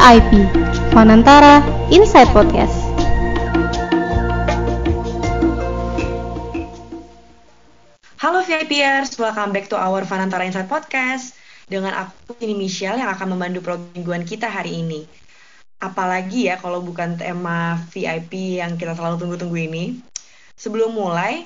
VIP, 0.00 0.48
Fanantara 0.96 1.60
Inside 1.92 2.32
Podcast. 2.32 2.72
Halo 8.16 8.40
VIPers, 8.40 9.12
welcome 9.20 9.52
back 9.52 9.68
to 9.68 9.76
our 9.76 10.00
Fanantara 10.08 10.48
Inside 10.48 10.72
Podcast. 10.72 11.36
Dengan 11.68 11.92
aku, 11.92 12.32
ini 12.40 12.56
Michelle 12.56 12.96
yang 12.96 13.12
akan 13.12 13.36
memandu 13.36 13.60
program 13.60 13.92
mingguan 13.92 14.24
kita 14.24 14.48
hari 14.48 14.80
ini. 14.80 15.04
Apalagi 15.84 16.48
ya 16.48 16.56
kalau 16.56 16.80
bukan 16.80 17.20
tema 17.20 17.76
VIP 17.92 18.56
yang 18.56 18.80
kita 18.80 18.96
selalu 18.96 19.20
tunggu-tunggu 19.20 19.68
ini. 19.68 20.00
Sebelum 20.56 20.96
mulai, 20.96 21.44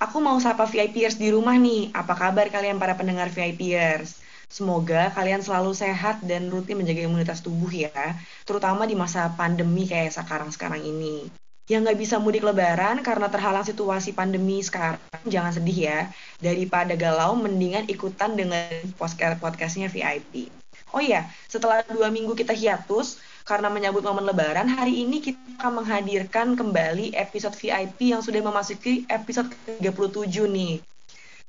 aku 0.00 0.24
mau 0.24 0.40
sapa 0.40 0.64
VIPers 0.64 1.20
di 1.20 1.28
rumah 1.28 1.60
nih. 1.60 1.92
Apa 1.92 2.16
kabar 2.16 2.48
kalian 2.48 2.80
para 2.80 2.96
pendengar 2.96 3.28
VIPers? 3.28 4.19
Semoga 4.50 5.14
kalian 5.14 5.46
selalu 5.46 5.70
sehat 5.78 6.26
dan 6.26 6.50
rutin 6.50 6.74
menjaga 6.74 7.06
imunitas 7.06 7.38
tubuh 7.38 7.70
ya, 7.70 8.18
terutama 8.42 8.82
di 8.82 8.98
masa 8.98 9.30
pandemi 9.38 9.86
kayak 9.86 10.10
sekarang-sekarang 10.10 10.82
ini. 10.82 11.30
Yang 11.70 11.80
nggak 11.86 11.98
bisa 12.02 12.18
mudik 12.18 12.42
lebaran 12.42 12.98
karena 13.06 13.30
terhalang 13.30 13.62
situasi 13.62 14.10
pandemi 14.10 14.58
sekarang, 14.58 14.98
jangan 15.22 15.54
sedih 15.54 15.78
ya. 15.86 16.00
Daripada 16.42 16.98
galau, 16.98 17.38
mendingan 17.38 17.86
ikutan 17.86 18.34
dengan 18.34 18.66
podcast-podcastnya 18.98 19.86
VIP. 19.86 20.50
Oh 20.90 20.98
iya, 20.98 21.30
setelah 21.46 21.86
dua 21.86 22.10
minggu 22.10 22.34
kita 22.34 22.50
hiatus, 22.50 23.22
karena 23.46 23.70
menyambut 23.70 24.02
momen 24.02 24.26
lebaran, 24.26 24.66
hari 24.66 25.06
ini 25.06 25.22
kita 25.22 25.38
akan 25.62 25.86
menghadirkan 25.86 26.58
kembali 26.58 27.14
episode 27.14 27.54
VIP 27.54 28.10
yang 28.10 28.18
sudah 28.18 28.42
memasuki 28.42 29.06
episode 29.06 29.46
ke-37 29.54 30.50
nih. 30.50 30.82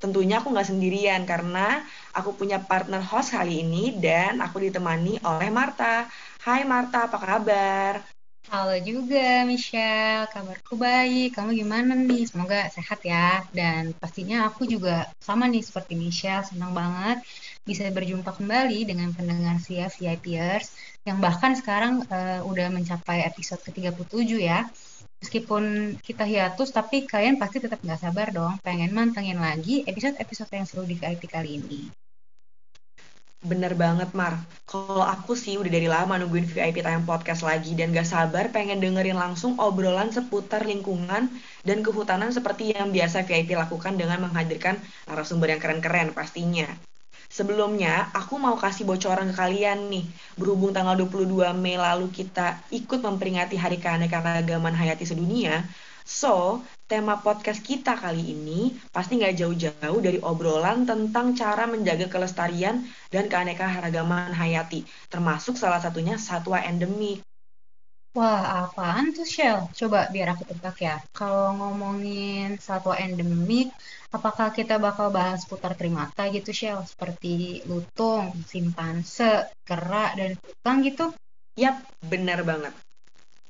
Tentunya 0.01 0.41
aku 0.41 0.49
nggak 0.49 0.73
sendirian 0.73 1.21
karena 1.29 1.85
aku 2.17 2.33
punya 2.33 2.57
partner 2.57 3.05
host 3.05 3.37
kali 3.37 3.61
ini 3.61 3.93
dan 4.01 4.41
aku 4.41 4.57
ditemani 4.57 5.21
oleh 5.21 5.53
Marta. 5.53 6.09
Hai 6.41 6.65
Marta, 6.65 7.05
apa 7.05 7.21
kabar? 7.21 8.01
Halo 8.49 8.73
juga 8.81 9.45
Michelle, 9.45 10.25
kabarku 10.33 10.73
baik. 10.73 11.37
Kamu 11.37 11.53
gimana 11.53 11.93
nih? 11.93 12.25
Semoga 12.25 12.65
sehat 12.73 13.05
ya. 13.05 13.45
Dan 13.53 13.93
pastinya 13.93 14.49
aku 14.49 14.65
juga 14.65 15.05
sama 15.21 15.45
nih 15.45 15.61
seperti 15.61 15.93
Michelle, 15.93 16.49
senang 16.49 16.73
banget 16.73 17.21
bisa 17.61 17.85
berjumpa 17.93 18.33
kembali 18.33 18.89
dengan 18.89 19.13
pendengar 19.13 19.61
Sia 19.61 19.85
VIPers 19.85 20.73
yang 21.05 21.21
bahkan 21.21 21.53
sekarang 21.53 22.01
uh, 22.09 22.41
udah 22.49 22.73
mencapai 22.73 23.21
episode 23.21 23.61
ke-37 23.69 24.33
ya 24.41 24.65
meskipun 25.21 25.95
kita 26.01 26.25
hiatus 26.25 26.73
tapi 26.73 27.05
kalian 27.05 27.37
pasti 27.37 27.61
tetap 27.61 27.79
nggak 27.79 28.01
sabar 28.01 28.27
dong 28.33 28.57
pengen 28.65 28.91
mantengin 28.91 29.37
lagi 29.37 29.85
episode-episode 29.85 30.51
yang 30.51 30.65
seru 30.67 30.83
di 30.83 30.97
VIP 30.97 31.29
kali 31.29 31.61
ini. 31.61 31.81
Bener 33.41 33.73
banget 33.73 34.13
Mar, 34.13 34.37
kalau 34.69 35.01
aku 35.01 35.33
sih 35.33 35.57
udah 35.57 35.71
dari 35.73 35.89
lama 35.89 36.13
nungguin 36.13 36.45
VIP 36.45 36.85
tayang 36.85 37.09
podcast 37.09 37.41
lagi 37.41 37.73
dan 37.73 37.89
gak 37.89 38.05
sabar 38.05 38.53
pengen 38.53 38.77
dengerin 38.77 39.17
langsung 39.17 39.57
obrolan 39.57 40.13
seputar 40.13 40.61
lingkungan 40.61 41.25
dan 41.65 41.77
kehutanan 41.81 42.29
seperti 42.29 42.69
yang 42.77 42.93
biasa 42.93 43.25
VIP 43.25 43.57
lakukan 43.57 43.97
dengan 43.97 44.21
menghadirkan 44.29 44.77
narasumber 45.09 45.57
yang 45.57 45.57
keren-keren 45.57 46.13
pastinya. 46.13 46.69
Sebelumnya, 47.31 48.11
aku 48.11 48.35
mau 48.35 48.59
kasih 48.59 48.83
bocoran 48.83 49.31
ke 49.31 49.35
kalian 49.39 49.87
nih. 49.87 50.03
Berhubung 50.35 50.75
tanggal 50.75 50.99
22 50.99 51.55
Mei 51.55 51.79
lalu 51.79 52.11
kita 52.11 52.59
ikut 52.75 52.99
memperingati 52.99 53.55
Hari 53.55 53.79
Keanekaragaman 53.79 54.75
Hayati 54.75 55.07
Sedunia, 55.07 55.63
so, 56.03 56.59
tema 56.91 57.23
podcast 57.23 57.63
kita 57.63 57.95
kali 57.95 58.35
ini 58.35 58.75
pasti 58.91 59.15
nggak 59.15 59.35
jauh-jauh 59.39 59.99
dari 60.03 60.19
obrolan 60.19 60.83
tentang 60.83 61.31
cara 61.31 61.63
menjaga 61.63 62.11
kelestarian 62.11 62.83
dan 63.07 63.31
keanekaragaman 63.31 64.35
hayati, 64.35 64.83
termasuk 65.07 65.55
salah 65.55 65.79
satunya 65.79 66.19
satwa 66.19 66.59
endemik. 66.59 67.23
Wah, 68.11 68.67
apaan 68.67 69.15
tuh 69.15 69.23
Shell? 69.23 69.71
Coba 69.71 70.11
biar 70.11 70.35
aku 70.35 70.43
tebak 70.43 70.83
ya. 70.83 70.99
Kalau 71.15 71.55
ngomongin 71.55 72.59
satwa 72.59 72.99
endemik, 72.99 73.71
apakah 74.11 74.51
kita 74.51 74.77
bakal 74.77 75.09
bahas 75.09 75.47
putar 75.47 75.73
primata 75.79 76.27
gitu 76.29 76.51
Shell? 76.51 76.83
Seperti 76.83 77.63
lutung, 77.65 78.35
simpanse, 78.45 79.49
kera, 79.63 80.13
dan 80.13 80.35
kutang 80.37 80.83
gitu? 80.83 81.15
Yap, 81.55 81.81
benar 82.05 82.43
banget. 82.43 82.75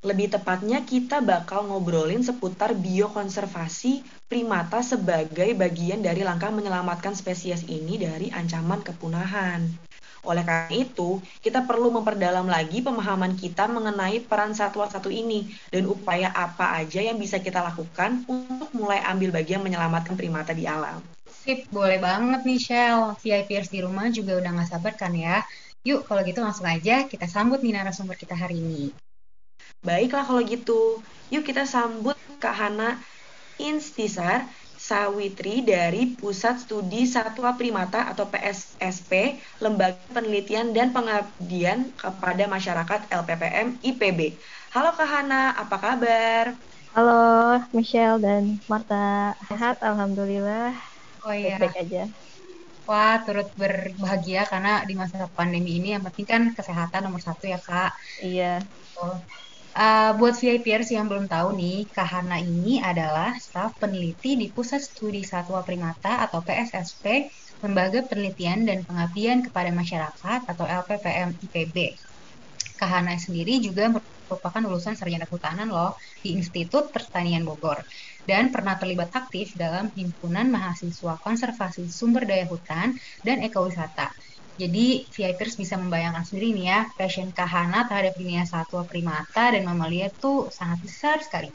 Lebih 0.01 0.33
tepatnya 0.33 0.81
kita 0.81 1.21
bakal 1.21 1.69
ngobrolin 1.69 2.25
seputar 2.25 2.73
biokonservasi 2.73 4.01
primata 4.25 4.81
sebagai 4.81 5.53
bagian 5.53 6.01
dari 6.01 6.25
langkah 6.25 6.49
menyelamatkan 6.49 7.13
spesies 7.13 7.61
ini 7.69 8.01
dari 8.01 8.33
ancaman 8.33 8.81
kepunahan. 8.81 9.90
Oleh 10.21 10.45
karena 10.45 10.69
itu, 10.69 11.17
kita 11.41 11.65
perlu 11.65 11.89
memperdalam 11.89 12.45
lagi 12.45 12.85
pemahaman 12.85 13.33
kita 13.33 13.65
mengenai 13.65 14.21
peran 14.21 14.53
satwa 14.53 14.85
satu 14.85 15.09
ini 15.09 15.49
dan 15.73 15.89
upaya 15.89 16.29
apa 16.29 16.77
aja 16.77 17.01
yang 17.01 17.17
bisa 17.17 17.41
kita 17.41 17.57
lakukan 17.61 18.21
untuk 18.29 18.69
mulai 18.77 19.01
ambil 19.01 19.33
bagian 19.33 19.65
menyelamatkan 19.65 20.13
primata 20.13 20.53
di 20.53 20.69
alam. 20.69 21.01
Sip, 21.25 21.65
boleh 21.73 21.97
banget 21.97 22.45
nih 22.45 22.61
Shell. 22.61 23.17
VIPers 23.17 23.73
di 23.73 23.81
rumah 23.81 24.13
juga 24.13 24.37
udah 24.37 24.61
gak 24.61 24.69
sabar 24.69 24.93
kan 24.93 25.13
ya? 25.17 25.41
Yuk, 25.81 26.05
kalau 26.05 26.21
gitu 26.21 26.45
langsung 26.45 26.69
aja 26.69 27.09
kita 27.09 27.25
sambut 27.25 27.65
nih 27.65 27.81
narasumber 27.81 28.13
kita 28.13 28.37
hari 28.37 28.61
ini. 28.61 28.93
Baiklah 29.81 30.21
kalau 30.29 30.45
gitu, 30.45 31.01
yuk 31.33 31.41
kita 31.41 31.65
sambut 31.65 32.13
Kak 32.37 32.53
Hana 32.53 33.01
Instisar 33.57 34.45
Sawitri 34.91 35.63
dari 35.63 36.19
Pusat 36.19 36.67
Studi 36.67 37.07
Satwa 37.07 37.55
Primata 37.55 38.11
atau 38.11 38.27
PSSP, 38.27 39.39
Lembaga 39.63 40.03
Penelitian 40.11 40.75
dan 40.75 40.91
Pengabdian 40.91 41.95
kepada 41.95 42.43
Masyarakat 42.51 43.07
LPPM 43.07 43.79
IPB. 43.79 44.35
Halo 44.75 44.91
Kak 44.91 45.07
Hana, 45.07 45.55
apa 45.55 45.79
kabar? 45.79 46.59
Halo 46.91 47.63
Michelle 47.71 48.19
dan 48.19 48.59
Marta, 48.67 49.31
sehat 49.47 49.79
Alhamdulillah. 49.79 50.75
Oh 51.23 51.31
iya. 51.31 51.55
Baik, 51.55 51.87
aja. 51.87 52.11
Wah, 52.83 53.23
turut 53.23 53.47
berbahagia 53.55 54.43
karena 54.43 54.83
di 54.83 54.99
masa 54.99 55.23
pandemi 55.31 55.79
ini 55.79 55.95
yang 55.95 56.03
penting 56.03 56.27
kan 56.27 56.43
kesehatan 56.51 57.07
nomor 57.07 57.23
satu 57.23 57.47
ya 57.47 57.63
kak. 57.63 57.95
Iya. 58.19 58.59
Oh. 58.99 59.15
Uh, 59.71 60.11
buat 60.19 60.35
VIPers 60.35 60.91
yang 60.91 61.07
belum 61.07 61.31
tahu 61.31 61.55
nih, 61.55 61.87
Kahana 61.95 62.43
ini 62.43 62.83
adalah 62.83 63.31
staf 63.39 63.71
peneliti 63.79 64.35
di 64.35 64.51
Pusat 64.51 64.81
Studi 64.83 65.23
Satwa 65.23 65.63
Primata 65.63 66.19
atau 66.27 66.43
PSSP, 66.43 67.31
Lembaga 67.63 68.03
Penelitian 68.03 68.67
dan 68.67 68.83
Pengabdian 68.83 69.39
kepada 69.47 69.71
Masyarakat 69.71 70.39
atau 70.43 70.65
LPPM 70.67 71.39
IPB. 71.39 71.95
Kahana 72.75 73.15
sendiri 73.15 73.63
juga 73.63 73.87
merupakan 73.95 74.59
lulusan 74.59 74.99
sarjana 74.99 75.23
kehutanan 75.23 75.71
loh 75.71 75.95
di 76.19 76.35
Institut 76.35 76.91
Pertanian 76.91 77.47
Bogor 77.47 77.79
dan 78.27 78.51
pernah 78.51 78.75
terlibat 78.75 79.15
aktif 79.15 79.55
dalam 79.55 79.87
himpunan 79.95 80.51
mahasiswa 80.51 81.15
konservasi 81.23 81.87
sumber 81.87 82.27
daya 82.27 82.43
hutan 82.51 82.95
dan 83.23 83.39
ekowisata 83.39 84.11
jadi 84.59 85.07
VIPers 85.15 85.55
bisa 85.61 85.75
membayangkan 85.79 86.23
sendiri 86.27 86.53
nih 86.57 86.65
ya, 86.71 86.79
passion 86.99 87.29
Kahana 87.31 87.87
terhadap 87.87 88.13
dunia 88.19 88.43
satwa 88.47 88.83
primata 88.89 89.53
dan 89.53 89.63
mamalia 89.67 90.07
tuh 90.21 90.51
sangat 90.51 90.79
besar 90.85 91.17
sekali. 91.23 91.49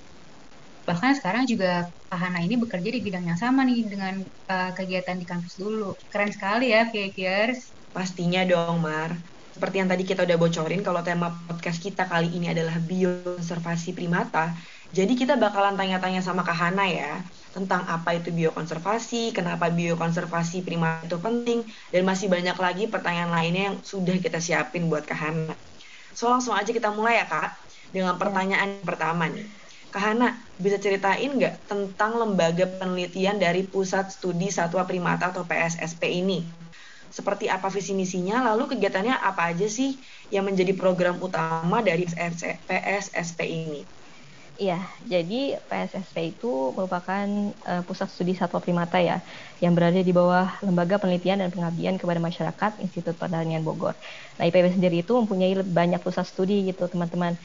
Bahkan 0.87 1.13
sekarang 1.19 1.45
juga 1.51 1.91
Kahana 2.07 2.39
ini 2.47 2.55
bekerja 2.55 2.89
di 2.95 3.01
bidang 3.03 3.27
yang 3.27 3.39
sama 3.39 3.67
nih 3.67 3.83
dengan 3.91 4.23
uh, 4.23 4.71
kegiatan 4.79 5.19
di 5.19 5.27
kampus 5.27 5.59
dulu. 5.59 5.91
Keren 6.13 6.31
sekali 6.31 6.71
ya 6.71 6.87
VIPers. 6.87 7.59
Pastinya 7.91 8.47
dong 8.47 8.79
Mar. 8.79 9.11
Seperti 9.51 9.77
yang 9.81 9.89
tadi 9.91 10.05
kita 10.07 10.23
udah 10.29 10.37
bocorin 10.39 10.85
kalau 10.87 11.01
tema 11.03 11.33
podcast 11.49 11.81
kita 11.83 12.07
kali 12.07 12.29
ini 12.31 12.53
adalah 12.55 12.77
biokonservasi 12.79 13.97
primata. 13.99 14.55
Jadi 14.95 15.19
kita 15.19 15.35
bakalan 15.35 15.75
tanya-tanya 15.75 16.23
sama 16.23 16.47
Kahana 16.47 16.87
ya 16.87 17.25
tentang 17.57 17.89
apa 17.89 18.21
itu 18.21 18.29
biokonservasi, 18.29 19.33
kenapa 19.33 19.73
biokonservasi 19.73 20.61
prima 20.61 21.01
itu 21.01 21.17
penting, 21.17 21.65
dan 21.89 22.05
masih 22.05 22.29
banyak 22.29 22.53
lagi 22.53 22.85
pertanyaan 22.85 23.33
lainnya 23.33 23.73
yang 23.73 23.77
sudah 23.81 24.21
kita 24.21 24.37
siapin 24.45 24.93
buat 24.93 25.09
Kak 25.09 25.17
Hana. 25.17 25.57
So 26.13 26.29
langsung 26.29 26.53
aja 26.53 26.69
kita 26.69 26.93
mulai 26.93 27.25
ya 27.25 27.25
Kak, 27.25 27.57
dengan 27.97 28.15
ya. 28.15 28.21
pertanyaan 28.21 28.69
ya. 28.77 28.85
pertama 28.85 29.25
nih. 29.33 29.49
Kak 29.89 30.03
Hana, 30.05 30.37
bisa 30.61 30.77
ceritain 30.77 31.33
nggak 31.33 31.65
tentang 31.65 32.21
lembaga 32.21 32.69
penelitian 32.69 33.41
dari 33.41 33.65
Pusat 33.65 34.13
Studi 34.13 34.53
Satwa 34.53 34.85
Primata 34.85 35.33
atau 35.33 35.49
PSSP 35.49 36.13
ini? 36.13 36.45
Seperti 37.09 37.49
apa 37.49 37.73
visi 37.73 37.97
misinya, 37.97 38.53
lalu 38.53 38.77
kegiatannya 38.77 39.17
apa 39.17 39.57
aja 39.57 39.65
sih 39.65 39.97
yang 40.29 40.45
menjadi 40.45 40.77
program 40.77 41.17
utama 41.25 41.81
dari 41.81 42.05
PSSP 42.05 43.41
ini? 43.49 43.81
Iya, 44.63 44.75
jadi 45.13 45.35
PSSP 45.69 46.17
itu 46.33 46.47
merupakan 46.77 47.27
uh, 47.69 47.83
pusat 47.85 48.09
studi 48.09 48.33
satwa 48.41 48.57
primata 48.65 48.97
ya, 49.09 49.21
yang 49.63 49.73
berada 49.77 50.01
di 50.01 50.13
bawah 50.17 50.47
Lembaga 50.65 50.97
Penelitian 50.97 51.45
dan 51.45 51.51
Pengabdian 51.53 52.01
kepada 52.01 52.17
Masyarakat 52.29 52.73
Institut 52.85 53.15
Pertanian 53.21 53.61
Bogor. 53.69 54.01
Nah, 54.41 54.43
IPB 54.49 54.67
sendiri 54.73 54.97
itu 55.05 55.13
mempunyai 55.13 55.53
banyak 55.61 56.01
pusat 56.01 56.25
studi 56.25 56.65
gitu, 56.73 56.89
teman-teman. 56.89 57.37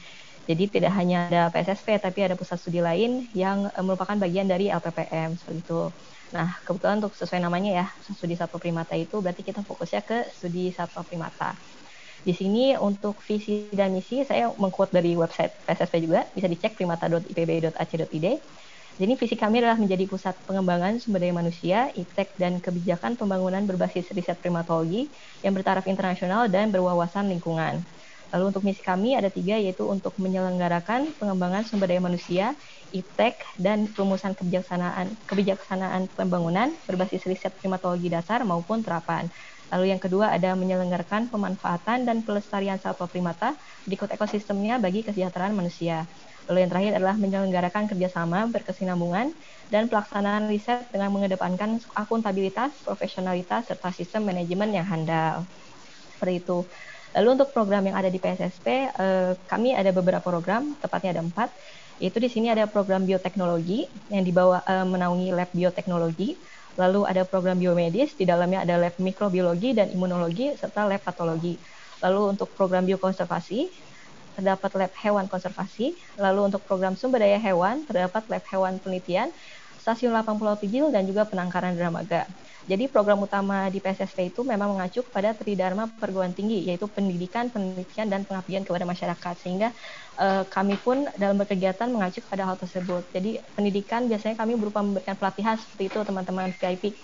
Jadi 0.48 0.64
tidak 0.74 0.92
hanya 0.98 1.16
ada 1.28 1.40
PSSP, 1.52 1.88
tapi 2.00 2.18
ada 2.24 2.32
pusat 2.40 2.56
studi 2.56 2.80
lain 2.80 3.28
yang 3.36 3.68
uh, 3.68 3.84
merupakan 3.84 4.16
bagian 4.16 4.48
dari 4.48 4.72
LPPM 4.72 5.36
seperti 5.36 5.60
itu. 5.68 5.92
Nah, 6.32 6.48
kebetulan 6.64 6.96
untuk 7.04 7.12
sesuai 7.12 7.40
namanya 7.44 7.70
ya, 7.76 7.86
studi 8.00 8.40
satwa 8.40 8.56
primata 8.56 8.96
itu 8.96 9.20
berarti 9.20 9.44
kita 9.44 9.60
fokusnya 9.68 10.00
ke 10.08 10.16
studi 10.32 10.72
satwa 10.72 11.04
primata. 11.04 11.60
Di 12.22 12.30
sini 12.38 12.78
untuk 12.78 13.18
visi 13.26 13.74
dan 13.74 13.90
misi 13.90 14.22
saya 14.22 14.54
mengquote 14.54 14.94
dari 14.94 15.18
website 15.18 15.66
PSSP 15.66 15.94
juga, 16.06 16.20
bisa 16.30 16.46
dicek 16.46 16.78
primata.ipb.ac.id. 16.78 18.26
Jadi 19.00 19.12
visi 19.16 19.34
kami 19.40 19.58
adalah 19.64 19.80
menjadi 19.80 20.04
pusat 20.06 20.36
pengembangan 20.46 21.00
sumber 21.02 21.24
daya 21.24 21.34
manusia, 21.34 21.88
iptek 21.96 22.36
dan 22.38 22.60
kebijakan 22.62 23.16
pembangunan 23.18 23.64
berbasis 23.66 24.12
riset 24.14 24.38
primatologi 24.38 25.10
yang 25.42 25.56
bertaraf 25.56 25.88
internasional 25.88 26.46
dan 26.52 26.70
berwawasan 26.70 27.26
lingkungan. 27.32 27.88
Lalu 28.32 28.44
untuk 28.48 28.62
misi 28.64 28.80
kami 28.80 29.12
ada 29.12 29.28
tiga 29.28 29.60
yaitu 29.60 29.84
untuk 29.84 30.16
menyelenggarakan 30.16 31.16
pengembangan 31.20 31.68
sumber 31.68 31.88
daya 31.90 32.00
manusia, 32.00 32.56
iptek 32.88 33.44
dan 33.60 33.92
rumusan 33.92 34.32
kebijaksanaan 34.38 35.20
kebijaksanaan 35.28 36.08
pembangunan 36.16 36.76
berbasis 36.88 37.24
riset 37.28 37.52
primatologi 37.60 38.08
dasar 38.08 38.44
maupun 38.46 38.80
terapan. 38.80 39.28
Lalu 39.72 39.96
yang 39.96 40.00
kedua 40.04 40.28
ada 40.28 40.52
menyelenggarakan 40.52 41.32
pemanfaatan 41.32 42.04
dan 42.04 42.20
pelestarian 42.20 42.76
satwa 42.76 43.08
primata 43.08 43.56
berikut 43.88 44.12
ekosistemnya 44.12 44.76
bagi 44.76 45.00
kesejahteraan 45.00 45.56
manusia. 45.56 46.04
Lalu 46.50 46.58
yang 46.66 46.70
terakhir 46.70 46.92
adalah 47.00 47.16
menyelenggarakan 47.16 47.88
kerjasama 47.88 48.50
berkesinambungan 48.52 49.32
dan 49.72 49.88
pelaksanaan 49.88 50.50
riset 50.50 50.90
dengan 50.92 51.08
mengedepankan 51.14 51.80
akuntabilitas, 51.96 52.76
profesionalitas, 52.84 53.70
serta 53.70 53.88
sistem 53.94 54.28
manajemen 54.28 54.74
yang 54.74 54.84
handal. 54.84 55.48
Seperti 56.12 56.44
itu. 56.44 56.68
Lalu 57.12 57.28
untuk 57.40 57.48
program 57.52 57.84
yang 57.84 57.96
ada 57.96 58.08
di 58.08 58.16
PSSP, 58.16 58.66
eh, 58.88 59.32
kami 59.44 59.76
ada 59.76 59.92
beberapa 59.92 60.24
program, 60.24 60.76
tepatnya 60.80 61.20
ada 61.20 61.22
empat. 61.24 61.52
Yaitu 62.00 62.18
di 62.18 62.28
sini 62.32 62.50
ada 62.50 62.66
program 62.66 63.06
bioteknologi 63.06 63.86
yang 64.10 64.24
dibawa 64.26 64.64
eh, 64.64 64.86
menaungi 64.88 65.28
lab 65.30 65.48
bioteknologi. 65.52 66.40
Lalu 66.80 67.04
ada 67.04 67.22
program 67.28 67.60
biomedis, 67.60 68.16
di 68.16 68.24
dalamnya 68.24 68.64
ada 68.64 68.80
lab 68.80 68.96
mikrobiologi 68.96 69.76
dan 69.76 69.92
imunologi, 69.92 70.56
serta 70.56 70.88
lab 70.88 71.04
patologi. 71.04 71.60
Lalu 72.00 72.36
untuk 72.36 72.56
program 72.56 72.88
biokonservasi, 72.88 73.68
terdapat 74.32 74.70
lab 74.80 74.92
hewan 74.96 75.28
konservasi. 75.28 76.00
Lalu 76.16 76.40
untuk 76.52 76.64
program 76.64 76.96
sumber 76.96 77.20
daya 77.20 77.36
hewan, 77.36 77.84
terdapat 77.84 78.24
lab 78.32 78.44
hewan 78.48 78.80
penelitian, 78.80 79.28
stasiun 79.76 80.16
lapang 80.16 80.40
pulau 80.40 80.56
Tijil, 80.56 80.88
dan 80.88 81.04
juga 81.04 81.28
penangkaran 81.28 81.76
dramaga. 81.76 82.24
Jadi 82.62 82.86
program 82.86 83.18
utama 83.18 83.66
di 83.74 83.82
PSSP 83.82 84.30
itu 84.30 84.46
memang 84.46 84.78
mengacu 84.78 85.02
kepada 85.02 85.34
tridharma 85.34 85.90
perguruan 85.98 86.30
tinggi, 86.30 86.62
yaitu 86.62 86.86
pendidikan, 86.86 87.50
penelitian, 87.50 88.06
dan 88.06 88.22
pengabdian 88.22 88.62
kepada 88.62 88.86
masyarakat. 88.86 89.34
Sehingga 89.34 89.74
uh, 90.22 90.46
kami 90.46 90.78
pun 90.78 91.10
dalam 91.18 91.34
berkegiatan 91.42 91.90
mengacu 91.90 92.22
pada 92.22 92.46
hal 92.46 92.54
tersebut. 92.54 93.02
Jadi 93.10 93.42
pendidikan 93.58 94.06
biasanya 94.06 94.38
kami 94.38 94.54
berupa 94.54 94.78
memberikan 94.78 95.18
pelatihan 95.18 95.58
seperti 95.58 95.90
itu 95.90 95.98
teman-teman 96.06 96.54
VIP. 96.54 96.94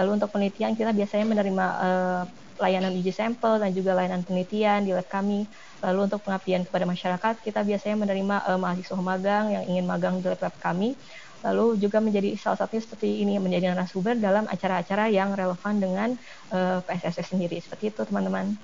Lalu 0.00 0.10
untuk 0.16 0.32
penelitian 0.32 0.72
kita 0.72 0.96
biasanya 0.96 1.26
menerima 1.28 1.66
uh, 1.84 2.22
layanan 2.62 2.94
uji 2.94 3.12
sampel 3.12 3.58
dan 3.58 3.74
juga 3.74 3.96
layanan 3.96 4.24
penelitian 4.24 4.86
di 4.86 4.96
lab 4.96 5.04
kami. 5.10 5.44
Lalu 5.84 6.08
untuk 6.08 6.24
pengabdian 6.24 6.62
kepada 6.64 6.84
masyarakat, 6.86 7.34
kita 7.42 7.60
biasanya 7.66 7.96
menerima 8.06 8.36
uh, 8.48 8.58
mahasiswa 8.60 8.96
magang 8.96 9.52
yang 9.52 9.64
ingin 9.68 9.84
magang 9.84 10.24
di 10.24 10.28
lab 10.32 10.56
kami. 10.56 10.94
Lalu 11.42 11.78
juga 11.82 11.98
menjadi 11.98 12.38
salah 12.38 12.58
satu 12.62 12.78
seperti 12.78 13.22
ini 13.26 13.38
menjadi 13.42 13.74
narasumber 13.74 14.18
dalam 14.18 14.46
acara-acara 14.46 15.10
yang 15.10 15.34
relevan 15.34 15.74
dengan 15.82 16.08
uh, 16.54 16.78
PSSS 16.86 17.34
sendiri. 17.34 17.58
Seperti 17.58 17.90
itu 17.90 18.02
teman-teman. 18.06 18.54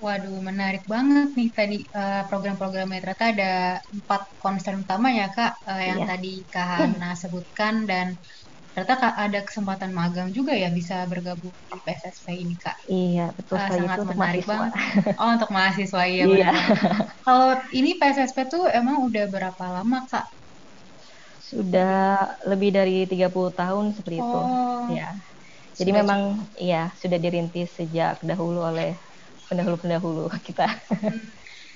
Waduh, 0.00 0.40
menarik 0.40 0.88
banget 0.88 1.36
nih 1.36 1.50
tadi 1.52 1.78
uh, 1.92 2.24
program-programnya. 2.24 3.04
Ternyata 3.04 3.26
ada 3.36 3.52
empat 3.92 4.32
concern 4.40 4.80
utama 4.80 5.12
ya 5.12 5.28
kak, 5.28 5.60
uh, 5.68 5.76
yang 5.76 6.06
yeah. 6.06 6.08
tadi 6.08 6.32
Kak 6.48 6.66
Hana 6.66 7.12
sebutkan 7.12 7.84
dan 7.84 8.16
ternyata 8.72 9.12
ada 9.18 9.44
kesempatan 9.44 9.90
magang 9.90 10.30
juga 10.30 10.54
ya 10.54 10.70
bisa 10.72 11.04
bergabung 11.04 11.52
di 11.52 11.78
PSSP 11.84 12.32
ini 12.32 12.56
kak. 12.56 12.76
Iya 12.88 13.34
betul 13.36 13.58
uh, 13.58 13.66
sangat 13.68 13.96
itu 13.98 14.04
menarik 14.14 14.44
banget. 14.48 14.72
Oh 15.20 15.28
untuk 15.36 15.50
mahasiswa 15.52 16.02
iya. 16.08 16.24
iya. 16.24 16.50
Kalau 17.26 17.60
ini 17.76 17.98
PSSP 18.00 18.48
tuh 18.48 18.64
emang 18.72 19.04
udah 19.04 19.24
berapa 19.28 19.64
lama 19.68 20.08
kak? 20.08 20.39
Sudah 21.50 22.30
lebih 22.46 22.70
dari 22.70 23.10
30 23.10 23.50
tahun 23.50 23.84
seperti 23.98 24.22
itu. 24.22 24.40
Oh. 24.46 24.86
Ya. 24.94 25.10
Jadi 25.74 25.90
sudah 25.90 26.00
memang 26.06 26.20
ya 26.60 26.82
sudah 26.94 27.18
dirintis 27.18 27.74
sejak 27.74 28.22
dahulu 28.22 28.62
oleh 28.62 28.94
pendahulu-pendahulu 29.50 30.30
kita. 30.46 30.70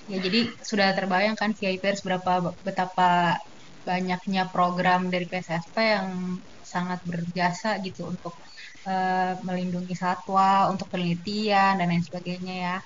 Ya 0.04 0.20
jadi 0.20 0.52
sudah 0.60 0.92
terbayang 0.92 1.32
kan 1.32 1.56
VIPers 1.56 2.04
berapa 2.04 2.52
betapa 2.60 3.40
banyaknya 3.88 4.52
program 4.52 5.08
dari 5.08 5.24
PSSP 5.24 5.76
yang 5.80 6.36
sangat 6.60 7.00
berjasa 7.08 7.80
gitu 7.80 8.12
untuk 8.12 8.36
uh, 8.84 9.32
melindungi 9.44 9.96
satwa, 9.96 10.68
untuk 10.68 10.92
penelitian 10.92 11.80
dan 11.80 11.88
lain 11.88 12.04
sebagainya 12.04 12.54
ya. 12.68 12.76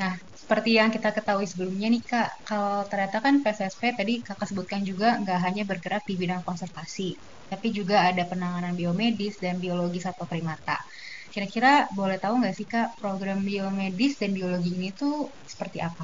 Nah, 0.00 0.12
seperti 0.50 0.82
yang 0.82 0.90
kita 0.90 1.14
ketahui 1.14 1.46
sebelumnya 1.46 1.86
nih 1.94 2.02
Kak, 2.10 2.28
kalau 2.42 2.82
ternyata 2.90 3.22
kan 3.22 3.38
PSSP 3.38 3.94
tadi 3.94 4.18
Kakak 4.18 4.50
sebutkan 4.50 4.82
juga 4.82 5.14
nggak 5.22 5.38
hanya 5.46 5.62
bergerak 5.62 6.02
di 6.10 6.18
bidang 6.18 6.42
konservasi, 6.42 7.14
tapi 7.46 7.70
juga 7.70 8.10
ada 8.10 8.26
penanganan 8.26 8.74
biomedis 8.74 9.38
dan 9.38 9.62
biologi 9.62 10.02
satwa 10.02 10.26
primata. 10.26 10.74
Kira-kira 11.30 11.86
boleh 11.94 12.18
tahu 12.18 12.42
nggak 12.42 12.54
sih 12.58 12.66
Kak, 12.66 12.98
program 12.98 13.46
biomedis 13.46 14.18
dan 14.18 14.34
biologi 14.34 14.74
ini 14.74 14.90
tuh 14.90 15.38
seperti 15.46 15.78
apa? 15.86 16.02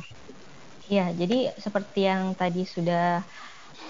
Ya, 0.86 1.10
jadi 1.10 1.50
seperti 1.58 2.06
yang 2.06 2.38
tadi 2.38 2.62
sudah 2.62 3.26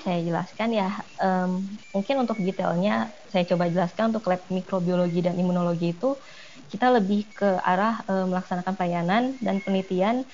saya 0.01 0.19
jelaskan 0.25 0.73
ya, 0.73 0.89
um, 1.21 1.77
mungkin 1.93 2.17
untuk 2.25 2.41
detailnya 2.41 3.13
saya 3.29 3.45
coba 3.45 3.69
jelaskan 3.69 4.15
untuk 4.15 4.25
lab 4.33 4.49
mikrobiologi 4.49 5.21
dan 5.21 5.37
imunologi 5.37 5.93
itu 5.93 6.17
kita 6.73 6.87
lebih 6.91 7.31
ke 7.35 7.49
arah 7.63 8.03
um, 8.11 8.33
melaksanakan 8.35 8.75
pelayanan 8.79 9.23
dan 9.43 9.63
penelitian 9.65 10.27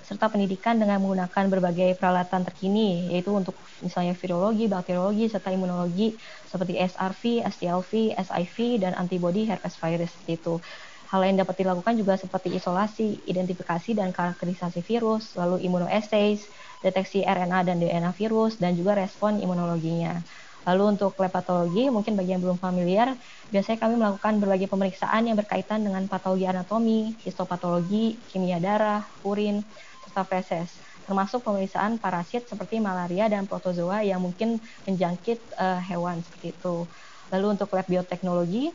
serta 0.00 0.32
pendidikan 0.32 0.80
dengan 0.80 0.96
menggunakan 1.04 1.44
berbagai 1.52 2.00
peralatan 2.00 2.40
terkini, 2.48 3.12
yaitu 3.12 3.36
untuk 3.36 3.60
misalnya 3.84 4.16
virologi, 4.16 4.64
bakteriologi, 4.64 5.28
serta 5.28 5.52
imunologi 5.52 6.16
seperti 6.48 6.80
SRV, 6.80 7.44
STLV, 7.44 7.92
SIV, 8.16 8.56
dan 8.80 8.96
antibody 8.96 9.44
herpes 9.44 9.76
virus 9.76 10.16
itu. 10.24 10.64
Hal 11.10 11.20
lain 11.26 11.36
dapat 11.42 11.58
dilakukan 11.60 11.94
juga 12.00 12.14
seperti 12.16 12.54
isolasi, 12.56 13.26
identifikasi 13.28 13.98
dan 13.98 14.14
karakterisasi 14.14 14.80
virus, 14.86 15.34
lalu 15.36 15.60
immunoassays, 15.66 16.48
deteksi 16.80 17.26
RNA 17.26 17.66
dan 17.66 17.76
DNA 17.82 18.14
virus, 18.16 18.56
dan 18.62 18.78
juga 18.78 18.96
respon 18.96 19.36
imunologinya. 19.42 20.22
Lalu 20.68 20.96
untuk 20.96 21.16
lab 21.16 21.32
patologi, 21.32 21.88
mungkin 21.88 22.20
bagi 22.20 22.36
yang 22.36 22.42
belum 22.44 22.60
familiar, 22.60 23.16
biasanya 23.48 23.78
kami 23.80 23.94
melakukan 23.96 24.36
berbagai 24.44 24.68
pemeriksaan 24.68 25.24
yang 25.24 25.36
berkaitan 25.40 25.80
dengan 25.80 26.04
patologi 26.04 26.44
anatomi, 26.44 27.16
histopatologi, 27.24 28.20
kimia 28.28 28.60
darah, 28.60 29.00
urin, 29.24 29.64
serta 30.04 30.22
feses, 30.28 30.68
termasuk 31.08 31.40
pemeriksaan 31.40 31.96
parasit 31.96 32.44
seperti 32.44 32.76
malaria 32.76 33.32
dan 33.32 33.48
protozoa 33.48 34.04
yang 34.04 34.20
mungkin 34.20 34.60
menjangkit 34.84 35.40
uh, 35.56 35.80
hewan 35.80 36.20
seperti 36.20 36.52
itu. 36.52 36.84
Lalu 37.32 37.46
untuk 37.56 37.72
lab 37.72 37.86
bioteknologi, 37.88 38.68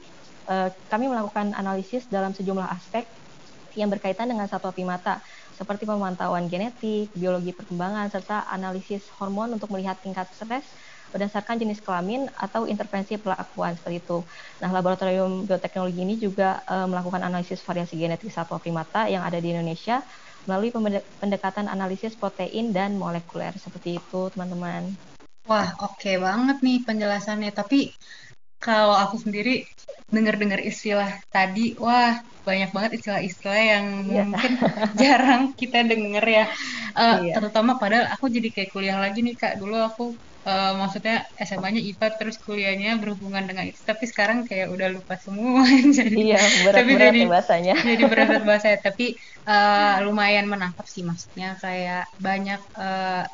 uh, 0.49 0.73
kami 0.89 1.05
melakukan 1.05 1.53
analisis 1.53 2.09
dalam 2.09 2.33
sejumlah 2.33 2.65
aspek 2.65 3.05
yang 3.77 3.91
berkaitan 3.91 4.31
dengan 4.31 4.47
satwa 4.47 4.71
primata, 4.71 5.21
seperti 5.53 5.83
pemantauan 5.85 6.47
genetik, 6.47 7.11
biologi 7.13 7.51
perkembangan, 7.51 8.07
serta 8.09 8.47
analisis 8.49 9.05
hormon 9.19 9.53
untuk 9.53 9.69
melihat 9.69 9.99
tingkat 9.99 10.31
stres 10.31 10.63
berdasarkan 11.15 11.55
jenis 11.55 11.79
kelamin 11.79 12.27
atau 12.35 12.67
intervensi 12.67 13.15
perlakuan 13.15 13.79
seperti 13.79 14.03
itu. 14.03 14.19
Nah, 14.59 14.67
laboratorium 14.75 15.47
bioteknologi 15.47 16.03
ini 16.03 16.19
juga 16.19 16.59
e, 16.67 16.75
melakukan 16.83 17.23
analisis 17.23 17.63
variasi 17.63 17.95
genetik 17.95 18.35
satwa 18.35 18.59
primata 18.59 19.07
yang 19.07 19.23
ada 19.23 19.39
di 19.39 19.55
Indonesia 19.55 20.03
melalui 20.43 20.75
pendekatan 21.23 21.71
analisis 21.71 22.19
protein 22.19 22.75
dan 22.75 22.99
molekuler 22.99 23.55
seperti 23.55 23.95
itu, 23.95 24.27
teman-teman. 24.35 24.91
Wah, 25.47 25.71
oke 25.79 26.03
okay 26.03 26.19
banget 26.19 26.59
nih 26.59 26.83
penjelasannya. 26.83 27.55
Tapi 27.55 27.95
kalau 28.59 28.97
aku 28.97 29.21
sendiri 29.21 29.63
dengar-dengar 30.09 30.59
istilah 30.61 31.21
tadi, 31.31 31.77
wah 31.79 32.19
banyak 32.45 32.69
banget 32.69 32.91
istilah-istilah 33.01 33.61
yang 33.61 33.85
yeah. 34.05 34.25
mungkin 34.25 34.53
jarang 35.01 35.43
kita 35.57 35.81
denger 35.85 36.25
ya. 36.25 36.45
Uh, 36.93 37.25
yeah. 37.25 37.35
Terutama 37.37 37.77
padahal 37.81 38.09
aku 38.13 38.29
jadi 38.29 38.49
kayak 38.53 38.69
kuliah 38.73 38.97
lagi 39.01 39.25
nih 39.25 39.37
kak. 39.37 39.57
Dulu 39.57 39.75
aku 39.81 40.05
uh, 40.45 40.73
maksudnya 40.79 41.25
SMA-nya 41.41 41.81
IPA 41.81 42.07
terus 42.21 42.37
kuliahnya 42.39 43.01
berhubungan 43.01 43.43
dengan 43.49 43.65
itu. 43.67 43.81
Tapi 43.83 44.05
sekarang 44.05 44.45
kayak 44.45 44.71
udah 44.71 44.87
lupa 44.93 45.17
semua. 45.19 45.65
jadi, 45.97 46.15
iya 46.15 46.41
berat-berat 46.63 47.13
ya 47.13 47.27
bahasanya. 47.27 47.75
Jadi 47.81 48.03
berat 48.05 48.41
bahasanya. 48.49 48.79
Tapi 48.79 49.17
uh, 49.49 50.05
lumayan 50.05 50.45
menangkap 50.47 50.85
sih 50.85 51.03
maksudnya 51.03 51.57
kayak 51.59 52.07
banyak 52.21 52.61
uh, 52.77 53.25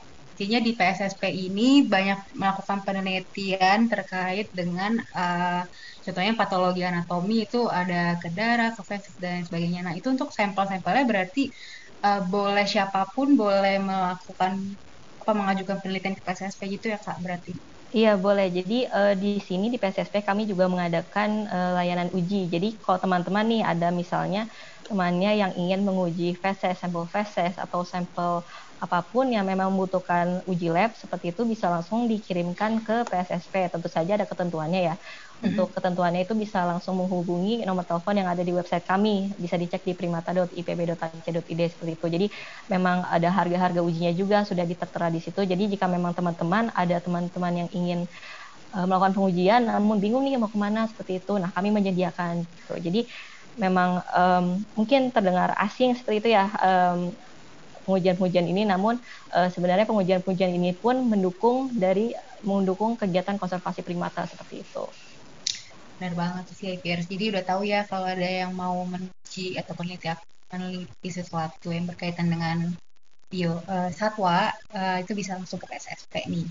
Intinya 0.42 0.58
di 0.66 0.74
PSSP 0.74 1.24
ini 1.30 1.86
banyak 1.86 2.34
melakukan 2.34 2.82
penelitian 2.82 3.86
terkait 3.86 4.50
dengan 4.50 4.98
uh, 5.14 5.62
contohnya 6.02 6.34
patologi 6.34 6.82
anatomi 6.82 7.46
itu 7.46 7.70
ada 7.70 8.18
ke 8.18 8.34
darah, 8.34 8.74
ke 8.74 8.82
fesis 8.82 9.22
dan 9.22 9.46
sebagainya. 9.46 9.86
Nah 9.86 9.94
itu 9.94 10.10
untuk 10.10 10.34
sampel-sampelnya 10.34 11.06
berarti 11.06 11.54
uh, 12.02 12.26
boleh 12.26 12.66
siapa 12.66 13.06
pun 13.14 13.38
boleh 13.38 13.86
melakukan 13.86 14.82
apa 15.22 15.32
mengajukan 15.40 15.78
penelitian 15.82 16.16
ke 16.18 16.22
PSSP 16.26 16.62
gitu 16.76 16.86
ya 16.94 17.00
kak 17.06 17.18
berarti? 17.24 17.54
Iya 17.98 18.10
boleh. 18.24 18.46
Jadi 18.58 18.74
uh, 18.96 19.12
di 19.22 19.28
sini 19.48 19.66
di 19.74 19.78
PSSP 19.82 20.16
kami 20.30 20.42
juga 20.52 20.66
mengadakan 20.74 21.30
uh, 21.52 21.70
layanan 21.78 22.08
uji. 22.18 22.48
Jadi 22.54 22.68
kalau 22.84 22.98
teman-teman 23.04 23.44
nih 23.52 23.62
ada 23.72 23.88
misalnya 23.92 24.40
temannya 24.88 25.30
yang 25.42 25.52
ingin 25.60 25.80
menguji 25.88 26.24
feses, 26.44 26.80
sampel 26.80 27.04
feses 27.16 27.54
atau 27.64 27.84
sampel 27.84 28.32
apa 28.84 28.98
pun 29.12 29.28
yang 29.36 29.44
memang 29.52 29.76
membutuhkan 29.76 30.40
uji 30.48 30.68
lab 30.76 30.96
seperti 30.96 31.26
itu 31.36 31.44
bisa 31.54 31.68
langsung 31.74 32.08
dikirimkan 32.12 32.72
ke 32.88 32.96
PSSP. 33.12 33.56
Tentu 33.74 33.88
saja 33.92 34.12
ada 34.16 34.24
ketentuannya 34.32 34.80
ya. 34.88 34.96
Mm-hmm. 35.42 35.58
Untuk 35.58 35.74
ketentuannya 35.74 36.22
itu 36.22 36.38
bisa 36.38 36.62
langsung 36.70 37.02
menghubungi 37.02 37.66
nomor 37.66 37.82
telepon 37.82 38.14
yang 38.14 38.30
ada 38.30 38.46
di 38.46 38.54
website 38.54 38.86
kami. 38.86 39.34
Bisa 39.42 39.58
dicek 39.58 39.82
di 39.82 39.98
primata.ipb.ac.id 39.98 41.62
seperti 41.66 41.92
itu. 41.98 42.08
Jadi 42.14 42.28
memang 42.70 43.02
ada 43.10 43.26
harga-harga 43.34 43.82
ujinya 43.82 44.14
juga 44.14 44.46
sudah 44.46 44.70
ditertera 44.70 45.10
di 45.10 45.18
situ. 45.18 45.42
Jadi 45.42 45.74
jika 45.74 45.90
memang 45.90 46.14
teman-teman 46.14 46.70
ada 46.78 47.02
teman-teman 47.02 47.66
yang 47.66 47.70
ingin 47.74 48.00
uh, 48.78 48.86
melakukan 48.86 49.18
pengujian 49.18 49.66
namun 49.66 49.98
bingung 49.98 50.22
nih 50.22 50.38
mau 50.38 50.54
ke 50.54 50.62
mana 50.62 50.86
seperti 50.86 51.26
itu, 51.26 51.34
nah 51.42 51.50
kami 51.50 51.74
menyediakan. 51.74 52.46
Gitu. 52.46 52.74
Jadi 52.78 53.02
memang 53.58 54.06
um, 54.14 54.62
mungkin 54.78 55.10
terdengar 55.10 55.58
asing 55.58 55.98
seperti 55.98 56.18
itu 56.22 56.30
ya. 56.38 56.46
Um, 56.62 57.18
pengujian-pengujian 57.82 58.46
ini 58.46 58.62
namun 58.70 59.02
uh, 59.34 59.50
sebenarnya 59.50 59.90
pengujian-pengujian 59.90 60.54
ini 60.54 60.78
pun 60.78 61.02
mendukung 61.10 61.74
dari 61.74 62.14
mendukung 62.46 62.94
kegiatan 62.94 63.42
konservasi 63.42 63.82
primata 63.82 64.26
seperti 64.30 64.70
itu. 64.70 64.86
Benar 66.02 66.18
banget 66.18 66.50
sih 66.58 66.82
IPRS. 66.82 67.06
Jadi 67.06 67.30
udah 67.30 67.44
tahu 67.46 67.62
ya 67.62 67.86
kalau 67.86 68.10
ada 68.10 68.26
yang 68.26 68.58
mau 68.58 68.74
menguji 68.90 69.54
atau 69.62 69.78
peneliti 69.78 70.10
meneliti 70.50 71.10
sesuatu 71.14 71.70
yang 71.70 71.86
berkaitan 71.86 72.26
dengan 72.26 72.74
bio 73.30 73.62
uh, 73.70 73.94
satwa 73.94 74.50
uh, 74.74 74.98
itu 74.98 75.14
bisa 75.14 75.38
langsung 75.38 75.62
ke 75.62 75.70
PSSP 75.70 76.26
nih. 76.26 76.50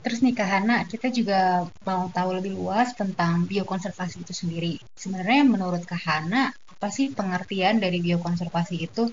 Terus 0.00 0.24
nih 0.24 0.32
Kak 0.32 0.48
Hana, 0.48 0.88
kita 0.88 1.12
juga 1.12 1.68
mau 1.84 2.08
tahu 2.08 2.40
lebih 2.40 2.56
luas 2.56 2.96
tentang 2.96 3.44
biokonservasi 3.44 4.24
itu 4.24 4.32
sendiri. 4.32 4.80
Sebenarnya 4.96 5.44
menurut 5.44 5.84
Kak 5.84 6.00
Hana, 6.00 6.56
apa 6.56 6.88
sih 6.88 7.12
pengertian 7.12 7.76
dari 7.76 8.00
biokonservasi 8.00 8.80
itu? 8.80 9.12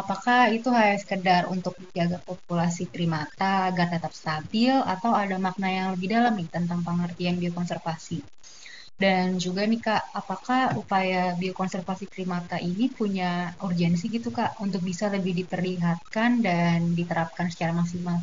Apakah 0.00 0.48
itu 0.48 0.72
hanya 0.72 0.96
sekedar 0.96 1.44
untuk 1.52 1.76
menjaga 1.76 2.24
populasi 2.24 2.88
primata 2.88 3.68
agar 3.68 3.92
tetap 3.92 4.16
stabil 4.16 4.72
atau 4.72 5.12
ada 5.12 5.36
makna 5.36 5.68
yang 5.68 5.86
lebih 5.92 6.08
dalam 6.08 6.40
nih 6.40 6.48
tentang 6.48 6.80
pengertian 6.80 7.36
biokonservasi? 7.36 8.39
Dan 9.02 9.26
juga 9.44 9.62
nih 9.70 9.80
Kak, 9.86 10.02
apakah 10.20 10.60
upaya 10.80 11.32
biokonservasi 11.40 12.04
primata 12.12 12.56
ini 12.70 12.84
punya 12.98 13.56
urgensi 13.66 14.04
gitu 14.16 14.28
Kak 14.38 14.50
untuk 14.64 14.80
bisa 14.88 15.04
lebih 15.14 15.32
diperlihatkan 15.40 16.30
dan 16.46 16.78
diterapkan 16.98 17.46
secara 17.52 17.72
maksimal? 17.80 18.18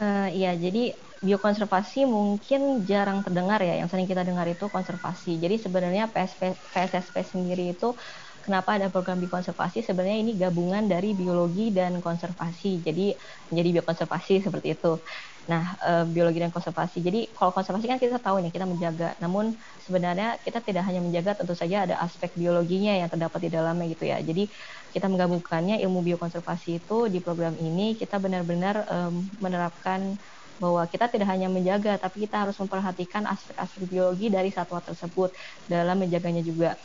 Uh, 0.00 0.30
iya, 0.38 0.48
jadi 0.64 0.78
biokonservasi 1.26 1.98
mungkin 2.16 2.60
jarang 2.90 3.18
terdengar 3.26 3.60
ya. 3.68 3.72
Yang 3.80 3.88
sering 3.92 4.08
kita 4.08 4.22
dengar 4.28 4.46
itu 4.54 4.64
konservasi. 4.76 5.36
Jadi 5.42 5.54
sebenarnya 5.64 6.02
PSP, 6.14 6.42
PSSP 6.72 7.16
sendiri 7.32 7.62
itu 7.76 7.86
kenapa 8.44 8.70
ada 8.80 8.88
program 8.88 9.20
biokonservasi 9.20 9.84
sebenarnya 9.84 10.18
ini 10.24 10.32
gabungan 10.40 10.84
dari 10.88 11.12
biologi 11.12 11.62
dan 11.76 12.00
konservasi 12.00 12.80
jadi 12.86 13.12
menjadi 13.52 13.68
biokonservasi 13.80 14.32
seperti 14.46 14.68
itu 14.80 14.88
nah 15.50 15.64
e, 15.86 15.90
biologi 16.14 16.38
dan 16.42 16.52
konservasi. 16.54 16.98
Jadi 17.06 17.18
kalau 17.36 17.50
konservasi 17.56 17.86
kan 17.90 17.98
kita 18.04 18.18
tahu 18.26 18.36
nih 18.42 18.52
kita 18.56 18.66
menjaga. 18.72 19.06
Namun 19.22 19.44
sebenarnya 19.84 20.26
kita 20.44 20.58
tidak 20.66 20.82
hanya 20.88 21.00
menjaga 21.06 21.30
tentu 21.38 21.54
saja 21.58 21.76
ada 21.84 21.96
aspek 22.06 22.30
biologinya 22.40 22.92
yang 23.00 23.08
terdapat 23.12 23.40
di 23.46 23.50
dalamnya 23.56 23.86
gitu 23.94 24.04
ya. 24.12 24.16
Jadi 24.28 24.42
kita 24.94 25.06
menggabungkannya 25.12 25.74
ilmu 25.84 25.98
biokonservasi 26.06 26.68
itu 26.84 26.94
di 27.12 27.18
program 27.24 27.54
ini 27.58 27.82
kita 28.00 28.16
benar-benar 28.24 28.74
e, 28.86 28.96
menerapkan 29.44 30.00
bahwa 30.60 30.82
kita 30.92 31.08
tidak 31.08 31.28
hanya 31.32 31.48
menjaga, 31.48 31.96
tapi 31.96 32.28
kita 32.28 32.36
harus 32.44 32.56
memperhatikan 32.60 33.24
aspek-aspek 33.24 33.88
biologi 33.88 34.28
dari 34.28 34.52
satwa 34.52 34.84
tersebut 34.84 35.32
dalam 35.64 35.96
menjaganya 36.04 36.44
juga 36.44 36.76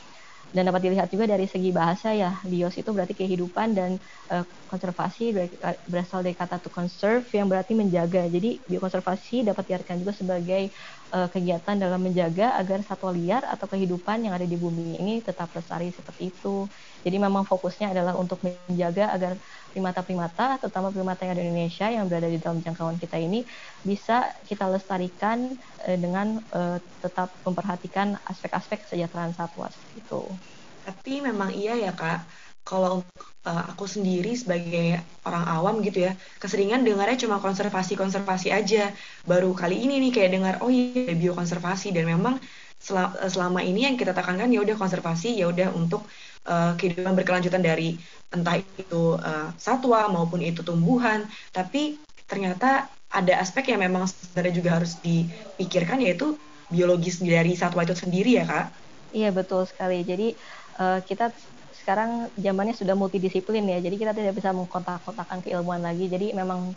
dan 0.55 0.63
dapat 0.71 0.81
dilihat 0.87 1.11
juga 1.11 1.27
dari 1.27 1.45
segi 1.51 1.69
bahasa 1.75 2.15
ya. 2.15 2.39
Bios 2.47 2.79
itu 2.79 2.89
berarti 2.95 3.11
kehidupan 3.19 3.75
dan 3.75 3.91
uh, 4.31 4.47
konservasi 4.71 5.35
berasal 5.85 6.23
dari 6.25 6.33
kata 6.33 6.63
to 6.63 6.71
conserve 6.71 7.27
yang 7.35 7.51
berarti 7.51 7.75
menjaga. 7.75 8.25
Jadi 8.31 8.63
biokonservasi 8.65 9.45
dapat 9.51 9.63
diartikan 9.69 9.99
juga 10.01 10.13
sebagai 10.15 10.71
uh, 11.13 11.27
kegiatan 11.29 11.75
dalam 11.77 12.01
menjaga 12.01 12.55
agar 12.57 12.79
satwa 12.87 13.11
liar 13.13 13.43
atau 13.45 13.67
kehidupan 13.69 14.25
yang 14.25 14.33
ada 14.37 14.47
di 14.47 14.55
bumi 14.57 14.97
ini 15.01 15.21
tetap 15.21 15.51
lestari 15.53 15.91
seperti 15.93 16.33
itu. 16.33 16.71
Jadi 17.05 17.17
memang 17.19 17.43
fokusnya 17.45 17.93
adalah 17.93 18.15
untuk 18.17 18.41
menjaga 18.45 19.11
agar 19.13 19.33
primata-primata, 19.75 20.55
terutama 20.63 20.87
primata 20.95 21.27
yang 21.27 21.35
ada 21.35 21.43
di 21.43 21.51
Indonesia 21.51 21.87
yang 21.91 22.07
berada 22.07 22.31
di 22.31 22.39
dalam 22.39 22.63
jangkauan 22.63 22.95
kita 22.95 23.19
ini 23.19 23.43
bisa 23.83 24.31
kita 24.47 24.71
lestarikan 24.71 25.51
uh, 25.83 25.97
dengan 25.99 26.39
uh, 26.55 26.79
tetap 27.03 27.27
memperhatikan 27.43 28.15
aspek-aspek 28.23 28.87
kesejahteraan 28.87 29.35
satwa 29.35 29.67
itu. 29.99 30.23
Tapi 30.87 31.19
memang 31.19 31.51
iya 31.51 31.75
ya 31.75 31.91
kak, 31.91 32.23
kalau 32.63 33.05
uh, 33.45 33.63
aku 33.69 33.85
sendiri 33.85 34.33
sebagai 34.33 35.03
orang 35.27 35.45
awam 35.45 35.75
gitu 35.83 36.07
ya, 36.07 36.15
keseringan 36.41 36.81
dengarnya 36.81 37.27
cuma 37.27 37.43
konservasi-konservasi 37.43 38.49
aja. 38.55 38.89
Baru 39.27 39.51
kali 39.53 39.83
ini 39.83 40.01
nih 40.07 40.11
kayak 40.15 40.31
dengar 40.33 40.53
oh 40.63 40.71
iya 40.71 41.13
biokonservasi 41.13 41.91
dan 41.91 42.09
memang 42.09 42.39
selama 42.85 43.65
ini 43.65 43.89
yang 43.89 43.97
kita 43.97 44.13
tekankan 44.13 44.53
ya 44.53 44.61
udah 44.61 44.77
konservasi 44.77 45.41
ya 45.41 45.49
udah 45.49 45.73
untuk 45.73 46.05
uh, 46.45 46.77
kehidupan 46.77 47.17
berkelanjutan 47.17 47.65
dari 47.65 47.97
entah 48.29 48.61
itu 48.61 49.17
uh, 49.17 49.49
satwa 49.57 50.05
maupun 50.13 50.45
itu 50.45 50.61
tumbuhan, 50.61 51.25
tapi 51.49 51.97
ternyata 52.29 52.85
ada 53.09 53.33
aspek 53.41 53.73
yang 53.73 53.81
memang 53.81 54.05
sebenarnya 54.05 54.53
juga 54.53 54.69
harus 54.77 54.97
dipikirkan 55.01 56.01
yaitu 56.01 56.37
biologis 56.69 57.21
dari 57.21 57.57
satwa 57.57 57.85
itu 57.85 57.97
sendiri 57.97 58.37
ya 58.37 58.45
kak. 58.45 58.65
Iya 59.15 59.29
betul 59.33 59.65
sekali. 59.65 60.05
Jadi 60.05 60.33
uh, 60.77 60.99
kita 61.01 61.33
sekarang 61.85 62.33
zamannya 62.33 62.73
sudah 62.73 62.97
multidisiplin 62.97 63.61
ya, 63.61 63.77
jadi 63.77 63.95
kita 63.95 64.11
tidak 64.17 64.33
bisa 64.33 64.49
mengkotak-kotakan 64.49 65.45
keilmuan 65.45 65.85
lagi. 65.85 66.09
Jadi 66.09 66.33
memang 66.33 66.73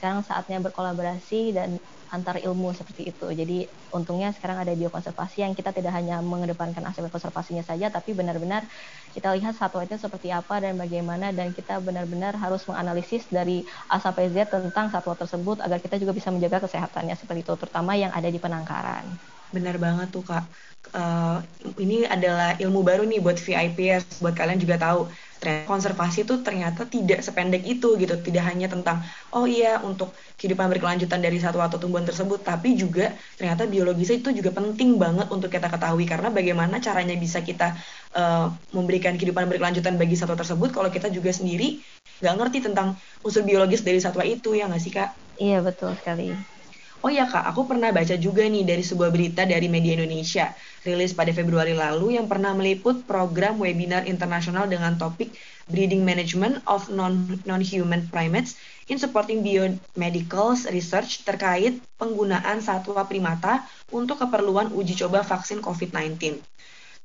sekarang 0.00 0.24
saatnya 0.24 0.58
berkolaborasi 0.64 1.52
dan 1.52 1.76
antar 2.10 2.40
ilmu 2.42 2.72
seperti 2.74 3.12
itu. 3.14 3.28
Jadi 3.30 3.68
untungnya 3.94 4.32
sekarang 4.34 4.58
ada 4.64 4.72
biokonservasi 4.74 5.44
yang 5.46 5.52
kita 5.54 5.70
tidak 5.76 5.92
hanya 5.94 6.18
mengedepankan 6.24 6.82
aspek 6.88 7.12
konservasinya 7.12 7.62
saja, 7.62 7.92
tapi 7.92 8.16
benar-benar 8.18 8.66
kita 9.14 9.28
lihat 9.36 9.54
satwa 9.60 9.84
itu 9.86 9.94
seperti 10.00 10.28
apa 10.34 10.58
dan 10.64 10.74
bagaimana 10.80 11.30
dan 11.36 11.52
kita 11.54 11.78
benar-benar 11.84 12.34
harus 12.38 12.66
menganalisis 12.70 13.30
dari 13.30 13.62
A 13.92 14.02
sampai 14.02 14.32
Z 14.34 14.50
tentang 14.50 14.90
satwa 14.90 15.14
tersebut 15.14 15.62
agar 15.62 15.78
kita 15.84 15.96
juga 16.02 16.12
bisa 16.16 16.30
menjaga 16.34 16.64
kesehatannya 16.66 17.14
seperti 17.14 17.46
itu, 17.46 17.54
terutama 17.60 17.92
yang 17.94 18.10
ada 18.10 18.26
di 18.32 18.38
penangkaran. 18.42 19.20
Benar 19.54 19.76
banget 19.84 20.06
tuh 20.14 20.22
kak. 20.28 20.44
Uh, 20.90 21.38
ini 21.78 22.02
adalah 22.08 22.56
ilmu 22.58 22.80
baru 22.82 23.06
nih 23.06 23.20
buat 23.22 23.38
VIPers, 23.38 24.24
buat 24.24 24.34
kalian 24.34 24.58
juga 24.58 24.80
tahu 24.80 25.06
konservasi 25.40 26.28
itu 26.28 26.44
ternyata 26.44 26.84
tidak 26.84 27.24
sependek 27.24 27.64
itu 27.64 27.96
gitu 27.96 28.12
tidak 28.20 28.44
hanya 28.44 28.68
tentang 28.68 29.00
oh 29.32 29.48
iya 29.48 29.80
untuk 29.80 30.12
kehidupan 30.36 30.68
berkelanjutan 30.68 31.16
dari 31.24 31.40
satu 31.40 31.64
atau 31.64 31.80
tumbuhan 31.80 32.04
tersebut 32.04 32.44
tapi 32.44 32.76
juga 32.76 33.16
ternyata 33.40 33.64
biologisnya 33.64 34.20
itu 34.20 34.36
juga 34.36 34.52
penting 34.52 35.00
banget 35.00 35.32
untuk 35.32 35.48
kita 35.48 35.72
ketahui 35.72 36.04
karena 36.04 36.28
bagaimana 36.28 36.76
caranya 36.76 37.16
bisa 37.16 37.40
kita 37.40 37.72
uh, 38.12 38.52
memberikan 38.76 39.16
kehidupan 39.16 39.48
berkelanjutan 39.48 39.96
bagi 39.96 40.12
satwa 40.12 40.36
tersebut 40.36 40.76
kalau 40.76 40.92
kita 40.92 41.08
juga 41.08 41.32
sendiri 41.32 41.80
nggak 42.20 42.34
ngerti 42.36 42.58
tentang 42.60 43.00
unsur 43.24 43.40
biologis 43.40 43.80
dari 43.80 43.96
satwa 43.96 44.20
itu 44.28 44.52
ya 44.52 44.68
nggak 44.68 44.82
sih 44.82 44.92
kak? 44.92 45.08
Iya 45.40 45.64
betul 45.64 45.96
sekali. 45.96 46.59
Oh 47.00 47.08
ya 47.08 47.24
kak, 47.24 47.48
aku 47.48 47.64
pernah 47.64 47.88
baca 47.96 48.12
juga 48.20 48.44
nih 48.44 48.60
dari 48.60 48.84
sebuah 48.84 49.08
berita 49.08 49.48
dari 49.48 49.72
media 49.72 49.96
Indonesia, 49.96 50.52
rilis 50.84 51.16
pada 51.16 51.32
Februari 51.32 51.72
lalu 51.72 52.20
yang 52.20 52.28
pernah 52.28 52.52
meliput 52.52 53.08
program 53.08 53.56
webinar 53.56 54.04
internasional 54.04 54.68
dengan 54.68 55.00
topik 55.00 55.32
Breeding 55.72 56.04
Management 56.04 56.60
of 56.68 56.92
Non-Human 56.92 58.12
Primates 58.12 58.60
in 58.92 59.00
Supporting 59.00 59.40
Biomedical 59.40 60.52
Research 60.68 61.24
terkait 61.24 61.80
penggunaan 61.96 62.60
satwa 62.60 63.08
primata 63.08 63.64
untuk 63.88 64.20
keperluan 64.20 64.68
uji 64.68 65.00
coba 65.00 65.24
vaksin 65.24 65.64
COVID-19. 65.64 66.36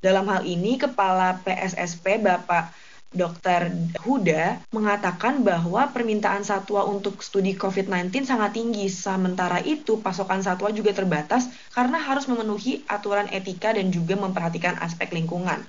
Dalam 0.03 0.27
hal 0.27 0.43
ini, 0.43 0.75
Kepala 0.75 1.39
PSSP 1.39 2.19
Bapak 2.19 2.75
Dr. 3.13 3.71
Huda 4.01 4.59
mengatakan 4.73 5.45
bahwa 5.45 5.87
permintaan 5.93 6.41
satwa 6.41 6.83
untuk 6.89 7.21
studi 7.21 7.55
COVID-19 7.55 8.25
sangat 8.25 8.57
tinggi, 8.57 8.89
sementara 8.91 9.61
itu 9.63 10.01
pasokan 10.01 10.41
satwa 10.41 10.73
juga 10.73 10.91
terbatas 10.91 11.47
karena 11.71 12.01
harus 12.01 12.25
memenuhi 12.25 12.83
aturan 12.89 13.29
etika 13.31 13.71
dan 13.71 13.93
juga 13.93 14.19
memperhatikan 14.19 14.81
aspek 14.81 15.13
lingkungan. 15.15 15.63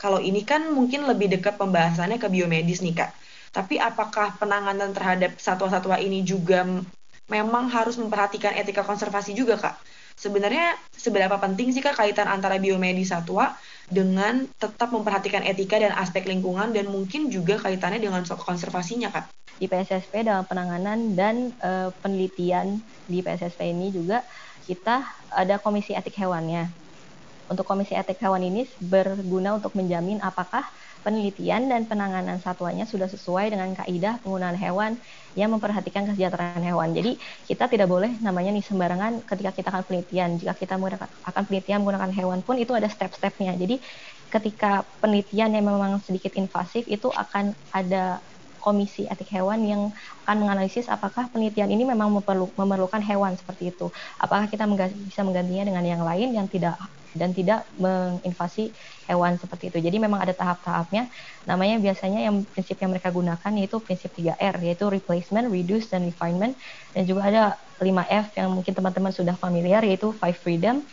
Kalau 0.00 0.16
ini 0.16 0.42
kan 0.48 0.72
mungkin 0.72 1.04
lebih 1.04 1.28
dekat 1.28 1.60
pembahasannya 1.60 2.16
ke 2.16 2.32
biomedis 2.32 2.80
nih 2.80 3.04
Kak. 3.04 3.12
Tapi 3.52 3.76
apakah 3.76 4.40
penanganan 4.40 4.96
terhadap 4.96 5.36
satwa-satwa 5.36 6.00
ini 6.00 6.24
juga 6.24 6.64
memang 7.28 7.68
harus 7.68 8.00
memperhatikan 8.00 8.56
etika 8.56 8.80
konservasi 8.80 9.36
juga 9.36 9.60
Kak? 9.60 9.76
Sebenarnya 10.16 10.76
seberapa 10.96 11.36
penting 11.36 11.76
sih 11.76 11.84
Kak 11.84 12.00
kaitan 12.00 12.32
antara 12.32 12.56
biomedis 12.56 13.12
satwa 13.12 13.52
dengan 13.90 14.46
tetap 14.56 14.94
memperhatikan 14.94 15.42
etika 15.42 15.82
dan 15.82 15.90
aspek 15.98 16.24
lingkungan 16.24 16.70
dan 16.70 16.86
mungkin 16.86 17.26
juga 17.28 17.58
kaitannya 17.58 17.98
dengan 17.98 18.22
konservasinya 18.22 19.10
kak. 19.10 19.26
Di 19.58 19.66
PSSP 19.66 20.24
dalam 20.24 20.46
penanganan 20.46 21.18
dan 21.18 21.52
e, 21.58 21.90
penelitian 22.00 22.80
di 23.10 23.20
PSSP 23.20 23.74
ini 23.74 23.92
juga 23.92 24.22
kita 24.64 25.02
ada 25.34 25.58
komisi 25.58 25.92
etik 25.92 26.16
hewannya. 26.16 26.70
untuk 27.50 27.66
Komisi 27.66 27.98
Etik 27.98 28.22
Hewan 28.22 28.46
ini 28.46 28.62
berguna 28.78 29.58
untuk 29.58 29.74
menjamin 29.74 30.22
apakah 30.22 30.62
penelitian 31.00 31.68
dan 31.72 31.88
penanganan 31.88 32.38
satwanya 32.40 32.84
sudah 32.84 33.08
sesuai 33.08 33.52
dengan 33.52 33.72
kaidah 33.72 34.20
penggunaan 34.20 34.56
hewan 34.56 35.00
yang 35.34 35.50
memperhatikan 35.54 36.04
kesejahteraan 36.08 36.62
hewan. 36.62 36.92
Jadi 36.92 37.16
kita 37.48 37.66
tidak 37.72 37.88
boleh 37.88 38.20
namanya 38.20 38.52
nih 38.52 38.64
sembarangan 38.64 39.24
ketika 39.24 39.50
kita 39.56 39.68
akan 39.72 39.82
penelitian. 39.88 40.36
Jika 40.36 40.52
kita 40.58 40.74
akan 40.76 41.42
penelitian 41.48 41.80
menggunakan 41.82 42.12
hewan 42.12 42.38
pun 42.44 42.60
itu 42.60 42.72
ada 42.76 42.88
step-stepnya. 42.90 43.56
Jadi 43.56 43.80
ketika 44.30 44.86
penelitian 45.02 45.56
yang 45.56 45.66
memang 45.66 45.98
sedikit 46.04 46.36
invasif 46.38 46.86
itu 46.86 47.10
akan 47.10 47.56
ada 47.74 48.22
komisi 48.60 49.08
etik 49.08 49.32
hewan 49.32 49.64
yang 49.64 49.82
akan 50.28 50.36
menganalisis 50.44 50.86
apakah 50.92 51.32
penelitian 51.32 51.72
ini 51.72 51.88
memang 51.88 52.12
memerlukan 52.54 53.00
hewan 53.00 53.32
seperti 53.40 53.72
itu. 53.72 53.88
Apakah 54.20 54.52
kita 54.52 54.68
bisa 54.92 55.24
menggantinya 55.24 55.64
dengan 55.64 55.84
yang 55.88 56.02
lain 56.04 56.36
yang 56.36 56.46
tidak 56.46 56.76
dan 57.14 57.34
tidak 57.34 57.66
menginvasi 57.78 58.74
hewan 59.10 59.36
seperti 59.36 59.70
itu. 59.74 59.78
Jadi 59.82 59.96
memang 59.98 60.22
ada 60.22 60.34
tahap-tahapnya. 60.34 61.10
Namanya 61.46 61.82
biasanya 61.82 62.26
yang 62.26 62.46
prinsip 62.46 62.78
yang 62.78 62.90
mereka 62.94 63.10
gunakan 63.10 63.52
yaitu 63.58 63.76
prinsip 63.82 64.14
3R 64.14 64.54
yaitu 64.62 64.86
replacement, 64.86 65.50
reduce 65.50 65.90
dan 65.90 66.06
refinement 66.06 66.54
dan 66.94 67.02
juga 67.06 67.26
ada 67.26 67.42
5F 67.80 68.36
yang 68.36 68.48
mungkin 68.52 68.72
teman-teman 68.76 69.10
sudah 69.10 69.34
familiar 69.34 69.80
yaitu 69.82 70.12
five 70.12 70.36
freedom 70.36 70.84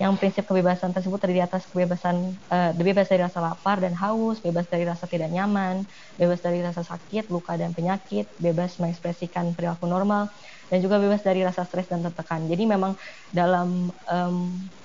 yang 0.00 0.16
prinsip 0.16 0.48
kebebasan 0.48 0.96
tersebut 0.96 1.20
terdiri 1.20 1.44
atas 1.44 1.68
kebebasan 1.68 2.40
uh, 2.48 2.72
bebas 2.72 3.12
dari 3.12 3.20
rasa 3.20 3.44
lapar 3.44 3.84
dan 3.84 3.92
haus, 3.92 4.40
bebas 4.40 4.64
dari 4.64 4.88
rasa 4.88 5.04
tidak 5.04 5.28
nyaman, 5.28 5.84
bebas 6.16 6.40
dari 6.40 6.64
rasa 6.64 6.80
sakit, 6.80 7.28
luka 7.28 7.60
dan 7.60 7.76
penyakit, 7.76 8.32
bebas 8.40 8.80
mengekspresikan 8.80 9.52
perilaku 9.52 9.84
normal, 9.84 10.32
dan 10.70 10.78
juga 10.78 11.02
bebas 11.02 11.20
dari 11.26 11.42
rasa 11.42 11.66
stres 11.66 11.90
dan 11.90 12.00
tertekan. 12.06 12.46
Jadi 12.46 12.62
memang 12.64 12.94
dalam 13.34 13.90
um, 13.90 14.36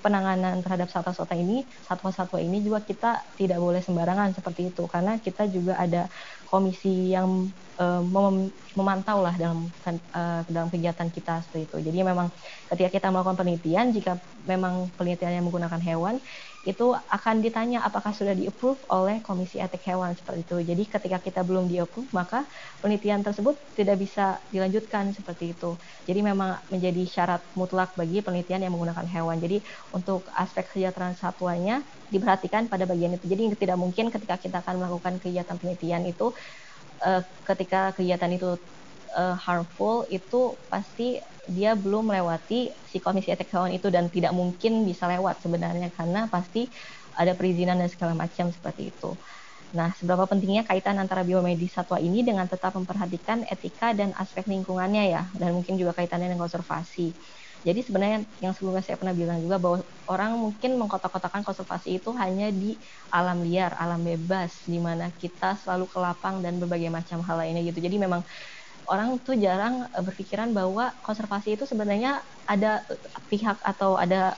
penanganan 0.02 0.66
terhadap 0.66 0.90
satwa-satwa 0.90 1.38
ini, 1.38 1.70
satwa-satwa 1.86 2.42
ini 2.42 2.66
juga 2.66 2.82
kita 2.82 3.22
tidak 3.38 3.62
boleh 3.62 3.80
sembarangan 3.86 4.34
seperti 4.34 4.74
itu 4.74 4.84
karena 4.90 5.22
kita 5.22 5.46
juga 5.48 5.78
ada 5.78 6.10
komisi 6.50 7.14
yang 7.14 7.54
um, 7.80 8.04
mem 8.10 8.36
memantau 8.76 9.24
lah 9.24 9.32
dalam 9.40 9.72
uh, 9.88 10.44
dalam 10.52 10.68
kegiatan 10.68 11.08
kita 11.08 11.40
seperti 11.48 11.72
itu. 11.72 11.78
Jadi 11.80 12.00
memang 12.04 12.28
ketika 12.68 12.92
kita 12.92 13.08
melakukan 13.08 13.40
penelitian, 13.40 13.96
jika 13.96 14.20
memang 14.44 14.92
penelitian 15.00 15.40
yang 15.40 15.46
menggunakan 15.48 15.80
hewan, 15.80 16.20
itu 16.66 16.98
akan 16.98 17.46
ditanya 17.46 17.86
apakah 17.86 18.10
sudah 18.10 18.34
di-approve 18.34 18.82
oleh 18.90 19.22
Komisi 19.22 19.62
Etik 19.62 19.86
Hewan 19.86 20.18
seperti 20.18 20.50
itu. 20.50 20.58
Jadi 20.66 20.84
ketika 20.90 21.18
kita 21.22 21.42
belum 21.46 21.70
di-approve, 21.70 22.10
maka 22.10 22.50
penelitian 22.82 23.22
tersebut 23.22 23.62
tidak 23.78 24.02
bisa 24.02 24.42
dilanjutkan 24.50 25.14
seperti 25.14 25.54
itu. 25.54 25.78
Jadi 26.10 26.20
memang 26.26 26.58
menjadi 26.74 27.06
syarat 27.06 27.46
mutlak 27.54 27.94
bagi 27.94 28.26
penelitian 28.26 28.66
yang 28.66 28.74
menggunakan 28.74 29.06
hewan. 29.06 29.38
Jadi 29.38 29.62
untuk 29.94 30.26
aspek 30.34 30.66
kesejahteraan 30.74 31.14
satwanya 31.14 31.86
diperhatikan 32.10 32.66
pada 32.66 32.90
bagian 32.90 33.14
itu. 33.14 33.30
Jadi 33.30 33.54
tidak 33.62 33.78
mungkin 33.78 34.10
ketika 34.10 34.42
kita 34.42 34.66
akan 34.66 34.82
melakukan 34.82 35.22
kegiatan 35.22 35.62
penelitian 35.62 36.02
itu 36.10 36.34
uh, 37.06 37.22
ketika 37.46 37.94
kegiatan 37.94 38.32
itu 38.34 38.58
uh, 39.14 39.36
harmful 39.38 40.06
itu 40.10 40.58
pasti 40.72 41.22
dia 41.50 41.74
belum 41.78 42.12
melewati 42.14 42.74
si 42.86 42.98
komisi 43.04 43.30
etik 43.34 43.52
hewan 43.54 43.74
itu 43.76 43.88
dan 43.94 44.10
tidak 44.14 44.34
mungkin 44.36 44.84
bisa 44.88 45.06
lewat 45.10 45.42
sebenarnya 45.44 45.90
karena 45.94 46.28
pasti 46.32 46.70
ada 47.16 47.34
perizinan 47.38 47.80
dan 47.82 47.90
segala 47.92 48.14
macam 48.18 48.52
seperti 48.52 48.92
itu. 48.96 49.18
Nah, 49.76 49.92
seberapa 49.92 50.24
pentingnya 50.32 50.64
kaitan 50.64 50.96
antara 51.04 51.28
biomedis 51.28 51.76
satwa 51.76 52.00
ini 52.00 52.24
dengan 52.24 52.48
tetap 52.48 52.80
memperhatikan 52.80 53.44
etika 53.44 53.92
dan 53.92 54.16
aspek 54.16 54.48
lingkungannya 54.48 55.12
ya, 55.12 55.24
dan 55.36 55.52
mungkin 55.52 55.76
juga 55.76 55.92
kaitannya 55.92 56.32
dengan 56.32 56.48
konservasi. 56.48 57.20
Jadi 57.66 57.80
sebenarnya 57.84 58.20
yang 58.40 58.54
sebelumnya 58.56 58.86
saya 58.86 58.96
pernah 59.02 59.12
bilang 59.18 59.42
juga 59.44 59.58
bahwa 59.60 59.84
orang 60.08 60.38
mungkin 60.38 60.78
mengkotak-kotakan 60.80 61.42
konservasi 61.44 62.00
itu 62.00 62.14
hanya 62.16 62.54
di 62.54 62.78
alam 63.12 63.42
liar, 63.44 63.74
alam 63.76 64.06
bebas, 64.06 64.64
di 64.70 64.78
mana 64.80 65.12
kita 65.12 65.58
selalu 65.60 65.90
ke 65.92 65.98
lapang 66.00 66.40
dan 66.46 66.62
berbagai 66.62 66.94
macam 66.94 67.20
hal 67.26 67.36
lainnya 67.42 67.66
gitu. 67.68 67.82
Jadi 67.84 67.98
memang 68.00 68.22
orang 68.90 69.20
tuh 69.22 69.36
jarang 69.38 69.86
eh, 69.90 70.04
berpikiran 70.04 70.52
bahwa 70.54 70.94
konservasi 71.06 71.58
itu 71.58 71.66
sebenarnya 71.68 72.22
ada 72.46 72.86
pihak 73.30 73.58
atau 73.66 73.98
ada 73.98 74.38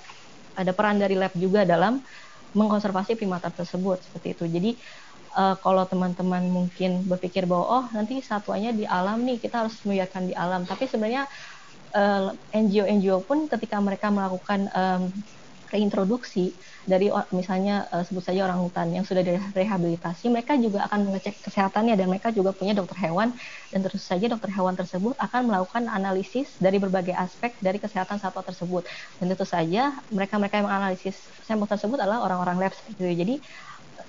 ada 0.58 0.72
peran 0.74 0.98
dari 0.98 1.14
lab 1.14 1.36
juga 1.38 1.68
dalam 1.68 2.02
mengkonservasi 2.58 3.14
primata 3.20 3.54
tersebut 3.54 4.10
seperti 4.10 4.34
itu. 4.34 4.46
Jadi 4.50 4.72
uh, 5.38 5.56
kalau 5.62 5.86
teman-teman 5.86 6.50
mungkin 6.50 7.06
berpikir 7.06 7.46
bahwa 7.46 7.66
oh 7.84 7.86
nanti 7.94 8.24
satwanya 8.26 8.74
di 8.74 8.88
alam 8.90 9.22
nih 9.22 9.38
kita 9.38 9.68
harus 9.68 9.78
membiarkan 9.86 10.24
di 10.26 10.34
alam, 10.34 10.66
tapi 10.66 10.90
sebenarnya 10.90 11.30
uh, 11.94 12.34
eh, 12.34 12.62
NGO-NGO 12.64 13.28
pun 13.30 13.46
ketika 13.46 13.78
mereka 13.78 14.10
melakukan 14.10 14.66
um, 14.74 15.14
reintroduksi 15.70 16.58
dari 16.88 17.12
misalnya 17.36 17.84
uh, 17.92 18.00
sebut 18.00 18.24
saja 18.24 18.48
orang 18.48 18.64
hutan 18.64 18.88
yang 18.96 19.04
sudah 19.04 19.20
direhabilitasi, 19.20 20.32
mereka 20.32 20.56
juga 20.56 20.88
akan 20.88 21.12
mengecek 21.12 21.44
kesehatannya 21.44 22.00
dan 22.00 22.08
mereka 22.08 22.32
juga 22.32 22.56
punya 22.56 22.72
dokter 22.72 22.96
hewan 23.04 23.36
dan 23.76 23.80
terus 23.84 24.08
saja 24.08 24.32
dokter 24.32 24.48
hewan 24.56 24.74
tersebut 24.80 25.20
akan 25.20 25.52
melakukan 25.52 25.84
analisis 25.92 26.56
dari 26.64 26.80
berbagai 26.80 27.12
aspek 27.12 27.60
dari 27.60 27.78
kesehatan 27.84 28.24
satwa 28.24 28.40
tersebut 28.40 28.88
dan 29.20 29.26
tentu 29.28 29.44
saja 29.44 30.00
mereka-mereka 30.08 30.64
yang 30.64 30.68
menganalisis 30.72 31.28
sampel 31.44 31.68
tersebut 31.68 32.00
adalah 32.00 32.24
orang-orang 32.24 32.56
lab 32.64 32.74
gitu. 32.88 33.04
Jadi 33.04 33.44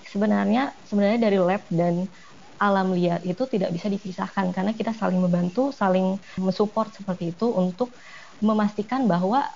sebenarnya 0.06 0.78
sebenarnya 0.86 1.18
dari 1.18 1.38
lab 1.42 1.66
dan 1.68 2.06
alam 2.58 2.90
liar 2.94 3.22
itu 3.22 3.42
tidak 3.46 3.70
bisa 3.70 3.86
dipisahkan 3.86 4.50
karena 4.50 4.74
kita 4.74 4.90
saling 4.94 5.18
membantu, 5.22 5.70
saling 5.70 6.18
mensupport 6.38 6.90
seperti 6.90 7.34
itu 7.34 7.46
untuk 7.54 7.94
memastikan 8.42 9.06
bahwa 9.06 9.46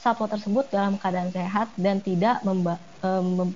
satwa 0.00 0.26
tersebut 0.26 0.72
dalam 0.72 0.96
keadaan 0.96 1.28
sehat 1.28 1.68
dan 1.76 2.00
tidak 2.00 2.40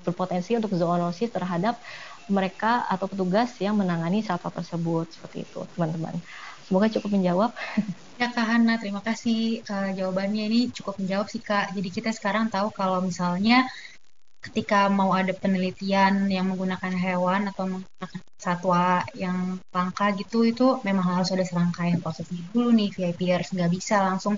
berpotensi 0.04 0.56
untuk 0.60 0.76
zoonosis 0.76 1.32
terhadap 1.32 1.80
mereka 2.28 2.88
atau 2.88 3.08
petugas 3.08 3.52
yang 3.60 3.76
menangani 3.76 4.24
satwa 4.24 4.52
tersebut 4.52 5.08
seperti 5.12 5.44
itu 5.44 5.60
teman-teman. 5.76 6.16
Semoga 6.64 6.88
cukup 6.92 7.10
menjawab. 7.16 7.52
Ya 8.14 8.30
Kak 8.30 8.46
Hana, 8.46 8.78
terima 8.78 9.02
kasih 9.02 9.66
uh, 9.66 9.90
jawabannya 9.90 10.46
ini 10.46 10.70
cukup 10.70 11.02
menjawab 11.02 11.26
sih 11.26 11.42
Kak. 11.42 11.74
Jadi 11.74 11.90
kita 11.90 12.14
sekarang 12.14 12.46
tahu 12.46 12.70
kalau 12.70 13.02
misalnya 13.02 13.66
ketika 14.38 14.86
mau 14.86 15.10
ada 15.10 15.34
penelitian 15.34 16.30
yang 16.30 16.46
menggunakan 16.52 16.94
hewan 16.94 17.50
atau 17.50 17.66
menggunakan 17.66 18.20
satwa 18.36 19.02
yang 19.18 19.58
langka 19.74 20.12
gitu 20.20 20.44
itu 20.46 20.78
memang 20.86 21.16
harus 21.16 21.32
ada 21.32 21.42
serangkaian 21.42 21.98
prosesnya 21.98 22.44
dulu 22.52 22.70
nih 22.76 22.92
VIPers 22.92 23.56
nggak 23.56 23.72
bisa 23.72 24.04
langsung 24.04 24.36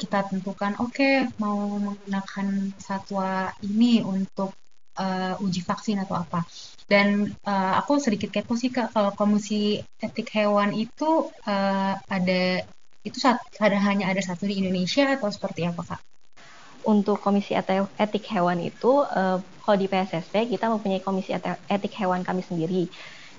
kita 0.00 0.24
tentukan 0.32 0.80
oke 0.80 0.96
okay, 0.96 1.28
mau 1.36 1.76
menggunakan 1.76 2.72
satwa 2.80 3.52
ini 3.60 4.00
untuk 4.00 4.56
uh, 4.96 5.36
uji 5.44 5.60
vaksin 5.60 6.00
atau 6.00 6.16
apa. 6.16 6.48
Dan 6.88 7.36
uh, 7.44 7.72
aku 7.78 8.00
sedikit 8.00 8.32
kepo 8.32 8.56
sih 8.56 8.72
kak 8.72 8.96
kalau 8.96 9.12
komisi 9.12 9.78
etik 10.00 10.32
hewan 10.32 10.72
itu 10.72 11.28
uh, 11.44 11.94
ada 12.08 12.64
itu 13.04 13.16
saat, 13.16 13.40
ada 13.60 13.76
hanya 13.80 14.08
ada 14.08 14.20
satu 14.24 14.48
di 14.48 14.64
Indonesia 14.64 15.12
atau 15.14 15.28
seperti 15.28 15.68
apa 15.68 15.82
kak? 15.84 16.00
Untuk 16.88 17.20
komisi 17.20 17.52
etik 17.52 18.24
hewan 18.32 18.64
itu 18.64 19.04
uh, 19.04 19.36
kalau 19.38 19.76
di 19.76 19.86
PSSP 19.86 20.56
kita 20.56 20.72
mempunyai 20.72 21.04
komisi 21.04 21.36
etik 21.68 21.92
hewan 22.00 22.24
kami 22.24 22.40
sendiri. 22.40 22.88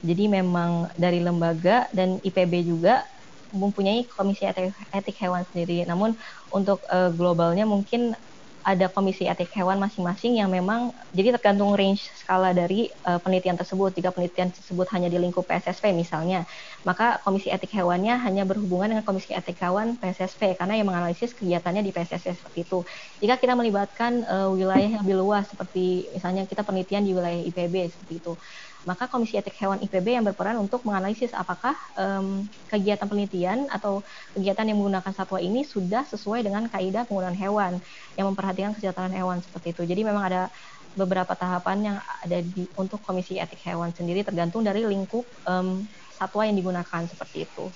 Jadi 0.02 0.26
memang 0.30 0.90
dari 0.98 1.22
lembaga 1.22 1.86
dan 1.94 2.18
IPB 2.26 2.66
juga 2.66 3.06
mempunyai 3.54 4.08
komisi 4.08 4.48
etik, 4.48 4.74
etik 4.92 5.18
hewan 5.22 5.44
sendiri. 5.48 5.84
Namun 5.88 6.16
untuk 6.52 6.84
uh, 6.90 7.12
globalnya 7.14 7.68
mungkin 7.68 8.16
ada 8.62 8.94
komisi 8.94 9.26
etik 9.26 9.50
hewan 9.58 9.82
masing-masing 9.82 10.38
yang 10.38 10.50
memang 10.54 10.94
jadi 11.10 11.34
tergantung 11.34 11.74
range 11.74 12.14
skala 12.14 12.54
dari 12.54 12.94
uh, 13.10 13.18
penelitian 13.18 13.58
tersebut. 13.58 13.98
Jika 13.98 14.14
penelitian 14.14 14.54
tersebut 14.54 14.86
hanya 14.94 15.10
di 15.10 15.18
lingkup 15.18 15.50
PSSP 15.50 15.90
misalnya, 15.98 16.46
maka 16.86 17.18
komisi 17.26 17.50
etik 17.50 17.74
hewannya 17.74 18.22
hanya 18.22 18.46
berhubungan 18.46 18.94
dengan 18.94 19.06
komisi 19.06 19.34
etik 19.34 19.58
hewan 19.58 19.98
PSSP 19.98 20.62
karena 20.62 20.78
yang 20.78 20.88
menganalisis 20.88 21.34
kegiatannya 21.34 21.82
di 21.82 21.92
PSSP 21.92 22.38
seperti 22.38 22.60
itu. 22.70 22.80
Jika 23.18 23.42
kita 23.42 23.58
melibatkan 23.58 24.22
uh, 24.30 24.54
wilayah 24.54 24.88
yang 24.98 25.02
lebih 25.02 25.18
luas 25.26 25.50
seperti 25.50 26.14
misalnya 26.14 26.46
kita 26.46 26.62
penelitian 26.62 27.02
di 27.02 27.18
wilayah 27.18 27.42
IPB 27.42 27.90
seperti 27.90 28.22
itu 28.22 28.38
maka 28.82 29.06
Komisi 29.06 29.38
Etik 29.38 29.54
Hewan 29.62 29.78
IPB 29.82 30.18
yang 30.18 30.26
berperan 30.26 30.58
untuk 30.58 30.82
menganalisis 30.88 31.38
apakah 31.38 31.78
um, 31.94 32.50
kegiatan 32.66 33.06
penelitian 33.06 33.70
atau 33.70 34.02
kegiatan 34.34 34.66
yang 34.66 34.82
menggunakan 34.82 35.14
satwa 35.14 35.38
ini 35.38 35.62
sudah 35.62 36.02
sesuai 36.10 36.42
dengan 36.42 36.66
kaidah 36.66 37.06
penggunaan 37.06 37.38
hewan 37.38 37.78
yang 38.18 38.26
memperhatikan 38.34 38.74
kesejahteraan 38.74 39.14
hewan 39.14 39.38
seperti 39.46 39.78
itu. 39.78 39.86
Jadi 39.86 40.02
memang 40.02 40.24
ada 40.26 40.50
beberapa 40.98 41.38
tahapan 41.38 41.78
yang 41.94 41.98
ada 42.02 42.40
di 42.44 42.68
untuk 42.76 43.00
Komisi 43.06 43.40
Etik 43.40 43.64
Hewan 43.64 43.96
sendiri 43.96 44.26
tergantung 44.28 44.66
dari 44.66 44.84
lingkup 44.84 45.24
um, 45.48 45.88
satwa 46.12 46.44
yang 46.44 46.58
digunakan 46.58 47.02
seperti 47.08 47.48
itu 47.48 47.72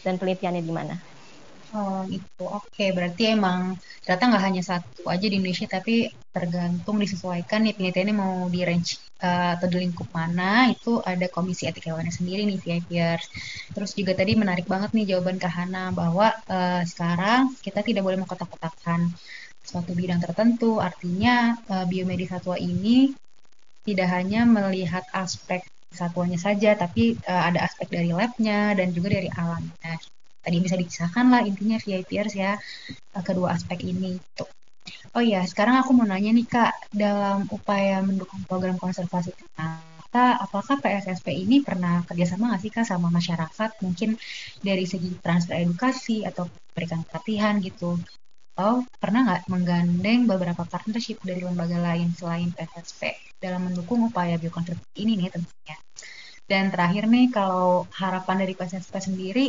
dan 0.00 0.16
penelitiannya 0.16 0.62
di 0.64 0.72
mana. 0.72 1.13
Oh 1.74 2.06
gitu, 2.06 2.44
oke. 2.46 2.84
Berarti 2.94 3.34
emang 3.34 3.74
ternyata 4.06 4.24
nggak 4.30 4.44
hanya 4.46 4.62
satu 4.62 5.02
aja 5.10 5.26
di 5.26 5.34
Indonesia, 5.42 5.66
tapi 5.66 6.06
tergantung 6.30 7.02
disesuaikan 7.02 7.66
nih 7.66 7.74
penelitiannya 7.74 8.14
mau 8.14 8.46
di 8.46 8.60
range 8.62 9.02
uh, 9.26 9.58
atau 9.58 9.66
di 9.66 9.82
lingkup 9.82 10.06
mana, 10.14 10.70
itu 10.70 11.02
ada 11.02 11.26
komisi 11.26 11.66
etik 11.66 11.90
hewannya 11.90 12.14
sendiri 12.14 12.46
nih 12.46 12.58
VIPers. 12.62 13.26
Terus 13.74 13.90
juga 13.98 14.14
tadi 14.14 14.38
menarik 14.38 14.70
banget 14.70 14.94
nih 14.94 15.04
jawaban 15.14 15.42
Kak 15.42 15.50
Hana 15.50 15.90
bahwa 15.90 16.30
uh, 16.46 16.82
sekarang 16.86 17.58
kita 17.58 17.82
tidak 17.82 18.06
boleh 18.06 18.22
mengkotak-kotakan 18.22 19.10
suatu 19.66 19.90
bidang 19.98 20.22
tertentu. 20.22 20.78
Artinya 20.78 21.58
uh, 21.74 21.84
biomedis 21.90 22.30
satwa 22.30 22.54
ini 22.54 23.10
tidak 23.82 24.14
hanya 24.14 24.46
melihat 24.46 25.02
aspek 25.10 25.66
satuannya 25.90 26.38
saja, 26.38 26.78
tapi 26.78 27.18
uh, 27.26 27.42
ada 27.50 27.66
aspek 27.66 27.90
dari 27.90 28.14
labnya 28.14 28.78
dan 28.78 28.94
juga 28.94 29.18
dari 29.18 29.26
alamnya. 29.34 29.98
Tadi 30.44 30.56
bisa 30.60 30.76
dipisahkan 30.76 31.24
lah 31.32 31.40
intinya 31.48 31.80
VIPers 31.80 32.32
ya 32.36 32.52
uh, 33.16 33.24
kedua 33.24 33.56
aspek 33.56 33.80
ini. 33.82 34.20
Tuh. 34.36 34.48
Oh 35.16 35.22
iya, 35.24 35.40
sekarang 35.48 35.80
aku 35.80 35.96
mau 35.96 36.04
nanya 36.04 36.30
nih 36.36 36.44
Kak, 36.44 36.92
dalam 36.92 37.48
upaya 37.48 38.04
mendukung 38.04 38.44
program 38.44 38.76
konservasi 38.76 39.32
primata, 39.32 40.36
apakah 40.44 40.76
PSSP 40.76 41.32
ini 41.32 41.64
pernah 41.64 42.04
kerjasama 42.04 42.52
nggak 42.52 42.62
sih 42.62 42.72
Kak 42.74 42.84
sama 42.84 43.08
masyarakat? 43.08 43.80
Mungkin 43.80 44.20
dari 44.60 44.84
segi 44.84 45.16
transfer 45.24 45.56
edukasi 45.56 46.28
atau 46.28 46.44
berikan 46.76 47.00
pelatihan 47.08 47.56
gitu 47.64 47.96
atau 48.54 48.86
pernah 49.02 49.26
nggak 49.26 49.50
menggandeng 49.50 50.30
beberapa 50.30 50.62
partnership 50.62 51.18
dari 51.26 51.42
lembaga 51.42 51.74
lain 51.74 52.14
selain 52.14 52.54
PSSP 52.54 53.34
dalam 53.42 53.66
mendukung 53.66 54.06
upaya 54.06 54.38
biokonservasi 54.38 54.94
ini 55.02 55.18
nih 55.18 55.34
tentunya. 55.34 55.76
Dan 56.46 56.70
terakhir 56.70 57.10
nih 57.10 57.34
kalau 57.34 57.88
harapan 57.98 58.46
dari 58.46 58.54
PSSP 58.54 58.94
sendiri, 59.00 59.46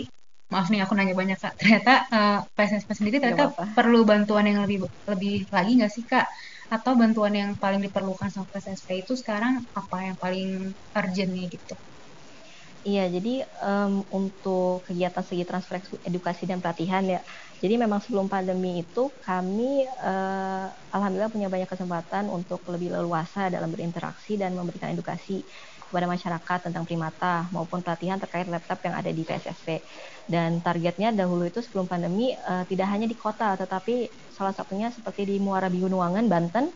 maaf 0.51 0.67
nih 0.69 0.81
aku 0.85 0.93
nanya 0.93 1.15
banyak 1.17 1.37
kak, 1.41 1.53
ternyata 1.59 1.93
uh, 2.13 2.39
eh, 2.39 2.39
PSSP 2.53 2.89
sendiri 2.93 3.17
ternyata 3.17 3.49
perlu 3.77 4.05
bantuan 4.05 4.45
yang 4.45 4.61
lebih 4.61 4.85
lebih 5.09 5.49
lagi 5.49 5.71
nggak 5.77 5.91
sih 5.91 6.05
kak? 6.05 6.27
Atau 6.69 6.97
bantuan 6.97 7.33
yang 7.33 7.51
paling 7.57 7.81
diperlukan 7.81 8.29
sama 8.29 8.45
PSSP 8.53 9.05
itu 9.05 9.13
sekarang 9.17 9.61
apa 9.73 9.97
yang 10.05 10.15
paling 10.17 10.49
urgent 10.97 11.31
nih 11.33 11.45
gitu? 11.49 11.75
Iya, 12.85 13.09
jadi 13.09 13.41
um, 13.65 14.05
untuk 14.13 14.85
kegiatan 14.85 15.25
segi 15.25 15.41
transfer 15.41 15.81
edukasi 16.05 16.45
dan 16.45 16.61
pelatihan 16.61 17.01
ya, 17.01 17.17
jadi 17.57 17.81
memang 17.81 17.97
sebelum 17.97 18.29
pandemi 18.29 18.85
itu 18.85 19.09
kami 19.25 19.89
uh, 20.05 20.69
alhamdulillah 20.93 21.33
punya 21.33 21.49
banyak 21.49 21.65
kesempatan 21.65 22.29
untuk 22.29 22.61
lebih 22.69 22.93
leluasa 22.93 23.49
dalam 23.49 23.73
berinteraksi 23.73 24.37
dan 24.37 24.53
memberikan 24.53 24.93
edukasi 24.93 25.41
kepada 25.95 26.11
masyarakat 26.11 26.59
tentang 26.67 26.83
primata 26.83 27.47
maupun 27.55 27.79
pelatihan 27.79 28.19
terkait 28.19 28.51
laptop 28.51 28.83
yang 28.83 28.99
ada 28.99 29.07
di 29.07 29.23
PSSP. 29.23 29.79
Dan 30.27 30.59
targetnya 30.59 31.15
dahulu 31.15 31.47
itu 31.47 31.63
sebelum 31.63 31.87
pandemi 31.87 32.35
uh, 32.35 32.67
tidak 32.67 32.91
hanya 32.91 33.07
di 33.07 33.15
kota, 33.15 33.55
tetapi 33.55 34.11
salah 34.35 34.51
satunya 34.51 34.91
seperti 34.91 35.23
di 35.23 35.39
Muara 35.39 35.71
Biunuangan, 35.71 36.27
Banten, 36.27 36.67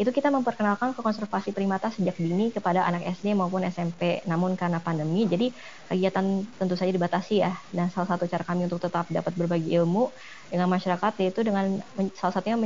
itu 0.00 0.16
kita 0.16 0.32
memperkenalkan 0.32 0.96
ke 0.96 1.04
konservasi 1.04 1.52
primata 1.52 1.92
sejak 1.92 2.16
dini 2.16 2.48
kepada 2.48 2.88
anak 2.88 3.04
SD 3.20 3.36
maupun 3.36 3.60
SMP. 3.68 4.24
Namun 4.24 4.56
karena 4.56 4.80
pandemi, 4.80 5.28
jadi 5.28 5.52
kegiatan 5.92 6.40
tentu 6.56 6.72
saja 6.72 6.88
dibatasi 6.88 7.44
ya. 7.44 7.52
Dan 7.68 7.92
salah 7.92 8.16
satu 8.16 8.24
cara 8.24 8.40
kami 8.40 8.64
untuk 8.64 8.80
tetap 8.80 9.12
dapat 9.12 9.36
berbagi 9.36 9.76
ilmu 9.76 10.08
dengan 10.48 10.72
masyarakat 10.72 11.12
yaitu 11.20 11.44
dengan 11.44 11.84
salah 12.16 12.32
satunya 12.32 12.56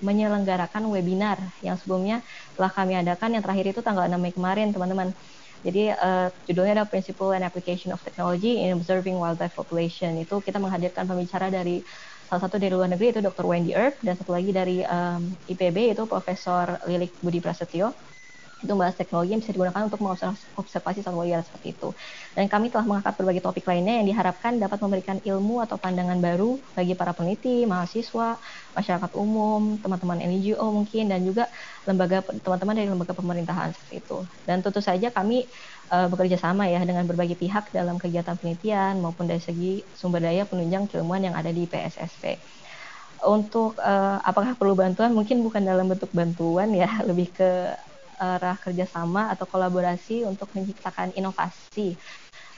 menyelenggarakan 0.00 0.88
webinar 0.88 1.36
yang 1.60 1.76
sebelumnya 1.76 2.24
telah 2.56 2.72
kami 2.72 2.96
adakan 2.96 3.36
yang 3.36 3.44
terakhir 3.44 3.66
itu 3.68 3.80
tanggal 3.84 4.08
6 4.08 4.16
Mei 4.16 4.32
kemarin, 4.32 4.72
teman-teman. 4.72 5.12
Jadi 5.64 5.90
uh, 5.90 6.30
judulnya 6.46 6.72
adalah 6.78 6.90
Principle 6.90 7.34
and 7.34 7.42
Application 7.42 7.90
of 7.90 8.00
Technology 8.06 8.62
in 8.62 8.78
Observing 8.78 9.18
Wildlife 9.18 9.54
Population. 9.58 10.14
Itu 10.22 10.38
kita 10.40 10.62
menghadirkan 10.62 11.04
pembicara 11.10 11.50
dari 11.50 11.82
salah 12.28 12.42
satu 12.46 12.60
dari 12.60 12.70
luar 12.76 12.92
negeri 12.92 13.16
itu 13.16 13.20
Dr. 13.24 13.44
Wendy 13.48 13.72
Earp 13.74 13.98
dan 14.04 14.14
satu 14.14 14.36
lagi 14.36 14.52
dari 14.52 14.84
um, 14.84 15.34
IPB 15.48 15.96
itu 15.96 16.04
Profesor 16.06 16.78
Lilik 16.86 17.16
Budi 17.24 17.40
Prasetyo 17.42 17.96
itu 18.58 18.72
membahas 18.74 18.98
teknologi 18.98 19.30
yang 19.30 19.40
bisa 19.42 19.54
digunakan 19.54 19.86
untuk 19.86 20.02
mengobservasi 20.02 21.06
satwa 21.06 21.22
liar 21.22 21.46
seperti 21.46 21.78
itu. 21.78 21.94
Dan 22.34 22.50
kami 22.50 22.74
telah 22.74 22.82
mengangkat 22.82 23.14
berbagai 23.14 23.42
topik 23.46 23.62
lainnya 23.70 24.02
yang 24.02 24.06
diharapkan 24.10 24.58
dapat 24.58 24.78
memberikan 24.82 25.16
ilmu 25.22 25.62
atau 25.62 25.78
pandangan 25.78 26.18
baru 26.18 26.58
bagi 26.74 26.98
para 26.98 27.14
peneliti, 27.14 27.62
mahasiswa, 27.70 28.34
masyarakat 28.74 29.10
umum, 29.14 29.78
teman-teman 29.78 30.18
NGO 30.26 30.66
mungkin, 30.74 31.06
dan 31.06 31.22
juga 31.22 31.46
lembaga 31.86 32.26
teman-teman 32.26 32.74
dari 32.74 32.88
lembaga 32.90 33.14
pemerintahan 33.14 33.70
seperti 33.70 33.94
itu. 34.02 34.18
Dan 34.42 34.58
tentu 34.58 34.82
saja 34.82 35.06
kami 35.14 35.46
uh, 35.94 36.10
bekerja 36.10 36.34
sama 36.34 36.66
ya 36.66 36.82
dengan 36.82 37.06
berbagai 37.06 37.38
pihak 37.38 37.70
dalam 37.70 37.96
kegiatan 37.96 38.34
penelitian 38.34 38.98
maupun 38.98 39.30
dari 39.30 39.40
segi 39.40 39.86
sumber 39.94 40.18
daya 40.22 40.44
penunjang 40.44 40.90
keilmuan 40.90 41.22
yang 41.22 41.38
ada 41.38 41.54
di 41.54 41.64
PSSP. 41.64 42.42
Untuk 43.18 43.74
uh, 43.82 44.22
apakah 44.22 44.54
perlu 44.54 44.78
bantuan? 44.78 45.10
Mungkin 45.10 45.42
bukan 45.42 45.62
dalam 45.62 45.90
bentuk 45.90 46.10
bantuan 46.14 46.70
ya, 46.70 46.90
lebih 47.08 47.34
ke 47.34 47.74
arah 48.18 48.58
kerjasama 48.60 49.30
atau 49.32 49.46
kolaborasi 49.48 50.26
untuk 50.26 50.50
menciptakan 50.54 51.14
inovasi 51.14 51.98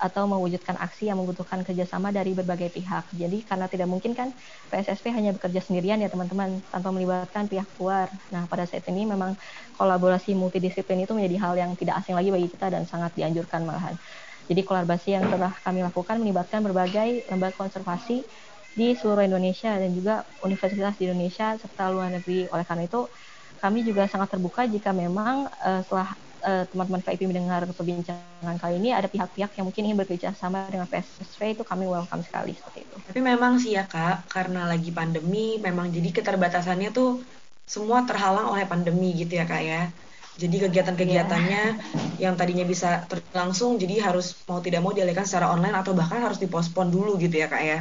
atau 0.00 0.24
mewujudkan 0.24 0.80
aksi 0.80 1.12
yang 1.12 1.20
membutuhkan 1.20 1.60
kerjasama 1.60 2.08
dari 2.08 2.32
berbagai 2.32 2.72
pihak. 2.72 3.12
Jadi 3.12 3.44
karena 3.44 3.68
tidak 3.68 3.88
mungkin 3.92 4.16
kan 4.16 4.32
PSSP 4.72 5.12
hanya 5.12 5.36
bekerja 5.36 5.60
sendirian 5.60 6.00
ya 6.00 6.08
teman-teman 6.08 6.64
tanpa 6.72 6.88
melibatkan 6.88 7.46
pihak 7.52 7.68
luar. 7.76 8.08
Nah 8.32 8.48
pada 8.48 8.64
saat 8.64 8.88
ini 8.88 9.04
memang 9.04 9.36
kolaborasi 9.76 10.32
multidisiplin 10.32 11.04
itu 11.04 11.12
menjadi 11.12 11.36
hal 11.44 11.54
yang 11.60 11.70
tidak 11.76 12.00
asing 12.00 12.16
lagi 12.16 12.32
bagi 12.32 12.48
kita 12.48 12.72
dan 12.72 12.88
sangat 12.88 13.12
dianjurkan 13.16 13.62
malahan. 13.68 14.00
Jadi 14.48 14.60
kolaborasi 14.66 15.14
yang 15.14 15.28
telah 15.28 15.52
kami 15.62 15.84
lakukan 15.84 16.16
melibatkan 16.18 16.64
berbagai 16.64 17.28
lembaga 17.30 17.54
konservasi 17.60 18.26
di 18.70 18.94
seluruh 18.94 19.26
Indonesia 19.26 19.74
dan 19.76 19.90
juga 19.92 20.24
universitas 20.46 20.94
di 20.98 21.10
Indonesia 21.10 21.58
serta 21.58 21.90
luar 21.92 22.10
negeri. 22.14 22.46
Oleh 22.50 22.64
karena 22.66 22.86
itu 22.88 23.10
kami 23.60 23.84
juga 23.84 24.08
sangat 24.08 24.32
terbuka 24.34 24.64
jika 24.64 24.90
memang 24.90 25.46
uh, 25.60 25.80
setelah 25.84 26.16
uh, 26.44 26.64
teman-teman 26.72 27.00
VIP 27.04 27.28
mendengar 27.28 27.68
perbincangan 27.68 28.56
kali 28.56 28.80
ini 28.80 28.90
ada 28.96 29.06
pihak-pihak 29.06 29.52
yang 29.56 29.64
mungkin 29.68 29.82
ingin 29.84 29.98
bekerja 30.00 30.28
sama 30.36 30.66
dengan 30.72 30.88
PSSV 30.88 31.60
itu 31.60 31.62
kami 31.62 31.84
welcome 31.84 32.24
sekali 32.24 32.56
seperti 32.56 32.88
itu. 32.88 32.96
Tapi 33.12 33.20
memang 33.20 33.60
sih 33.60 33.76
ya 33.76 33.84
kak, 33.84 34.32
karena 34.32 34.64
lagi 34.66 34.90
pandemi, 34.90 35.60
memang 35.60 35.92
jadi 35.92 36.08
keterbatasannya 36.10 36.90
tuh 36.90 37.20
semua 37.68 38.02
terhalang 38.08 38.50
oleh 38.50 38.64
pandemi 38.66 39.14
gitu 39.14 39.38
ya 39.38 39.44
kak 39.46 39.62
ya. 39.62 39.82
Jadi 40.40 40.56
kegiatan-kegiatannya 40.56 41.62
yeah. 41.76 42.16
yang 42.16 42.34
tadinya 42.40 42.64
bisa 42.64 43.04
langsung 43.36 43.76
jadi 43.76 44.00
harus 44.00 44.32
mau 44.48 44.64
tidak 44.64 44.80
mau 44.80 44.96
dialihkan 44.96 45.28
secara 45.28 45.52
online 45.52 45.76
atau 45.76 45.92
bahkan 45.92 46.24
harus 46.24 46.40
dipospon 46.40 46.88
dulu 46.88 47.20
gitu 47.20 47.36
ya 47.36 47.46
kak 47.52 47.60
ya. 47.60 47.78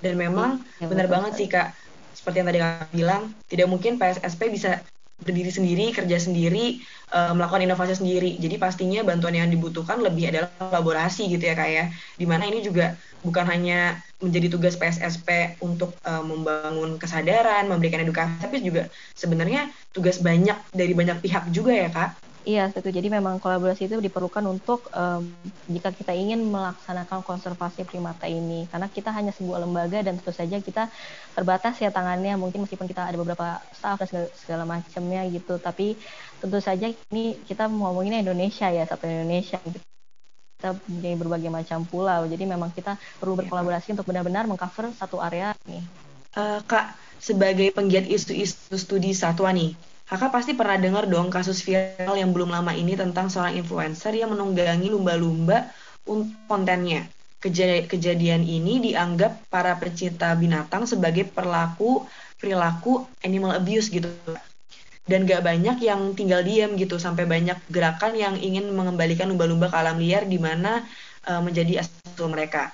Dan 0.00 0.16
memang 0.16 0.64
ya, 0.80 0.88
benar 0.88 1.10
banget 1.10 1.36
sih 1.36 1.46
kak, 1.50 1.76
seperti 2.16 2.40
yang 2.40 2.48
tadi 2.48 2.58
kak 2.64 2.88
bilang, 2.96 3.22
tidak 3.50 3.68
mungkin 3.68 4.00
PSSP 4.00 4.48
bisa 4.48 4.80
berdiri 5.18 5.50
sendiri, 5.50 5.90
kerja 5.90 6.18
sendiri, 6.22 6.78
uh, 7.10 7.34
melakukan 7.34 7.66
inovasi 7.66 7.98
sendiri. 7.98 8.38
Jadi 8.38 8.54
pastinya 8.56 9.02
bantuan 9.02 9.34
yang 9.34 9.50
dibutuhkan 9.50 9.98
lebih 9.98 10.30
adalah 10.30 10.48
kolaborasi 10.58 11.26
gitu 11.26 11.42
ya 11.42 11.54
kak 11.58 11.70
ya. 11.70 11.84
Di 12.14 12.26
mana 12.26 12.46
ini 12.46 12.62
juga 12.62 12.94
bukan 13.26 13.44
hanya 13.50 13.98
menjadi 14.22 14.46
tugas 14.50 14.78
PSSP 14.78 15.58
untuk 15.62 15.94
uh, 16.06 16.22
membangun 16.22 16.98
kesadaran, 16.98 17.66
memberikan 17.66 18.02
edukasi, 18.02 18.38
tapi 18.38 18.62
juga 18.62 18.86
sebenarnya 19.18 19.70
tugas 19.90 20.22
banyak 20.22 20.58
dari 20.70 20.94
banyak 20.94 21.18
pihak 21.22 21.50
juga 21.50 21.74
ya 21.74 21.90
kak. 21.90 22.27
Iya, 22.48 22.72
setuju. 22.72 22.96
Jadi 22.96 23.12
memang 23.12 23.36
kolaborasi 23.36 23.92
itu 23.92 24.00
diperlukan 24.00 24.40
untuk 24.48 24.88
um, 24.96 25.20
jika 25.68 25.92
kita 25.92 26.16
ingin 26.16 26.40
melaksanakan 26.48 27.20
konservasi 27.20 27.84
primata 27.84 28.24
ini. 28.24 28.64
Karena 28.72 28.88
kita 28.88 29.12
hanya 29.12 29.36
sebuah 29.36 29.68
lembaga 29.68 30.00
dan 30.00 30.16
tentu 30.16 30.32
saja 30.32 30.56
kita 30.56 30.88
terbatas 31.36 31.76
ya 31.76 31.92
tangannya. 31.92 32.40
Mungkin 32.40 32.64
meskipun 32.64 32.88
kita 32.88 33.04
ada 33.04 33.20
beberapa 33.20 33.60
staff 33.76 34.00
dan 34.00 34.08
segala, 34.08 34.26
segala 34.32 34.64
macamnya 34.64 35.28
gitu. 35.28 35.60
Tapi 35.60 36.00
tentu 36.40 36.56
saja 36.64 36.88
ini 36.88 37.36
kita 37.44 37.68
ngomonginnya 37.68 38.24
Indonesia 38.24 38.72
ya, 38.72 38.88
satu 38.88 39.04
Indonesia 39.04 39.60
gitu. 39.68 39.84
Kita 40.56 40.72
punya 40.72 41.20
berbagai 41.20 41.50
macam 41.52 41.84
pulau. 41.84 42.24
Jadi 42.32 42.48
memang 42.48 42.72
kita 42.72 42.96
perlu 43.20 43.36
iya, 43.36 43.44
berkolaborasi 43.44 43.92
untuk 43.92 44.08
benar-benar 44.08 44.48
mengcover 44.48 44.88
satu 44.96 45.20
area 45.20 45.52
nih. 45.68 45.84
Uh, 46.32 46.64
Kak, 46.64 46.96
sebagai 47.20 47.76
penggiat 47.76 48.08
isu-isu 48.08 48.72
studi 48.80 49.12
satwa 49.12 49.52
nih, 49.52 49.76
Kakak 50.08 50.32
pasti 50.32 50.56
pernah 50.56 50.80
dengar 50.80 51.04
dong 51.04 51.28
kasus 51.28 51.60
viral 51.60 52.16
yang 52.16 52.32
belum 52.32 52.48
lama 52.48 52.72
ini 52.72 52.96
tentang 52.96 53.28
seorang 53.28 53.60
influencer 53.60 54.16
yang 54.16 54.32
menunggangi 54.32 54.88
lumba-lumba 54.88 55.68
untuk 56.08 56.32
kontennya. 56.48 57.04
kejadian 57.38 58.42
ini 58.42 58.80
dianggap 58.80 59.52
para 59.52 59.76
pecinta 59.76 60.32
binatang 60.32 60.88
sebagai 60.88 61.28
perlaku 61.28 62.08
perilaku 62.40 63.04
animal 63.20 63.60
abuse 63.60 63.92
gitu. 63.92 64.08
Dan 65.04 65.28
gak 65.28 65.44
banyak 65.44 65.76
yang 65.84 66.16
tinggal 66.16 66.40
diam 66.40 66.76
gitu, 66.80 66.96
sampai 66.96 67.28
banyak 67.28 67.60
gerakan 67.68 68.16
yang 68.16 68.34
ingin 68.40 68.68
mengembalikan 68.72 69.28
lumba-lumba 69.28 69.68
ke 69.68 69.76
alam 69.76 70.00
liar 70.00 70.24
di 70.24 70.40
mana 70.40 70.84
uh, 71.28 71.40
menjadi 71.44 71.84
asal 71.84 72.28
mereka. 72.32 72.72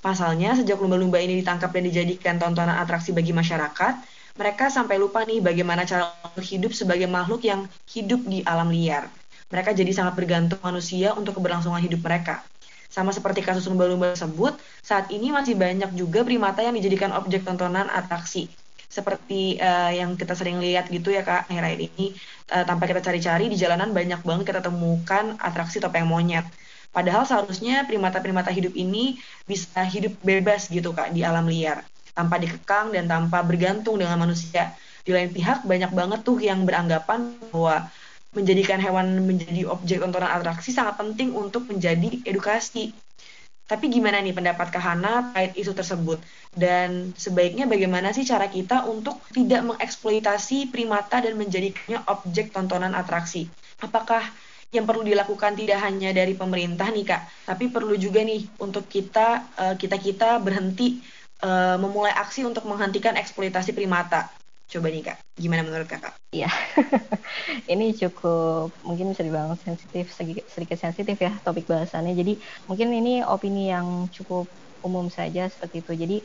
Pasalnya, 0.00 0.56
sejak 0.56 0.80
lumba-lumba 0.80 1.20
ini 1.20 1.40
ditangkap 1.40 1.72
dan 1.72 1.84
dijadikan 1.88 2.36
tontonan 2.40 2.76
atraksi 2.76 3.16
bagi 3.16 3.32
masyarakat, 3.32 3.94
mereka 4.38 4.70
sampai 4.70 5.02
lupa 5.02 5.26
nih 5.26 5.42
bagaimana 5.42 5.82
cara 5.82 6.14
hidup 6.38 6.70
sebagai 6.70 7.10
makhluk 7.10 7.42
yang 7.42 7.66
hidup 7.90 8.22
di 8.22 8.46
alam 8.46 8.70
liar. 8.70 9.10
Mereka 9.50 9.74
jadi 9.74 9.90
sangat 9.90 10.14
bergantung 10.14 10.62
manusia 10.62 11.10
untuk 11.18 11.42
keberlangsungan 11.42 11.82
hidup 11.82 11.98
mereka. 12.06 12.46
Sama 12.86 13.10
seperti 13.10 13.42
kasus 13.42 13.66
lumba-lumba 13.66 14.14
tersebut, 14.14 14.54
saat 14.80 15.10
ini 15.10 15.34
masih 15.34 15.58
banyak 15.58 15.90
juga 15.98 16.22
primata 16.22 16.62
yang 16.62 16.78
dijadikan 16.78 17.10
objek 17.18 17.42
tontonan 17.42 17.90
atraksi. 17.90 18.46
Seperti 18.88 19.60
uh, 19.60 19.92
yang 19.92 20.16
kita 20.16 20.32
sering 20.32 20.62
lihat 20.62 20.88
gitu 20.88 21.12
ya 21.12 21.20
kak, 21.26 21.50
akhir-akhir 21.50 21.80
ini, 21.92 22.16
uh, 22.54 22.64
tanpa 22.64 22.88
kita 22.88 23.04
cari-cari 23.04 23.50
di 23.52 23.56
jalanan 23.58 23.92
banyak 23.92 24.22
banget 24.24 24.54
kita 24.54 24.60
temukan 24.64 25.36
atraksi 25.42 25.82
topeng 25.82 26.08
monyet. 26.08 26.46
Padahal 26.88 27.28
seharusnya 27.28 27.84
primata-primata 27.84 28.48
hidup 28.48 28.72
ini 28.72 29.20
bisa 29.44 29.84
hidup 29.84 30.16
bebas 30.24 30.72
gitu 30.72 30.96
kak 30.96 31.12
di 31.12 31.20
alam 31.20 31.44
liar 31.44 31.84
tanpa 32.18 32.42
dikekang 32.42 32.90
dan 32.90 33.06
tanpa 33.06 33.46
bergantung 33.46 34.02
dengan 34.02 34.18
manusia. 34.18 34.74
Di 35.06 35.14
lain 35.14 35.30
pihak 35.30 35.62
banyak 35.62 35.94
banget 35.94 36.20
tuh 36.26 36.42
yang 36.42 36.66
beranggapan 36.66 37.38
bahwa 37.54 37.86
menjadikan 38.34 38.82
hewan 38.82 39.22
menjadi 39.22 39.70
objek 39.70 40.02
tontonan 40.02 40.28
atraksi 40.28 40.74
sangat 40.74 40.98
penting 40.98 41.30
untuk 41.30 41.70
menjadi 41.70 42.18
edukasi. 42.26 42.90
Tapi 43.68 43.92
gimana 43.92 44.24
nih 44.24 44.32
pendapat 44.32 44.72
Kahana 44.72 45.28
terkait 45.30 45.52
isu 45.60 45.76
tersebut? 45.76 46.18
Dan 46.56 47.12
sebaiknya 47.12 47.68
bagaimana 47.68 48.16
sih 48.16 48.24
cara 48.24 48.48
kita 48.48 48.88
untuk 48.88 49.20
tidak 49.30 49.60
mengeksploitasi 49.60 50.72
primata 50.72 51.20
dan 51.20 51.36
menjadikannya 51.36 52.00
objek 52.08 52.48
tontonan 52.50 52.96
atraksi? 52.96 53.44
Apakah 53.84 54.24
yang 54.72 54.84
perlu 54.84 55.04
dilakukan 55.04 55.56
tidak 55.56 55.80
hanya 55.80 56.12
dari 56.12 56.36
pemerintah 56.36 56.88
nih 56.92 57.04
kak, 57.08 57.22
tapi 57.48 57.72
perlu 57.72 57.96
juga 57.96 58.20
nih 58.20 58.44
untuk 58.60 58.84
kita 58.84 59.48
eh, 59.56 59.74
kita 59.80 59.96
kita 59.96 60.28
berhenti 60.44 61.00
uh, 61.42 61.76
memulai 61.78 62.12
aksi 62.14 62.44
untuk 62.46 62.64
menghentikan 62.66 63.14
eksploitasi 63.18 63.74
primata. 63.74 64.30
Coba 64.68 64.92
nih 64.92 65.00
kak, 65.00 65.16
gimana 65.40 65.64
menurut 65.64 65.88
kakak? 65.88 66.12
Iya, 66.28 66.52
ini 67.72 67.96
cukup 67.96 68.76
mungkin 68.84 69.08
bisa 69.16 69.24
dibilang 69.24 69.56
sensitif 69.56 70.12
sedikit, 70.12 70.76
sensitif 70.76 71.16
ya 71.16 71.40
topik 71.40 71.64
bahasannya. 71.64 72.12
Jadi 72.12 72.36
mungkin 72.68 72.92
ini 72.92 73.24
opini 73.24 73.72
yang 73.72 74.12
cukup 74.12 74.52
umum 74.84 75.08
saja 75.08 75.48
seperti 75.48 75.80
itu. 75.80 75.92
Jadi 75.96 76.16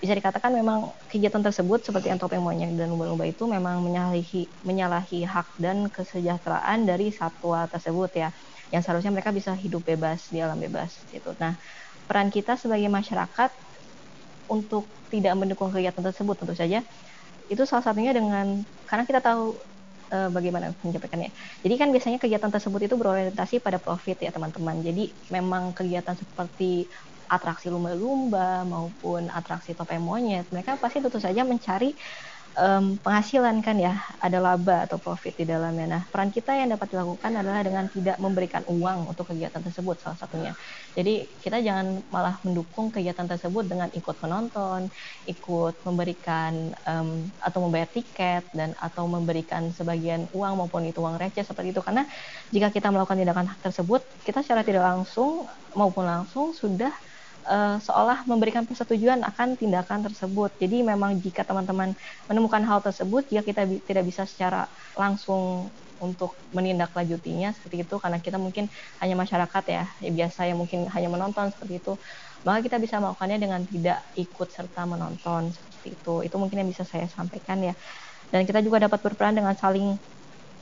bisa 0.00 0.16
dikatakan 0.16 0.56
memang 0.56 0.96
kegiatan 1.12 1.44
tersebut 1.44 1.84
seperti 1.84 2.08
yang 2.08 2.16
topeng 2.16 2.40
monyet 2.40 2.72
dan 2.72 2.88
lumba-lumba 2.88 3.28
itu 3.28 3.44
memang 3.44 3.84
menyalahi 3.84 4.48
menyalahi 4.64 5.28
hak 5.28 5.52
dan 5.60 5.92
kesejahteraan 5.92 6.88
dari 6.88 7.12
satwa 7.12 7.68
tersebut 7.68 8.10
ya 8.16 8.28
yang 8.72 8.80
seharusnya 8.80 9.12
mereka 9.12 9.28
bisa 9.28 9.52
hidup 9.52 9.84
bebas 9.84 10.32
di 10.32 10.40
alam 10.40 10.56
bebas 10.56 11.04
gitu. 11.12 11.36
Nah, 11.36 11.60
peran 12.08 12.32
kita 12.32 12.56
sebagai 12.56 12.88
masyarakat 12.88 13.50
untuk 14.50 14.90
tidak 15.08 15.38
mendukung 15.38 15.70
kegiatan 15.70 16.02
tersebut 16.02 16.34
tentu 16.42 16.54
saja 16.58 16.82
itu 17.50 17.62
salah 17.66 17.82
satunya 17.82 18.14
dengan 18.14 18.62
karena 18.86 19.04
kita 19.06 19.22
tahu 19.22 19.58
uh, 20.10 20.30
bagaimana 20.30 20.74
menyampaikannya. 20.82 21.30
Jadi 21.62 21.74
kan 21.74 21.88
biasanya 21.90 22.18
kegiatan 22.22 22.50
tersebut 22.50 22.86
itu 22.86 22.94
berorientasi 22.94 23.62
pada 23.62 23.78
profit 23.82 24.22
ya 24.22 24.30
teman-teman. 24.30 24.82
Jadi 24.82 25.14
memang 25.34 25.74
kegiatan 25.74 26.14
seperti 26.14 26.86
atraksi 27.30 27.70
lumba-lumba 27.70 28.66
maupun 28.66 29.30
atraksi 29.30 29.74
topeng 29.78 30.02
monyet, 30.02 30.50
mereka 30.50 30.74
pasti 30.78 30.98
tentu 30.98 31.22
saja 31.22 31.46
mencari 31.46 31.94
um, 32.56 32.98
penghasilan 32.98 33.62
kan 33.62 33.76
ya, 33.78 34.00
ada 34.18 34.38
laba 34.42 34.86
atau 34.88 34.98
profit 34.98 35.36
di 35.38 35.44
dalamnya. 35.46 35.86
Nah, 35.86 36.02
peran 36.10 36.30
kita 36.34 36.56
yang 36.56 36.72
dapat 36.74 36.90
dilakukan 36.94 37.30
adalah 37.36 37.62
dengan 37.62 37.86
tidak 37.86 38.16
memberikan 38.18 38.62
uang 38.66 39.10
untuk 39.12 39.30
kegiatan 39.30 39.62
tersebut 39.62 40.00
salah 40.02 40.18
satunya. 40.18 40.52
Jadi 40.96 41.38
kita 41.38 41.62
jangan 41.62 42.02
malah 42.10 42.40
mendukung 42.42 42.90
kegiatan 42.90 43.26
tersebut 43.28 43.68
dengan 43.68 43.88
ikut 43.94 44.16
menonton, 44.24 44.90
ikut 45.28 45.74
memberikan 45.86 46.74
um, 46.86 47.30
atau 47.38 47.58
membayar 47.66 47.88
tiket 47.90 48.48
dan 48.54 48.74
atau 48.78 49.06
memberikan 49.06 49.70
sebagian 49.70 50.26
uang 50.32 50.64
maupun 50.64 50.86
itu 50.88 50.98
uang 51.02 51.20
receh 51.20 51.44
seperti 51.46 51.74
itu. 51.76 51.82
Karena 51.84 52.06
jika 52.50 52.72
kita 52.72 52.90
melakukan 52.90 53.18
tindakan 53.20 53.46
tersebut, 53.60 54.02
kita 54.24 54.42
secara 54.42 54.64
tidak 54.64 54.82
langsung 54.86 55.46
maupun 55.76 56.06
langsung 56.06 56.50
sudah 56.50 56.90
uh, 57.46 57.76
seolah 57.80 58.24
memberikan 58.28 58.64
persetujuan 58.68 59.22
akan 59.24 59.56
tindakan 59.60 60.04
tersebut. 60.06 60.56
Jadi 60.60 60.82
memang 60.84 61.20
jika 61.22 61.42
teman-teman 61.46 61.94
menemukan 62.28 62.62
hal 62.66 62.80
tersebut, 62.84 63.28
jika 63.30 63.42
kita 63.46 63.62
bi 63.68 63.76
tidak 63.84 64.04
bisa 64.08 64.24
secara 64.28 64.68
langsung 64.96 65.72
untuk 66.00 66.40
menindaklanjutinya 66.56 67.52
seperti 67.52 67.84
itu 67.84 67.96
karena 68.00 68.18
kita 68.24 68.40
mungkin 68.40 68.72
hanya 69.04 69.14
masyarakat 69.20 69.64
ya, 69.68 69.84
ya 70.00 70.10
biasa 70.16 70.48
yang 70.48 70.56
mungkin 70.56 70.88
hanya 70.88 71.08
menonton 71.12 71.52
seperti 71.52 71.84
itu. 71.84 71.92
Maka 72.46 72.64
kita 72.64 72.76
bisa 72.80 72.96
melakukannya 73.04 73.36
dengan 73.36 73.60
tidak 73.68 74.00
ikut 74.16 74.48
serta 74.48 74.88
menonton 74.88 75.52
seperti 75.52 76.00
itu. 76.00 76.24
Itu 76.24 76.36
mungkin 76.40 76.64
yang 76.64 76.70
bisa 76.72 76.88
saya 76.88 77.04
sampaikan 77.04 77.60
ya. 77.60 77.76
Dan 78.32 78.48
kita 78.48 78.64
juga 78.64 78.80
dapat 78.86 79.00
berperan 79.04 79.36
dengan 79.36 79.52
saling 79.58 79.98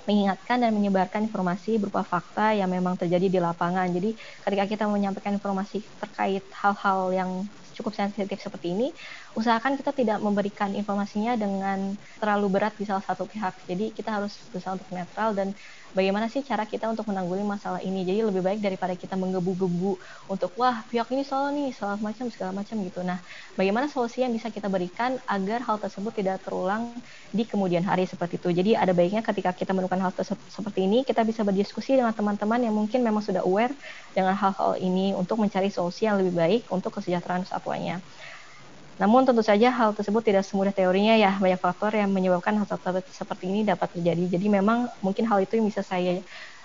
mengingatkan 0.09 0.65
dan 0.65 0.73
menyebarkan 0.73 1.29
informasi 1.29 1.77
berupa 1.77 2.01
fakta 2.01 2.57
yang 2.57 2.73
memang 2.73 2.97
terjadi 2.97 3.29
di 3.29 3.39
lapangan. 3.45 3.93
Jadi 3.93 4.17
ketika 4.45 4.65
kita 4.65 4.85
menyampaikan 4.89 5.37
informasi 5.37 5.85
terkait 6.01 6.49
hal-hal 6.57 7.13
yang 7.13 7.31
cukup 7.77 7.95
sensitif 7.95 8.41
seperti 8.43 8.75
ini, 8.75 8.91
usahakan 9.39 9.79
kita 9.79 9.95
tidak 9.95 10.19
memberikan 10.19 10.75
informasinya 10.75 11.39
dengan 11.39 11.95
terlalu 12.19 12.47
berat 12.59 12.75
di 12.81 12.85
salah 12.89 13.05
satu 13.05 13.31
pihak. 13.31 13.55
Jadi 13.71 13.95
kita 13.95 14.19
harus 14.19 14.49
berusaha 14.51 14.75
untuk 14.75 14.91
netral 14.91 15.37
dan 15.39 15.55
bagaimana 15.97 16.27
sih 16.33 16.41
cara 16.47 16.65
kita 16.69 16.89
untuk 16.91 17.09
menanggulangi 17.11 17.47
masalah 17.49 17.81
ini. 17.85 18.05
Jadi 18.09 18.21
lebih 18.27 18.43
baik 18.45 18.61
daripada 18.65 18.95
kita 18.97 19.15
menggebu-gebu 19.17 19.99
untuk 20.31 20.53
wah 20.61 20.85
pihak 20.89 21.09
ini 21.15 21.23
salah 21.27 21.51
nih, 21.55 21.71
salah 21.77 21.97
macam 22.01 22.29
segala 22.33 22.53
macam 22.57 22.81
gitu. 22.85 23.01
Nah, 23.05 23.21
bagaimana 23.59 23.87
solusi 23.91 24.23
yang 24.25 24.33
bisa 24.35 24.49
kita 24.53 24.69
berikan 24.73 25.19
agar 25.29 25.65
hal 25.65 25.79
tersebut 25.83 26.13
tidak 26.17 26.45
terulang 26.45 27.01
di 27.35 27.45
kemudian 27.49 27.85
hari 27.85 28.05
seperti 28.09 28.41
itu. 28.41 28.49
Jadi 28.53 28.73
ada 28.79 28.93
baiknya 28.97 29.21
ketika 29.25 29.53
kita 29.57 29.73
menemukan 29.77 30.01
hal 30.03 30.13
tersebut 30.17 30.49
seperti 30.49 30.85
ini, 30.89 31.05
kita 31.07 31.23
bisa 31.27 31.43
berdiskusi 31.47 31.97
dengan 31.99 32.13
teman-teman 32.17 32.61
yang 32.65 32.75
mungkin 32.77 33.01
memang 33.05 33.21
sudah 33.25 33.43
aware 33.45 33.75
dengan 34.15 34.35
hal-hal 34.37 34.77
ini 34.81 35.13
untuk 35.17 35.39
mencari 35.41 35.69
solusi 35.73 36.07
yang 36.09 36.21
lebih 36.21 36.35
baik 36.37 36.63
untuk 36.73 36.95
kesejahteraan 37.01 37.45
satwanya. 37.49 38.03
Namun 38.99 39.23
tentu 39.23 39.47
saja 39.47 39.71
hal 39.71 39.95
tersebut 39.95 40.27
tidak 40.27 40.43
semudah 40.43 40.75
teorinya 40.75 41.15
ya, 41.15 41.39
banyak 41.39 41.63
faktor 41.63 41.95
yang 41.95 42.11
menyebabkan 42.11 42.59
hal 42.59 42.67
seperti 43.07 43.45
ini 43.47 43.63
dapat 43.63 43.95
terjadi. 43.95 44.39
Jadi 44.39 44.47
memang 44.51 44.91
mungkin 45.01 45.23
hal 45.31 45.39
itu 45.39 45.55
yang 45.55 45.71
bisa 45.71 45.87
saya 45.87 46.19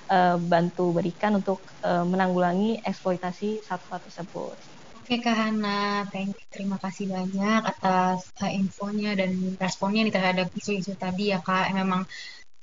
uh, 0.09 0.37
bantu 0.41 0.97
berikan 0.97 1.37
untuk 1.37 1.61
uh, 1.85 2.01
menanggulangi 2.01 2.81
eksploitasi 2.81 3.61
satwa 3.61 4.01
tersebut. 4.01 4.57
Oke 5.03 5.19
Kak 5.19 5.35
Hana, 5.35 6.07
thank 6.09 6.31
you. 6.31 6.47
terima 6.47 6.79
kasih 6.79 7.11
banyak 7.11 7.61
atas 7.69 8.23
uh, 8.39 8.47
infonya 8.47 9.19
dan 9.19 9.35
responnya 9.59 10.07
nih 10.07 10.15
terhadap 10.15 10.47
isu-isu 10.55 10.95
tadi 10.95 11.35
ya 11.35 11.43
Kak. 11.43 11.75
Memang 11.75 12.07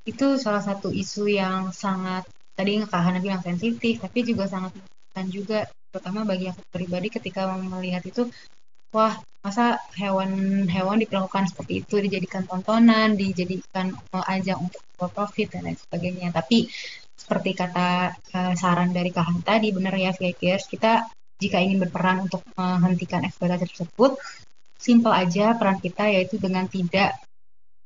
itu 0.03 0.35
salah 0.41 0.65
satu 0.65 0.89
isu 0.89 1.29
yang 1.29 1.69
sangat 1.69 2.25
tadi 2.57 2.81
Kak 2.81 2.97
Hana 2.97 3.21
bilang 3.21 3.45
sensitif, 3.45 4.01
tapi 4.01 4.25
juga 4.25 4.49
sangat 4.49 4.73
dan 5.15 5.29
juga 5.29 5.69
terutama 5.91 6.23
bagi 6.23 6.49
aku 6.49 6.59
pribadi 6.71 7.07
ketika 7.11 7.51
melihat 7.55 8.01
itu 8.07 8.31
wah 8.95 9.19
masa 9.41 9.81
hewan-hewan 9.97 11.01
diperlakukan 11.01 11.49
seperti 11.49 11.81
itu 11.81 11.95
dijadikan 11.97 12.45
tontonan 12.45 13.17
dijadikan 13.17 13.93
uh, 14.13 14.25
ajang 14.29 14.69
untuk 14.69 14.81
profit 15.01 15.49
dan 15.49 15.65
lain 15.65 15.77
sebagainya 15.81 16.29
tapi 16.29 16.69
seperti 17.17 17.57
kata 17.57 18.13
uh, 18.37 18.53
saran 18.53 18.93
dari 18.93 19.09
Kahan 19.09 19.41
tadi 19.41 19.73
benar 19.73 19.97
ya 19.97 20.13
VIPers 20.13 20.69
kita 20.69 21.09
jika 21.41 21.57
ingin 21.57 21.81
berperan 21.81 22.29
untuk 22.29 22.45
menghentikan 22.53 23.25
eksploitasi 23.25 23.65
tersebut 23.73 24.21
simple 24.77 25.13
aja 25.13 25.57
peran 25.57 25.81
kita 25.81 26.05
yaitu 26.09 26.37
dengan 26.37 26.69
tidak 26.69 27.17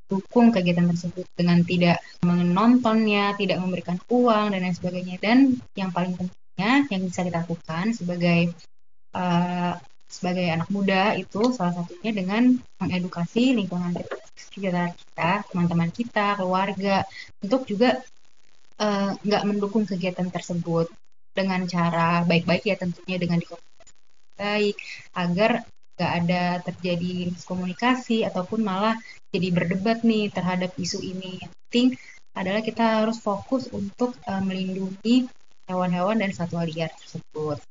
dukung 0.05 0.53
kegiatan 0.53 0.85
tersebut 0.85 1.25
dengan 1.33 1.65
tidak 1.65 1.97
menontonnya, 2.21 3.33
tidak 3.35 3.57
memberikan 3.57 3.97
uang 4.05 4.53
dan 4.53 4.61
lain 4.61 4.75
sebagainya. 4.77 5.17
Dan 5.17 5.57
yang 5.73 5.89
paling 5.89 6.13
pentingnya 6.13 6.85
yang 6.93 7.01
bisa 7.09 7.25
dilakukan 7.25 7.97
sebagai 7.97 8.53
uh, 9.17 9.73
sebagai 10.15 10.47
anak 10.47 10.71
muda 10.71 11.11
itu 11.19 11.51
salah 11.51 11.83
satunya 11.83 12.11
dengan 12.15 12.43
mengedukasi 12.79 13.51
lingkungan 13.59 13.99
sekitar 14.39 14.95
kita, 14.95 15.43
teman-teman 15.51 15.91
kita, 15.91 16.39
keluarga, 16.39 17.03
untuk 17.43 17.67
juga 17.67 17.99
eh, 18.79 19.11
nggak 19.19 19.43
uh, 19.43 19.47
mendukung 19.47 19.83
kegiatan 19.83 20.31
tersebut 20.31 20.87
dengan 21.35 21.67
cara 21.67 22.23
baik-baik 22.23 22.63
ya 22.63 22.79
tentunya 22.79 23.19
dengan 23.19 23.43
dikomunikasi 23.43 23.75
baik 24.35 24.75
agar 25.15 25.51
nggak 25.95 26.11
ada 26.23 26.43
terjadi 26.63 27.31
miskomunikasi 27.31 28.27
ataupun 28.27 28.59
malah 28.63 28.99
jadi 29.31 29.47
berdebat 29.51 30.03
nih 30.03 30.27
terhadap 30.31 30.75
isu 30.75 30.99
ini. 30.99 31.39
Yang 31.39 31.53
penting 31.55 31.87
adalah 32.35 32.61
kita 32.63 32.83
harus 33.03 33.17
fokus 33.19 33.71
untuk 33.71 34.11
uh, 34.27 34.43
melindungi 34.43 35.31
hewan-hewan 35.71 36.19
dan 36.19 36.35
satwa 36.35 36.67
liar 36.67 36.91
tersebut. 36.99 37.63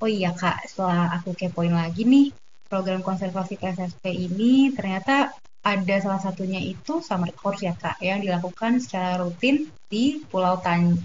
Oh 0.00 0.08
iya 0.08 0.32
Kak, 0.32 0.64
setelah 0.64 1.12
aku 1.20 1.36
kepoin 1.36 1.76
lagi 1.76 2.08
nih, 2.08 2.32
program 2.72 3.04
konservasi 3.04 3.60
PSSP 3.60 4.08
ini 4.08 4.72
ternyata 4.72 5.28
ada 5.60 5.96
salah 6.00 6.16
satunya 6.16 6.56
itu 6.56 7.04
summer 7.04 7.28
course 7.36 7.60
ya 7.60 7.76
Kak, 7.76 8.00
yang 8.00 8.24
dilakukan 8.24 8.80
secara 8.80 9.20
rutin 9.20 9.68
di 9.92 10.24
Pulau 10.24 10.56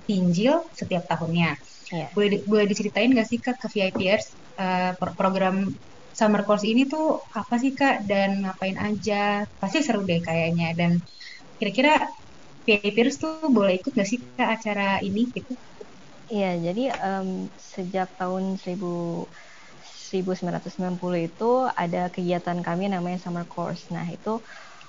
Tinjil 0.07 0.63
setiap 0.71 1.03
tahunnya. 1.11 1.59
Yeah. 1.91 2.07
Boleh, 2.15 2.39
boleh 2.47 2.65
diceritain 2.71 3.11
nggak 3.11 3.27
sih 3.27 3.39
Kak 3.43 3.59
ke 3.59 3.67
VIPers 3.67 4.31
uh, 4.63 4.95
eh, 4.95 5.11
program 5.19 5.75
summer 6.15 6.47
course 6.47 6.63
ini 6.63 6.87
tuh 6.87 7.19
apa 7.35 7.59
sih 7.59 7.75
Kak 7.75 8.07
dan 8.07 8.47
ngapain 8.47 8.79
aja? 8.79 9.43
Pasti 9.59 9.83
seru 9.83 10.07
deh 10.07 10.23
kayaknya 10.23 10.71
dan 10.71 11.03
kira-kira 11.59 12.07
VIPers 12.63 13.19
tuh 13.19 13.51
boleh 13.51 13.75
ikut 13.75 13.91
nggak 13.91 14.07
sih 14.07 14.23
Kak 14.39 14.49
acara 14.55 15.03
ini 15.03 15.27
gitu? 15.35 15.51
Iya, 16.33 16.47
jadi 16.65 16.81
um, 17.05 17.27
sejak 17.73 18.07
tahun 18.19 18.43
1000, 18.61 18.85
1990 20.09 21.19
itu 21.27 21.43
ada 21.81 21.97
kegiatan 22.13 22.57
kami 22.67 22.83
namanya 22.93 23.17
Summer 23.23 23.45
Course. 23.53 23.81
Nah, 23.95 24.05
itu 24.15 24.29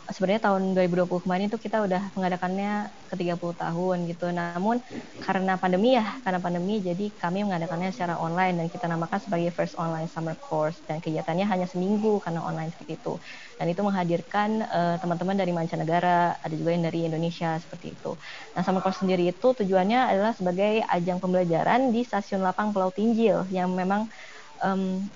sebenarnya 0.06 0.42
tahun 0.50 0.74
2020 0.78 1.24
kemarin 1.26 1.46
itu 1.50 1.58
kita 1.58 1.82
udah 1.82 2.14
mengadakannya 2.14 2.94
ke 3.10 3.14
30 3.18 3.54
tahun 3.58 3.96
gitu. 4.06 4.30
Namun 4.30 4.82
karena 5.18 5.58
pandemi 5.58 5.98
ya, 5.98 6.22
karena 6.22 6.38
pandemi 6.38 6.78
jadi 6.82 7.10
kami 7.18 7.42
mengadakannya 7.46 7.90
secara 7.90 8.18
online 8.18 8.58
dan 8.62 8.66
kita 8.70 8.86
namakan 8.86 9.18
sebagai 9.18 9.50
First 9.50 9.74
Online 9.78 10.06
Summer 10.06 10.38
Course 10.38 10.82
dan 10.86 11.02
kegiatannya 11.02 11.46
hanya 11.46 11.66
seminggu 11.66 12.22
karena 12.22 12.42
online 12.42 12.70
seperti 12.70 13.02
itu. 13.02 13.18
Dan 13.58 13.66
itu 13.70 13.80
menghadirkan 13.82 14.48
uh, 14.66 14.96
teman-teman 15.02 15.34
dari 15.38 15.50
mancanegara, 15.50 16.38
ada 16.38 16.54
juga 16.54 16.70
yang 16.74 16.86
dari 16.86 17.06
Indonesia 17.10 17.58
seperti 17.58 17.98
itu. 17.98 18.14
Nah, 18.54 18.62
Summer 18.62 18.82
Course 18.82 19.02
sendiri 19.02 19.26
itu 19.26 19.48
tujuannya 19.58 20.14
adalah 20.14 20.32
sebagai 20.34 20.86
ajang 20.86 21.18
pembelajaran 21.18 21.90
di 21.90 22.06
stasiun 22.06 22.46
Lapang 22.46 22.70
Pulau 22.70 22.94
Tinjil 22.94 23.46
yang 23.50 23.74
memang 23.74 24.06
um, 24.62 25.06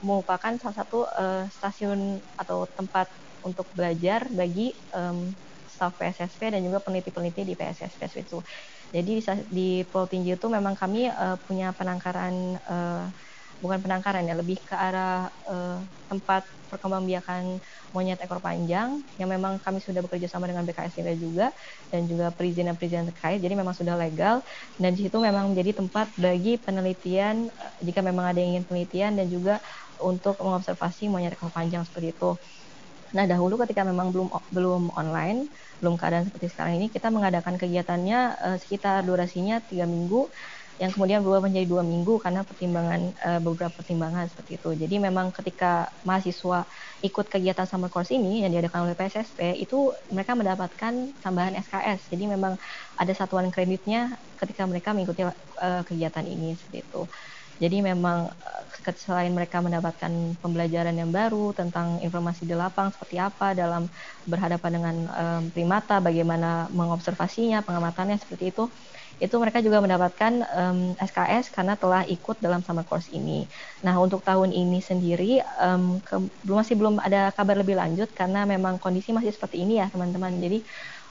merupakan 0.00 0.56
salah 0.56 0.76
satu 0.76 1.04
uh, 1.06 1.44
stasiun 1.52 2.24
atau 2.34 2.64
tempat 2.72 3.12
untuk 3.44 3.66
belajar 3.72 4.28
bagi 4.30 4.72
um, 4.92 5.32
staff 5.70 5.96
PSSP 5.96 6.52
dan 6.52 6.60
juga 6.60 6.82
peneliti-peneliti 6.82 7.42
di 7.46 7.54
PSSP 7.56 8.20
itu. 8.20 8.38
Jadi 8.90 9.12
di, 9.16 9.22
di 9.48 9.68
Pulau 9.86 10.10
Tinggi 10.10 10.34
itu 10.34 10.46
memang 10.50 10.74
kami 10.74 11.08
uh, 11.08 11.38
punya 11.46 11.70
penangkaran 11.72 12.58
uh, 12.66 13.06
bukan 13.60 13.78
penangkaran 13.80 14.24
ya 14.26 14.34
lebih 14.34 14.58
ke 14.64 14.74
arah 14.74 15.28
uh, 15.46 15.78
tempat 16.08 16.42
perkembangbiakan 16.70 17.58
monyet 17.90 18.22
ekor 18.22 18.38
panjang 18.38 19.02
yang 19.18 19.28
memang 19.28 19.58
kami 19.58 19.82
sudah 19.82 20.00
bekerja 20.00 20.30
sama 20.30 20.46
dengan 20.46 20.62
BKSDP 20.62 21.18
juga 21.18 21.50
dan 21.90 22.06
juga 22.06 22.30
perizinan-perizinan 22.30 23.10
terkait 23.10 23.42
jadi 23.42 23.58
memang 23.58 23.74
sudah 23.74 23.98
legal 23.98 24.40
dan 24.78 24.94
di 24.94 25.06
situ 25.06 25.18
memang 25.18 25.50
menjadi 25.50 25.82
tempat 25.82 26.14
bagi 26.14 26.56
penelitian 26.62 27.50
jika 27.82 28.00
memang 28.00 28.30
ada 28.30 28.38
yang 28.38 28.58
ingin 28.58 28.64
penelitian 28.70 29.18
dan 29.18 29.26
juga 29.26 29.58
untuk 30.00 30.40
mengobservasi 30.40 31.12
monyet 31.12 31.36
ekor 31.36 31.52
panjang 31.52 31.84
seperti 31.84 32.16
itu. 32.16 32.38
Nah, 33.16 33.24
dahulu 33.26 33.58
ketika 33.62 33.82
memang 33.82 34.14
belum 34.14 34.28
belum 34.54 34.82
online, 34.94 35.50
belum 35.82 35.94
keadaan 35.98 36.24
seperti 36.28 36.46
sekarang 36.52 36.78
ini, 36.78 36.86
kita 36.94 37.10
mengadakan 37.10 37.58
kegiatannya 37.58 38.18
uh, 38.38 38.56
sekitar 38.62 39.02
durasinya 39.02 39.62
tiga 39.66 39.84
minggu, 39.88 40.30
yang 40.80 40.90
kemudian 40.96 41.20
berubah 41.20 41.44
menjadi 41.44 41.68
dua 41.68 41.84
minggu 41.84 42.16
karena 42.24 42.40
pertimbangan 42.48 43.12
uh, 43.20 43.40
beberapa 43.44 43.74
pertimbangan 43.76 44.24
seperti 44.32 44.56
itu. 44.56 44.72
Jadi 44.72 44.96
memang 44.96 45.28
ketika 45.28 45.92
mahasiswa 46.08 46.64
ikut 47.04 47.26
kegiatan 47.28 47.68
summer 47.68 47.92
course 47.92 48.16
ini 48.16 48.40
yang 48.48 48.50
diadakan 48.54 48.88
oleh 48.88 48.96
PSSP 48.96 49.60
itu 49.60 49.92
mereka 50.08 50.32
mendapatkan 50.32 51.20
tambahan 51.20 51.52
SKS. 51.60 52.08
Jadi 52.08 52.24
memang 52.32 52.56
ada 52.96 53.12
satuan 53.12 53.52
kreditnya 53.52 54.16
ketika 54.40 54.64
mereka 54.64 54.96
mengikuti 54.96 55.20
uh, 55.26 55.82
kegiatan 55.84 56.24
ini 56.24 56.56
seperti 56.56 56.88
itu. 56.88 57.04
Jadi 57.60 57.84
memang 57.84 58.32
eh, 58.32 58.92
selain 58.96 59.30
mereka 59.36 59.60
mendapatkan 59.60 60.40
pembelajaran 60.40 60.96
yang 60.96 61.12
baru 61.12 61.52
tentang 61.52 62.00
informasi 62.00 62.48
di 62.48 62.56
lapang 62.56 62.88
seperti 62.88 63.20
apa 63.20 63.52
dalam 63.52 63.92
berhadapan 64.24 64.70
dengan 64.80 64.96
um, 65.12 65.42
primata, 65.52 66.00
bagaimana 66.00 66.72
mengobservasinya, 66.72 67.60
pengamatannya 67.68 68.16
seperti 68.16 68.56
itu, 68.56 68.72
itu 69.20 69.34
mereka 69.36 69.60
juga 69.60 69.84
mendapatkan 69.84 70.32
um, 70.56 70.78
SKS 70.96 71.52
karena 71.52 71.76
telah 71.76 72.02
ikut 72.08 72.40
dalam 72.40 72.64
summer 72.64 72.84
course 72.88 73.12
ini. 73.12 73.46
Nah 73.84 73.94
untuk 74.00 74.24
tahun 74.24 74.50
ini 74.56 74.80
sendiri 74.80 75.44
um, 75.60 76.00
ke, 76.00 76.16
masih 76.48 76.74
belum 76.80 76.96
ada 77.04 77.28
kabar 77.36 77.60
lebih 77.60 77.76
lanjut 77.76 78.08
karena 78.16 78.48
memang 78.48 78.80
kondisi 78.80 79.12
masih 79.12 79.30
seperti 79.36 79.62
ini 79.68 79.78
ya 79.84 79.92
teman-teman. 79.92 80.40
Jadi 80.40 80.64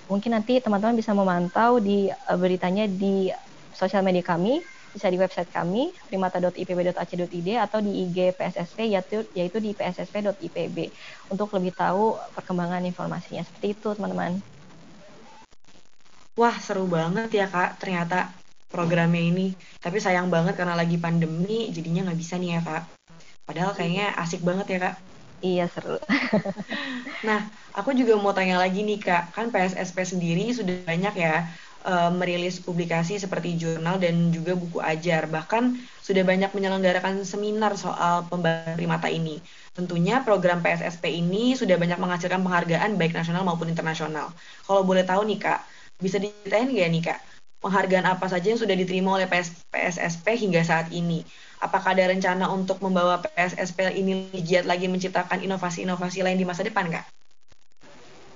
mungkin 0.09 0.33
nanti 0.37 0.57
teman-teman 0.63 0.97
bisa 0.97 1.13
memantau 1.13 1.77
di 1.81 2.09
beritanya 2.41 2.89
di 2.89 3.29
sosial 3.69 4.01
media 4.01 4.25
kami 4.25 4.65
bisa 4.93 5.07
di 5.07 5.17
website 5.21 5.49
kami 5.53 5.93
primata.ipb.ac.id 6.09 7.49
atau 7.57 7.79
di 7.79 7.91
IG 8.09 8.33
PSSP 8.35 8.77
yaitu, 8.89 9.17
yaitu 9.37 9.57
di 9.61 9.71
pssp.ipb 9.77 10.77
untuk 11.29 11.53
lebih 11.55 11.73
tahu 11.77 12.17
perkembangan 12.33 12.83
informasinya. 12.85 13.45
Seperti 13.45 13.77
itu 13.77 13.89
teman-teman. 13.93 14.41
Wah 16.39 16.55
seru 16.57 16.87
banget 16.87 17.29
ya 17.35 17.45
kak 17.51 17.83
ternyata 17.83 18.31
programnya 18.71 19.19
ini. 19.19 19.51
Tapi 19.83 19.97
sayang 19.99 20.31
banget 20.31 20.55
karena 20.55 20.77
lagi 20.77 20.95
pandemi 20.95 21.67
jadinya 21.73 22.09
nggak 22.09 22.19
bisa 22.19 22.39
nih 22.39 22.57
ya 22.57 22.61
kak. 22.63 22.83
Padahal 23.43 23.73
kayaknya 23.75 24.15
asik 24.15 24.41
banget 24.45 24.77
ya 24.77 24.79
kak. 24.87 24.95
Iya 25.39 25.65
seru. 25.71 25.95
nah, 27.27 27.47
aku 27.71 27.95
juga 27.95 28.19
mau 28.19 28.35
tanya 28.35 28.59
lagi 28.59 28.83
nih 28.83 28.99
kak, 28.99 29.31
kan 29.35 29.51
PSSP 29.51 29.97
sendiri 30.03 30.51
sudah 30.51 30.83
banyak 30.83 31.13
ya 31.15 31.47
uh, 31.85 32.11
merilis 32.11 32.59
publikasi 32.59 33.19
seperti 33.19 33.55
jurnal 33.55 33.99
dan 34.01 34.33
juga 34.33 34.55
buku 34.55 34.79
ajar. 34.79 35.27
Bahkan 35.29 35.77
sudah 36.03 36.23
banyak 36.25 36.51
menyelenggarakan 36.51 37.21
seminar 37.23 37.77
soal 37.77 38.25
pembahasan 38.27 38.75
primata 38.75 39.07
ini. 39.07 39.37
Tentunya 39.77 40.25
program 40.25 40.59
PSSP 40.65 41.21
ini 41.21 41.53
sudah 41.53 41.77
banyak 41.77 42.01
menghasilkan 42.01 42.41
penghargaan 42.41 42.97
baik 42.97 43.13
nasional 43.13 43.45
maupun 43.45 43.69
internasional. 43.69 44.33
Kalau 44.65 44.81
boleh 44.81 45.05
tahu 45.05 45.23
nih 45.29 45.39
Kak, 45.39 45.59
bisa 46.01 46.17
diceritain 46.17 46.71
nggak 46.71 46.89
nih 46.89 47.03
Kak, 47.11 47.19
penghargaan 47.59 48.07
apa 48.07 48.25
saja 48.31 48.55
yang 48.55 48.59
sudah 48.59 48.73
diterima 48.73 49.19
oleh 49.19 49.27
PS, 49.27 49.67
PSSP 49.69 50.39
hingga 50.47 50.63
saat 50.63 50.89
ini? 50.95 51.21
Apakah 51.59 51.91
ada 51.91 52.07
rencana 52.07 52.47
untuk 52.47 52.79
membawa 52.79 53.19
PSSP 53.19 53.99
ini 53.99 54.31
giat 54.47 54.63
lagi 54.63 54.87
menciptakan 54.87 55.43
inovasi-inovasi 55.43 56.23
lain 56.23 56.39
di 56.39 56.47
masa 56.47 56.63
depan 56.63 56.87
Kak? 56.87 57.18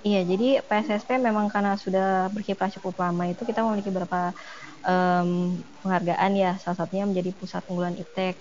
Iya, 0.06 0.18
jadi 0.30 0.44
PSSP 0.68 1.10
memang 1.28 1.46
karena 1.54 1.70
sudah 1.84 2.04
berkiprah 2.34 2.68
cukup 2.76 2.94
lama 3.02 3.22
itu 3.32 3.42
kita 3.48 3.60
memiliki 3.64 3.88
beberapa 3.88 4.18
um, 4.88 5.28
penghargaan 5.82 6.30
ya. 6.42 6.48
Salah 6.62 6.76
satunya 6.80 7.04
menjadi 7.10 7.30
pusat 7.40 7.62
unggulan 7.70 7.96
IPTEK. 8.02 8.36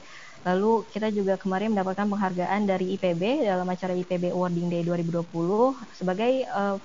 Lalu 0.47 0.67
kita 0.93 1.08
juga 1.17 1.34
kemarin 1.43 1.71
mendapatkan 1.71 2.08
penghargaan 2.12 2.62
dari 2.71 2.86
IPB 2.95 3.23
dalam 3.47 3.67
acara 3.73 3.93
IPB 3.95 4.23
Awarding 4.36 4.67
Day 4.71 4.82
2020 4.88 5.80
sebagai 5.99 6.32
uh, 6.52 6.76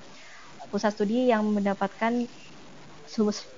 pusat 0.70 0.92
studi 0.94 1.30
yang 1.32 1.42
mendapatkan 1.56 2.12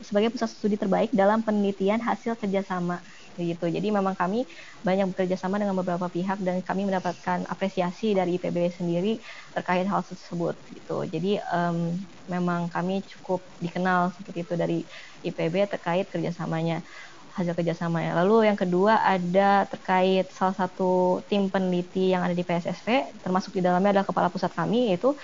sebagai 0.06 0.30
pusat 0.30 0.46
studi 0.54 0.78
terbaik 0.78 1.10
dalam 1.10 1.42
penelitian 1.42 1.98
hasil 1.98 2.38
kerjasama 2.38 3.02
gitu. 3.42 3.66
Jadi 3.70 3.88
memang 3.88 4.14
kami 4.18 4.44
banyak 4.84 5.12
bekerja 5.14 5.36
sama 5.40 5.56
dengan 5.60 5.76
beberapa 5.78 6.06
pihak 6.12 6.40
dan 6.44 6.60
kami 6.60 6.84
mendapatkan 6.88 7.48
apresiasi 7.48 8.12
dari 8.12 8.36
IPB 8.36 8.70
sendiri 8.72 9.20
terkait 9.54 9.86
hal 9.88 10.02
tersebut 10.04 10.60
gitu. 10.68 11.04
Jadi 11.08 11.40
um, 11.52 11.96
memang 12.28 12.70
kami 12.70 13.02
cukup 13.06 13.50
dikenal 13.58 14.12
seperti 14.14 14.46
itu 14.46 14.54
dari 14.54 14.78
IPB 15.24 15.66
terkait 15.70 16.06
kerjasamanya 16.12 16.84
hasil 17.30 17.54
kerjasamanya. 17.54 18.18
Lalu 18.22 18.50
yang 18.50 18.58
kedua 18.58 19.00
ada 19.06 19.64
terkait 19.70 20.34
salah 20.34 20.54
satu 20.54 21.22
tim 21.30 21.46
peneliti 21.46 22.10
yang 22.10 22.26
ada 22.26 22.34
di 22.34 22.42
PSSP, 22.42 23.18
termasuk 23.22 23.54
di 23.54 23.62
dalamnya 23.62 24.02
adalah 24.02 24.08
kepala 24.10 24.28
pusat 24.34 24.50
kami, 24.50 24.90
yaitu 24.90 25.14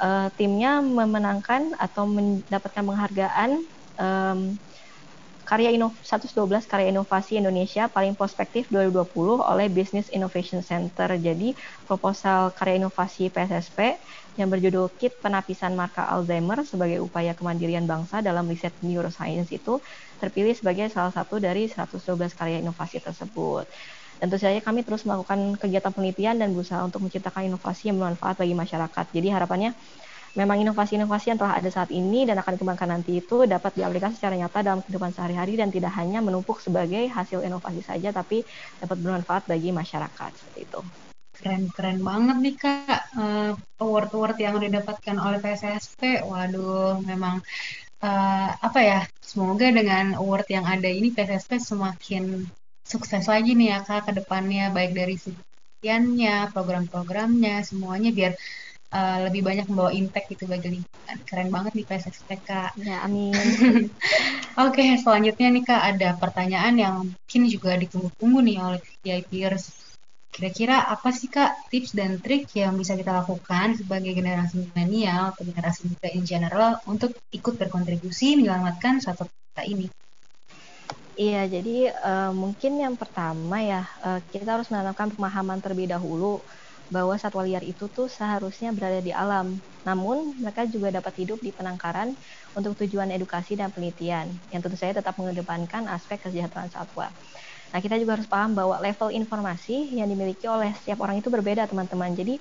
uh, 0.00 0.28
timnya 0.36 0.84
memenangkan 0.84 1.72
atau 1.80 2.04
mendapatkan 2.08 2.84
penghargaan 2.84 3.50
um, 4.00 4.38
karya 5.46 5.70
Inov 5.70 5.94
112 6.02 6.66
karya 6.66 6.90
inovasi 6.90 7.38
Indonesia 7.38 7.86
paling 7.86 8.18
prospektif 8.18 8.66
2020 8.68 9.14
oleh 9.38 9.70
Business 9.70 10.10
Innovation 10.10 10.58
Center. 10.60 11.06
Jadi 11.14 11.54
proposal 11.86 12.50
karya 12.58 12.82
inovasi 12.82 13.30
PSSP 13.30 14.02
yang 14.34 14.50
berjudul 14.50 14.98
Kit 14.98 15.22
Penapisan 15.22 15.78
Marka 15.78 16.02
Alzheimer 16.10 16.66
sebagai 16.66 16.98
upaya 16.98 17.32
kemandirian 17.38 17.86
bangsa 17.86 18.20
dalam 18.20 18.50
riset 18.50 18.74
neuroscience 18.82 19.54
itu 19.54 19.78
terpilih 20.18 20.52
sebagai 20.58 20.90
salah 20.90 21.14
satu 21.14 21.38
dari 21.38 21.70
112 21.70 22.34
karya 22.34 22.58
inovasi 22.58 22.98
tersebut. 22.98 23.70
Tentu 24.16 24.36
saja 24.40 24.58
kami 24.64 24.80
terus 24.80 25.04
melakukan 25.04 25.60
kegiatan 25.60 25.92
penelitian 25.92 26.40
dan 26.40 26.56
berusaha 26.56 26.80
untuk 26.82 27.04
menciptakan 27.04 27.52
inovasi 27.52 27.92
yang 27.92 28.00
bermanfaat 28.00 28.40
bagi 28.40 28.56
masyarakat. 28.56 29.06
Jadi 29.12 29.28
harapannya 29.28 29.76
memang 30.36 30.60
inovasi-inovasi 30.60 31.32
yang 31.32 31.40
telah 31.40 31.56
ada 31.56 31.72
saat 31.72 31.88
ini 31.88 32.28
dan 32.28 32.36
akan 32.38 32.60
dikembangkan 32.60 32.92
nanti 32.92 33.24
itu 33.24 33.48
dapat 33.48 33.72
diaplikasi 33.74 34.20
secara 34.20 34.36
nyata 34.36 34.60
dalam 34.60 34.80
kehidupan 34.84 35.10
sehari-hari 35.16 35.56
dan 35.56 35.72
tidak 35.72 35.96
hanya 35.96 36.20
menumpuk 36.20 36.60
sebagai 36.60 37.08
hasil 37.08 37.40
inovasi 37.40 37.80
saja 37.80 38.12
tapi 38.12 38.44
dapat 38.78 38.96
bermanfaat 39.00 39.48
bagi 39.48 39.72
masyarakat 39.72 40.30
seperti 40.36 40.60
itu. 40.68 40.80
Keren-keren 41.36 42.00
banget 42.00 42.36
nih 42.40 42.56
Kak 42.56 43.00
uh, 43.16 43.52
award-award 43.80 44.36
yang 44.40 44.56
didapatkan 44.56 45.16
oleh 45.20 45.36
PSSP. 45.40 46.24
Waduh, 46.24 47.00
memang 47.04 47.44
uh, 48.00 48.48
apa 48.56 48.80
ya? 48.80 49.00
Semoga 49.20 49.68
dengan 49.68 50.16
award 50.16 50.48
yang 50.48 50.64
ada 50.64 50.88
ini 50.88 51.12
PSSP 51.12 51.60
semakin 51.60 52.48
sukses 52.88 53.28
lagi 53.28 53.52
nih 53.52 53.76
ya 53.76 53.78
Kak 53.84 54.08
ke 54.08 54.12
depannya 54.16 54.72
baik 54.72 54.96
dari 54.96 55.20
sekiannya, 55.20 56.56
program-programnya, 56.56 57.60
semuanya 57.68 58.10
biar 58.16 58.32
uh, 58.92 59.18
lebih 59.26 59.42
banyak 59.42 59.66
membawa 59.66 59.90
impact 59.90 60.32
gitu 60.34 60.44
bagi 60.46 60.78
lingkungan. 60.78 61.16
Keren 61.26 61.50
banget 61.50 61.72
nih 61.74 61.86
PSSPK. 61.86 62.50
Ya, 62.82 63.02
amin. 63.02 63.34
Oke, 63.36 63.90
okay, 64.56 64.90
selanjutnya 65.00 65.48
nih 65.52 65.64
Kak 65.64 65.82
ada 65.96 66.08
pertanyaan 66.16 66.74
yang 66.76 66.94
mungkin 67.10 67.42
juga 67.50 67.74
ditunggu-tunggu 67.76 68.38
nih 68.42 68.56
oleh 68.62 68.80
VIPers. 69.02 69.64
Kira-kira 70.36 70.84
apa 70.84 71.08
sih 71.16 71.32
Kak 71.32 71.72
tips 71.72 71.96
dan 71.96 72.20
trik 72.20 72.52
yang 72.52 72.76
bisa 72.76 72.92
kita 72.92 73.08
lakukan 73.08 73.80
sebagai 73.80 74.12
generasi 74.12 74.68
milenial 74.68 75.32
atau 75.32 75.48
generasi 75.48 75.88
muda 75.88 76.08
in 76.12 76.24
general 76.28 76.76
untuk 76.84 77.16
ikut 77.32 77.56
berkontribusi 77.56 78.36
menyelamatkan 78.36 79.00
suatu 79.00 79.24
kota 79.24 79.64
ini? 79.64 79.88
Iya, 81.16 81.48
jadi 81.48 81.96
uh, 81.96 82.32
mungkin 82.36 82.76
yang 82.76 82.92
pertama 82.92 83.56
ya 83.64 83.88
uh, 84.04 84.20
kita 84.28 84.60
harus 84.60 84.68
menanamkan 84.68 85.08
pemahaman 85.16 85.64
terlebih 85.64 85.88
dahulu 85.88 86.44
bahwa 86.92 87.14
satwa 87.18 87.42
liar 87.46 87.62
itu 87.66 87.88
tuh 87.92 88.06
seharusnya 88.10 88.70
berada 88.76 89.00
di 89.02 89.10
alam. 89.14 89.60
Namun, 89.86 90.34
mereka 90.42 90.66
juga 90.66 90.90
dapat 90.90 91.14
hidup 91.22 91.38
di 91.46 91.54
penangkaran 91.54 92.18
untuk 92.58 92.74
tujuan 92.82 93.06
edukasi 93.14 93.54
dan 93.54 93.70
penelitian, 93.70 94.42
yang 94.50 94.60
tentu 94.64 94.74
saja 94.74 94.98
tetap 94.98 95.14
mengedepankan 95.20 95.86
aspek 95.86 96.18
kesejahteraan 96.26 96.70
satwa. 96.74 97.14
Nah, 97.74 97.80
kita 97.82 97.98
juga 98.00 98.18
harus 98.18 98.28
paham 98.30 98.54
bahwa 98.58 98.78
level 98.82 99.10
informasi 99.12 99.94
yang 99.98 100.08
dimiliki 100.10 100.46
oleh 100.50 100.72
setiap 100.74 101.02
orang 101.04 101.20
itu 101.22 101.28
berbeda, 101.32 101.66
teman-teman. 101.70 102.14
Jadi, 102.16 102.40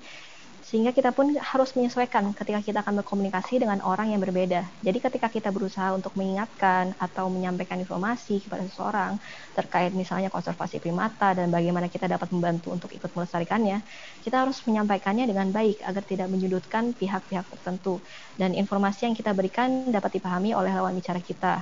sehingga 0.65 0.91
kita 0.97 1.13
pun 1.13 1.29
harus 1.37 1.77
menyesuaikan 1.77 2.33
ketika 2.33 2.59
kita 2.65 2.79
akan 2.81 3.05
berkomunikasi 3.05 3.61
dengan 3.61 3.85
orang 3.85 4.09
yang 4.17 4.21
berbeda. 4.25 4.73
Jadi 4.81 4.97
ketika 4.97 5.27
kita 5.29 5.49
berusaha 5.53 5.93
untuk 5.93 6.17
mengingatkan 6.17 6.97
atau 6.97 7.29
menyampaikan 7.29 7.77
informasi 7.77 8.41
kepada 8.41 8.65
seseorang 8.65 9.21
terkait 9.53 9.93
misalnya 9.93 10.33
konservasi 10.33 10.81
primata 10.81 11.37
dan 11.37 11.53
bagaimana 11.53 11.85
kita 11.85 12.09
dapat 12.09 12.33
membantu 12.33 12.73
untuk 12.73 12.89
ikut 12.97 13.13
melestarikannya, 13.13 13.85
kita 14.25 14.41
harus 14.41 14.57
menyampaikannya 14.65 15.29
dengan 15.29 15.53
baik 15.53 15.85
agar 15.85 16.01
tidak 16.01 16.27
menyudutkan 16.33 16.97
pihak-pihak 16.97 17.45
tertentu 17.45 18.01
dan 18.33 18.57
informasi 18.57 19.05
yang 19.05 19.13
kita 19.13 19.37
berikan 19.37 19.93
dapat 19.93 20.17
dipahami 20.17 20.57
oleh 20.57 20.73
lawan 20.73 20.97
bicara 20.97 21.21
kita. 21.21 21.61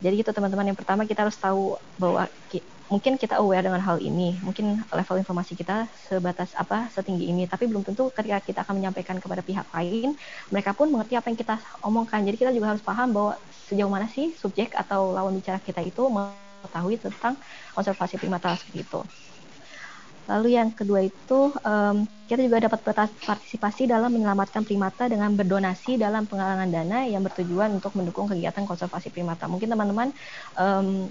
Jadi 0.00 0.24
itu 0.24 0.30
teman-teman 0.32 0.72
yang 0.72 0.78
pertama 0.78 1.04
kita 1.04 1.28
harus 1.28 1.36
tahu 1.36 1.76
bahwa 2.00 2.24
mungkin 2.90 3.14
kita 3.14 3.38
aware 3.38 3.62
dengan 3.62 3.78
hal 3.78 4.02
ini, 4.02 4.34
mungkin 4.42 4.82
level 4.90 5.16
informasi 5.22 5.54
kita 5.54 5.86
sebatas 6.10 6.52
apa, 6.58 6.90
setinggi 6.90 7.30
ini, 7.30 7.46
tapi 7.46 7.70
belum 7.70 7.86
tentu 7.86 8.10
ketika 8.10 8.42
kita 8.42 8.58
akan 8.66 8.82
menyampaikan 8.82 9.16
kepada 9.22 9.40
pihak 9.46 9.64
lain, 9.70 10.18
mereka 10.50 10.74
pun 10.74 10.90
mengerti 10.90 11.14
apa 11.14 11.30
yang 11.30 11.38
kita 11.38 11.56
omongkan. 11.86 12.26
Jadi 12.26 12.36
kita 12.36 12.50
juga 12.50 12.74
harus 12.74 12.82
paham 12.82 13.14
bahwa 13.14 13.32
sejauh 13.70 13.88
mana 13.88 14.10
sih 14.10 14.34
subjek 14.34 14.74
atau 14.74 15.14
lawan 15.14 15.38
bicara 15.38 15.62
kita 15.62 15.78
itu 15.86 16.02
mengetahui 16.10 16.98
tentang 16.98 17.38
konservasi 17.78 18.18
primata 18.18 18.58
seperti 18.58 18.82
itu. 18.82 19.00
Lalu 20.30 20.54
yang 20.54 20.70
kedua 20.70 21.02
itu 21.02 21.50
um, 21.50 22.06
kita 22.30 22.46
juga 22.46 22.70
dapat 22.70 22.86
partisipasi 23.18 23.90
dalam 23.90 24.14
menyelamatkan 24.14 24.62
primata 24.62 25.10
dengan 25.10 25.34
berdonasi 25.34 25.98
dalam 25.98 26.26
penggalangan 26.30 26.70
dana 26.70 27.02
yang 27.02 27.22
bertujuan 27.26 27.74
untuk 27.74 27.98
mendukung 27.98 28.30
kegiatan 28.30 28.62
konservasi 28.62 29.10
primata. 29.10 29.50
Mungkin 29.50 29.66
teman-teman 29.66 30.14
um, 30.54 31.10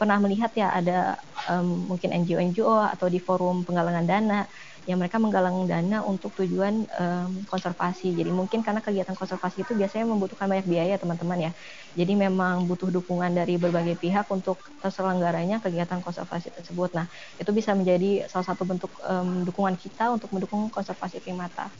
pernah 0.00 0.16
melihat 0.22 0.52
ya 0.56 0.70
ada 0.72 1.16
um, 1.50 1.88
mungkin 1.92 2.12
NGO-NGO 2.14 2.76
atau 2.94 3.08
di 3.10 3.18
forum 3.20 3.64
penggalangan 3.66 4.06
dana 4.08 4.46
yang 4.88 5.00
mereka 5.02 5.18
menggalang 5.18 5.66
dana 5.66 6.04
untuk 6.06 6.32
tujuan 6.38 6.86
um, 7.00 7.30
konservasi. 7.48 8.14
Jadi 8.14 8.30
mungkin 8.30 8.60
karena 8.62 8.80
kegiatan 8.84 9.16
konservasi 9.18 9.66
itu 9.66 9.72
biasanya 9.74 10.06
membutuhkan 10.08 10.46
banyak 10.46 10.66
biaya 10.68 10.94
teman-teman 11.00 11.50
ya. 11.50 11.52
Jadi 11.96 12.12
memang 12.12 12.68
butuh 12.68 12.92
dukungan 12.92 13.32
dari 13.32 13.56
berbagai 13.56 13.96
pihak 13.96 14.28
untuk 14.28 14.60
terselenggaranya 14.84 15.64
kegiatan 15.64 16.04
konservasi 16.04 16.52
tersebut. 16.52 16.92
Nah 16.92 17.08
itu 17.40 17.50
bisa 17.56 17.72
menjadi 17.72 18.28
salah 18.28 18.46
satu 18.52 18.68
bentuk 18.68 19.00
um, 19.00 19.42
dukungan 19.48 19.80
kita 19.80 20.12
untuk 20.12 20.28
mendukung 20.36 20.68
konservasi 20.68 21.24
primata. 21.24 21.72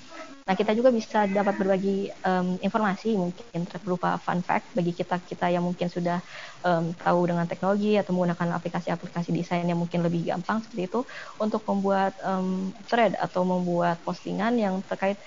Nah 0.47 0.55
kita 0.55 0.79
juga 0.79 0.95
bisa 0.95 1.27
dapat 1.27 1.59
berbagi 1.59 2.07
um, 2.23 2.57
informasi 2.63 3.19
mungkin 3.19 3.67
berupa 3.83 4.15
fun 4.23 4.47
fact 4.47 4.71
bagi 4.73 4.95
kita 4.95 5.19
kita 5.27 5.51
yang 5.51 5.67
mungkin 5.67 5.91
sudah 5.91 6.23
um, 6.63 6.95
tahu 7.03 7.21
dengan 7.27 7.51
teknologi 7.51 7.99
atau 7.99 8.15
menggunakan 8.15 8.55
aplikasi-aplikasi 8.57 9.35
desain 9.35 9.67
yang 9.67 9.77
mungkin 9.77 10.07
lebih 10.07 10.31
gampang 10.31 10.63
seperti 10.63 10.87
itu 10.87 11.01
untuk 11.43 11.67
membuat 11.67 12.15
um, 12.23 12.71
thread 12.87 13.19
atau 13.19 13.43
membuat 13.43 14.01
postingan 14.07 14.55
yang 14.57 14.87
terkait 14.87 15.19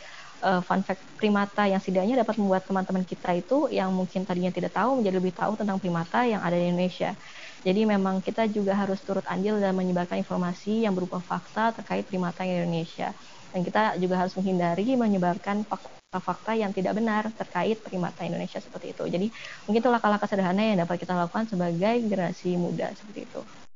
uh, 0.44 0.62
fun 0.64 0.82
fact 0.84 1.02
primata 1.20 1.68
yang 1.68 1.80
setidaknya 1.80 2.24
dapat 2.24 2.36
membuat 2.40 2.64
teman-teman 2.66 3.04
kita 3.04 3.36
itu 3.36 3.68
yang 3.72 3.92
mungkin 3.92 4.24
tadinya 4.24 4.52
tidak 4.52 4.72
tahu 4.76 5.00
menjadi 5.00 5.16
lebih 5.20 5.34
tahu 5.36 5.54
tentang 5.60 5.78
primata 5.80 6.24
yang 6.24 6.42
ada 6.44 6.56
di 6.56 6.72
Indonesia. 6.72 7.16
Jadi 7.60 7.84
memang 7.84 8.24
kita 8.24 8.48
juga 8.48 8.72
harus 8.72 9.04
turut 9.04 9.24
andil 9.28 9.60
dan 9.60 9.76
menyebarkan 9.76 10.20
informasi 10.24 10.88
yang 10.88 10.96
berupa 10.96 11.20
fakta 11.20 11.76
terkait 11.76 12.08
primata 12.08 12.48
di 12.48 12.56
Indonesia. 12.56 13.12
Dan 13.52 13.66
kita 13.66 13.98
juga 14.00 14.16
harus 14.24 14.34
menghindari 14.38 14.96
menyebarkan 14.96 15.68
fakta 15.68 16.00
fakta 16.18 16.58
yang 16.58 16.74
tidak 16.74 16.98
benar 16.98 17.30
terkait 17.38 17.78
primata 17.86 18.26
Indonesia 18.26 18.58
seperti 18.58 18.98
itu. 18.98 19.06
Jadi 19.06 19.28
mungkin 19.70 19.80
itu 19.86 19.90
langkah-langkah 19.94 20.26
sederhana 20.26 20.64
yang 20.66 20.82
dapat 20.82 20.98
kita 20.98 21.14
lakukan 21.14 21.46
sebagai 21.46 21.94
generasi 22.02 22.58
muda 22.58 22.90
seperti 22.98 23.30
itu. 23.30 23.69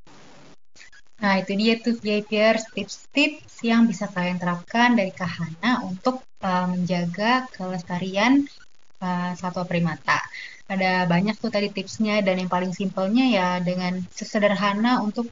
Nah, 1.21 1.39
itu 1.39 1.53
dia 1.53 1.73
tuh 1.77 1.95
VIPers 1.99 2.73
tips-tips 2.73 3.61
yang 3.61 3.85
bisa 3.85 4.09
kalian 4.09 4.41
terapkan 4.41 4.97
dari 4.97 5.13
Kahana 5.13 5.85
untuk 5.85 6.25
uh, 6.41 6.65
menjaga 6.67 7.47
kelestarian 7.53 8.43
uh, 9.03 9.31
satwa 9.37 9.63
primata. 9.67 10.19
Ada 10.65 11.05
banyak 11.05 11.37
tuh 11.37 11.51
tadi 11.53 11.69
tipsnya 11.69 12.23
dan 12.25 12.39
yang 12.41 12.49
paling 12.49 12.73
simpelnya 12.73 13.25
ya 13.29 13.47
dengan 13.61 14.01
sesederhana 14.09 15.03
untuk 15.03 15.29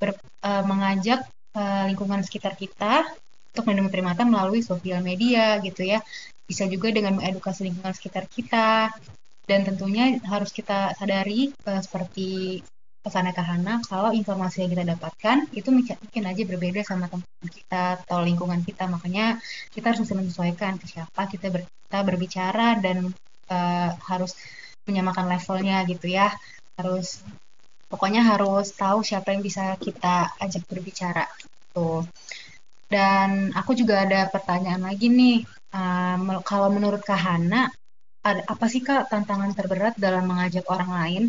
ber, 0.00 0.16
uh, 0.42 0.64
mengajak 0.64 1.24
uh, 1.54 1.84
lingkungan 1.86 2.24
sekitar 2.24 2.56
kita 2.56 3.06
untuk 3.50 3.66
melindungi 3.66 3.92
primata 3.92 4.22
melalui 4.22 4.62
sosial 4.62 5.02
media 5.02 5.58
gitu 5.60 5.82
ya 5.82 6.00
bisa 6.46 6.66
juga 6.66 6.90
dengan 6.90 7.18
mengedukasi 7.18 7.66
lingkungan 7.66 7.94
sekitar 7.94 8.26
kita 8.26 8.90
dan 9.46 9.60
tentunya 9.66 10.18
harus 10.26 10.50
kita 10.54 10.94
sadari 10.94 11.50
uh, 11.66 11.82
seperti 11.82 12.62
pesannya 13.00 13.32
Kahana 13.32 13.80
kalau 13.88 14.12
informasi 14.12 14.64
yang 14.64 14.70
kita 14.76 14.84
dapatkan 14.96 15.48
itu 15.56 15.68
mungkin 15.72 16.22
aja 16.28 16.42
berbeda 16.44 16.80
sama 16.84 17.08
teman 17.08 17.48
kita 17.48 18.00
atau 18.04 18.20
lingkungan 18.20 18.60
kita. 18.62 18.86
Makanya 18.86 19.40
kita 19.72 19.92
harus 19.92 20.00
bisa 20.04 20.14
menyesuaikan 20.16 20.76
ke 20.76 20.86
siapa 20.88 21.26
kita, 21.28 21.48
ber, 21.48 21.64
kita 21.64 21.98
berbicara 22.04 22.76
dan 22.78 23.10
uh, 23.48 23.90
harus 24.08 24.36
menyamakan 24.84 25.26
levelnya 25.32 25.82
gitu 25.88 26.12
ya. 26.12 26.28
Harus 26.76 27.24
pokoknya 27.88 28.22
harus 28.22 28.72
tahu 28.76 29.00
siapa 29.02 29.32
yang 29.32 29.42
bisa 29.42 29.74
kita 29.80 30.36
ajak 30.38 30.62
berbicara 30.70 31.26
tuh 31.74 32.06
dan 32.90 33.54
aku 33.54 33.74
juga 33.78 34.02
ada 34.02 34.26
pertanyaan 34.30 34.82
lagi 34.82 35.06
nih 35.06 35.46
Um, 35.70 36.42
kalau 36.42 36.66
menurut 36.66 37.02
Kahana, 37.06 37.70
ada, 38.26 38.42
apa 38.50 38.66
sih 38.66 38.82
Kak 38.82 39.06
tantangan 39.06 39.54
terberat 39.54 39.94
dalam 39.94 40.26
mengajak 40.26 40.66
orang 40.66 40.90
lain, 40.90 41.24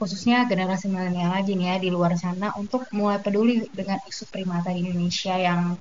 khususnya 0.00 0.48
generasi 0.48 0.88
milenial 0.88 1.28
lagi 1.36 1.52
nih 1.52 1.66
ya 1.70 1.76
di 1.76 1.88
luar 1.92 2.16
sana 2.16 2.56
untuk 2.56 2.88
mulai 2.96 3.20
peduli 3.20 3.68
dengan 3.68 4.00
isu 4.08 4.24
primata 4.32 4.72
di 4.72 4.80
Indonesia 4.80 5.36
yang 5.36 5.76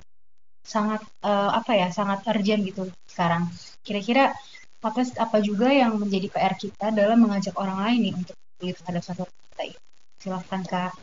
sangat 0.59 0.99
uh, 1.23 1.55
apa 1.55 1.71
ya 1.79 1.87
sangat 1.87 2.27
urgent 2.27 2.67
gitu 2.67 2.83
sekarang. 3.07 3.47
Kira-kira 3.79 4.35
apa 4.83 4.99
apa 5.07 5.37
juga 5.39 5.71
yang 5.71 5.95
menjadi 5.95 6.27
PR 6.27 6.53
kita 6.59 6.91
dalam 6.91 7.23
mengajak 7.23 7.55
orang 7.55 7.79
lain 7.79 7.99
nih 8.11 8.13
untuk 8.19 8.35
peduli 8.35 8.71
terhadap 8.75 9.03
satu 9.07 9.23
kita 9.23 9.63
ini? 9.71 9.79
Silahkan 10.19 10.61
Kak. 10.67 10.93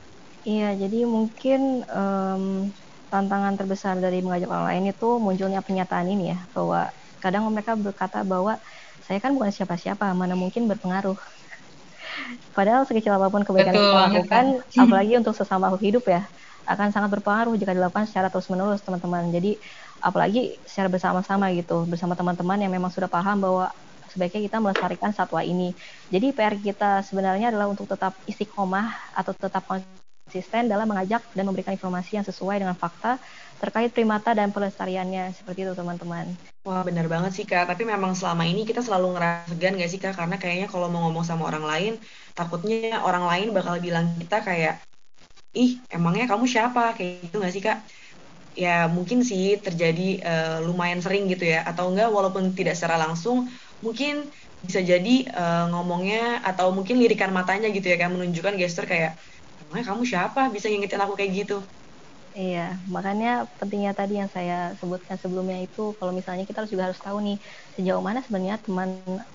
Iya, 0.47 0.79
jadi 0.79 1.09
mungkin 1.09 1.83
um, 1.89 2.71
tantangan 3.09 3.57
terbesar 3.57 3.97
dari 3.99 4.21
mengajak 4.21 4.53
orang 4.53 4.67
lain 4.77 4.85
itu 4.93 5.09
munculnya 5.19 5.65
pernyataan 5.65 6.07
ini 6.13 6.37
ya 6.37 6.39
bahwa 6.53 6.93
kadang 7.19 7.49
mereka 7.49 7.73
berkata 7.75 8.23
bahwa 8.23 8.61
saya 9.03 9.19
kan 9.23 9.35
bukan 9.35 9.51
siapa-siapa 9.51 10.11
mana 10.15 10.35
mungkin 10.35 10.67
berpengaruh 10.67 11.17
padahal 12.57 12.85
sekecil 12.89 13.13
apa 13.15 13.29
pun 13.29 13.43
kebaikan 13.45 13.73
yang 13.73 13.87
kita 13.87 14.01
lakukan 14.11 14.45
apalagi 14.85 15.13
untuk 15.19 15.35
sesama 15.37 15.69
makhluk 15.69 15.83
hidup 15.85 16.05
ya 16.09 16.23
akan 16.67 16.91
sangat 16.91 17.11
berpengaruh 17.19 17.55
jika 17.55 17.73
dilakukan 17.73 18.11
secara 18.11 18.27
terus 18.29 18.51
menerus 18.51 18.83
teman-teman. 18.83 19.31
Jadi 19.31 19.55
apalagi 20.03 20.59
secara 20.67 20.91
bersama-sama 20.91 21.49
gitu 21.55 21.87
bersama 21.87 22.19
teman-teman 22.19 22.59
yang 22.59 22.73
memang 22.75 22.91
sudah 22.91 23.07
paham 23.07 23.39
bahwa 23.39 23.71
sebaiknya 24.11 24.43
kita 24.51 24.59
melestarikan 24.59 25.15
satwa 25.15 25.41
ini. 25.47 25.73
Jadi 26.11 26.35
PR 26.35 26.59
kita 26.59 27.07
sebenarnya 27.07 27.55
adalah 27.55 27.71
untuk 27.71 27.87
tetap 27.87 28.19
istiqomah 28.27 29.15
atau 29.15 29.33
tetap 29.33 29.63
konsisten 29.65 30.67
dalam 30.67 30.91
mengajak 30.91 31.23
dan 31.33 31.45
memberikan 31.47 31.73
informasi 31.73 32.19
yang 32.19 32.27
sesuai 32.27 32.59
dengan 32.59 32.75
fakta 32.75 33.23
terkait 33.57 33.91
primata 33.91 34.37
dan 34.37 34.53
pelestariannya 34.53 35.33
seperti 35.33 35.65
itu 35.65 35.73
teman-teman. 35.73 36.29
Wah 36.67 36.83
benar 36.83 37.07
banget 37.07 37.33
sih 37.33 37.47
kak, 37.47 37.71
tapi 37.71 37.87
memang 37.87 38.13
selama 38.13 38.43
ini 38.43 38.67
kita 38.67 38.83
selalu 38.83 39.15
ngerasa 39.15 39.55
segan 39.55 39.79
gak 39.79 39.91
sih 39.91 40.01
kak? 40.03 40.15
Karena 40.19 40.37
kayaknya 40.37 40.67
kalau 40.67 40.91
mau 40.91 41.07
ngomong 41.07 41.23
sama 41.23 41.47
orang 41.47 41.63
lain, 41.63 41.93
takutnya 42.35 43.01
orang 43.07 43.25
lain 43.25 43.55
bakal 43.55 43.79
bilang 43.79 44.13
kita 44.19 44.43
kayak, 44.43 44.83
ih 45.55 45.79
emangnya 45.89 46.27
kamu 46.27 46.45
siapa? 46.45 46.93
Kayak 46.99 47.31
gitu 47.31 47.37
gak 47.39 47.55
sih 47.55 47.63
kak? 47.63 47.79
Ya 48.59 48.91
mungkin 48.91 49.23
sih 49.23 49.57
terjadi 49.63 50.21
uh, 50.27 50.59
lumayan 50.67 50.99
sering 50.99 51.31
gitu 51.31 51.45
ya, 51.47 51.63
atau 51.65 51.93
enggak 51.93 52.09
walaupun 52.11 52.51
tidak 52.59 52.75
secara 52.75 52.99
langsung, 52.99 53.47
mungkin 53.85 54.27
bisa 54.65 54.83
jadi 54.83 55.29
uh, 55.37 55.71
ngomongnya 55.71 56.43
atau 56.43 56.75
mungkin 56.75 56.99
lirikan 56.99 57.31
matanya 57.31 57.71
gitu 57.71 57.87
ya, 57.89 57.97
kayak 58.01 58.11
menunjukkan 58.11 58.59
gestur 58.59 58.89
kayak, 58.91 59.15
emangnya 59.69 59.85
kamu 59.93 60.03
siapa 60.03 60.41
bisa 60.51 60.67
ngingetin 60.67 60.99
aku 61.05 61.15
kayak 61.15 61.47
gitu 61.47 61.63
Iya, 62.37 62.85
makanya 62.85 63.49
pentingnya 63.57 63.97
tadi 63.97 64.21
yang 64.21 64.29
saya 64.29 64.77
sebutkan 64.77 65.17
sebelumnya 65.17 65.57
itu 65.65 65.97
kalau 65.97 66.13
misalnya 66.13 66.45
kita 66.45 66.61
harus 66.61 66.69
juga 66.75 66.85
harus 66.93 67.01
tahu 67.01 67.17
nih 67.25 67.37
sejauh 67.73 68.05
mana 68.05 68.21
sebenarnya 68.21 68.61
teman 68.61 68.89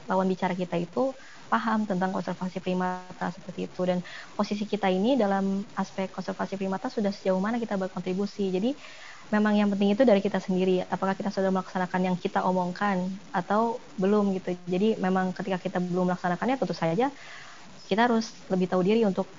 lawan 0.05 0.29
bicara 0.29 0.53
kita 0.53 0.77
itu 0.77 1.17
paham 1.49 1.89
tentang 1.89 2.13
konservasi 2.13 2.61
primata 2.61 3.33
seperti 3.33 3.65
itu 3.73 3.81
dan 3.89 4.05
posisi 4.37 4.69
kita 4.69 4.85
ini 4.93 5.17
dalam 5.17 5.65
aspek 5.73 6.13
konservasi 6.13 6.61
primata 6.61 6.93
sudah 6.93 7.09
sejauh 7.09 7.41
mana 7.41 7.57
kita 7.57 7.73
berkontribusi. 7.81 8.53
Jadi 8.53 8.77
memang 9.33 9.53
yang 9.57 9.69
penting 9.73 9.93
itu 9.97 10.03
dari 10.09 10.21
kita 10.25 10.37
sendiri. 10.41 10.85
Apakah 10.85 11.13
kita 11.17 11.29
sudah 11.33 11.49
melaksanakan 11.53 12.01
yang 12.13 12.17
kita 12.21 12.45
omongkan 12.45 13.17
atau 13.33 13.81
belum 13.97 14.29
gitu. 14.37 14.57
Jadi 14.69 14.97
memang 15.01 15.33
ketika 15.37 15.57
kita 15.61 15.77
belum 15.81 16.13
melaksanakannya 16.13 16.57
tentu 16.61 16.73
saja 16.77 17.09
kita 17.89 18.07
harus 18.07 18.45
lebih 18.51 18.67
tahu 18.71 18.81
diri 18.85 19.03
untuk 19.07 19.33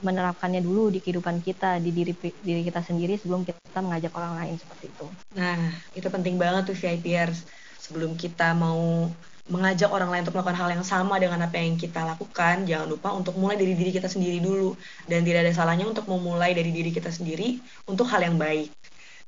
menerapkannya 0.00 0.64
dulu 0.64 0.88
di 0.88 1.04
kehidupan 1.04 1.44
kita, 1.44 1.76
di 1.84 1.92
diri 1.92 2.16
diri 2.40 2.62
kita 2.64 2.80
sendiri 2.80 3.20
sebelum 3.20 3.44
kita 3.44 3.80
mengajak 3.84 4.12
orang 4.16 4.32
lain 4.40 4.54
seperti 4.56 4.88
itu. 4.88 5.06
Nah, 5.36 5.76
itu 5.92 6.08
penting 6.08 6.40
banget 6.40 6.72
tuh 6.72 6.76
VIPers. 6.76 7.44
Sebelum 7.80 8.16
kita 8.16 8.56
mau 8.56 9.10
mengajak 9.50 9.90
orang 9.90 10.14
lain 10.14 10.22
untuk 10.24 10.38
melakukan 10.38 10.58
hal 10.62 10.68
yang 10.70 10.86
sama 10.86 11.18
dengan 11.18 11.42
apa 11.42 11.58
yang 11.58 11.74
kita 11.74 12.06
lakukan, 12.06 12.64
jangan 12.64 12.86
lupa 12.86 13.10
untuk 13.12 13.34
mulai 13.36 13.58
dari 13.58 13.74
diri 13.74 13.90
kita 13.90 14.06
sendiri 14.06 14.38
dulu. 14.40 14.78
Dan 15.10 15.26
tidak 15.26 15.44
ada 15.44 15.52
salahnya 15.52 15.90
untuk 15.90 16.06
memulai 16.06 16.54
dari 16.56 16.70
diri 16.70 16.94
kita 16.94 17.10
sendiri 17.12 17.58
untuk 17.84 18.08
hal 18.08 18.22
yang 18.22 18.38
baik. 18.38 18.70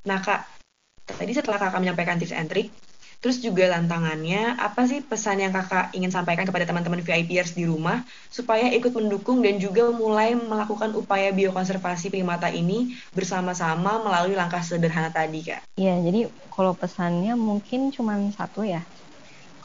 Nah, 0.09 0.23
Kak, 0.23 0.49
tadi 1.07 1.35
setelah 1.35 1.59
Kakak 1.59 1.83
menyampaikan 1.83 2.17
tips 2.17 2.33
and 2.33 2.49
trick, 2.49 2.73
Terus 3.23 3.39
juga 3.39 3.71
tantangannya, 3.71 4.59
apa 4.59 4.83
sih 4.83 4.99
pesan 4.99 5.39
yang 5.39 5.55
kakak 5.55 5.95
ingin 5.95 6.11
sampaikan 6.11 6.43
kepada 6.43 6.67
teman-teman 6.67 7.07
VIPers 7.07 7.55
di 7.55 7.71
rumah 7.71 8.03
supaya 8.27 8.67
ikut 8.75 8.91
mendukung 8.91 9.39
dan 9.47 9.63
juga 9.63 9.95
mulai 9.95 10.35
melakukan 10.35 10.91
upaya 10.99 11.31
biokonservasi 11.31 12.11
primata 12.11 12.51
ini 12.51 12.99
bersama-sama 13.15 14.03
melalui 14.03 14.35
langkah 14.35 14.59
sederhana 14.59 15.15
tadi, 15.15 15.39
Kak? 15.47 15.63
Iya, 15.79 16.03
jadi 16.03 16.27
kalau 16.51 16.75
pesannya 16.75 17.39
mungkin 17.39 17.95
cuma 17.95 18.19
satu 18.35 18.67
ya. 18.67 18.83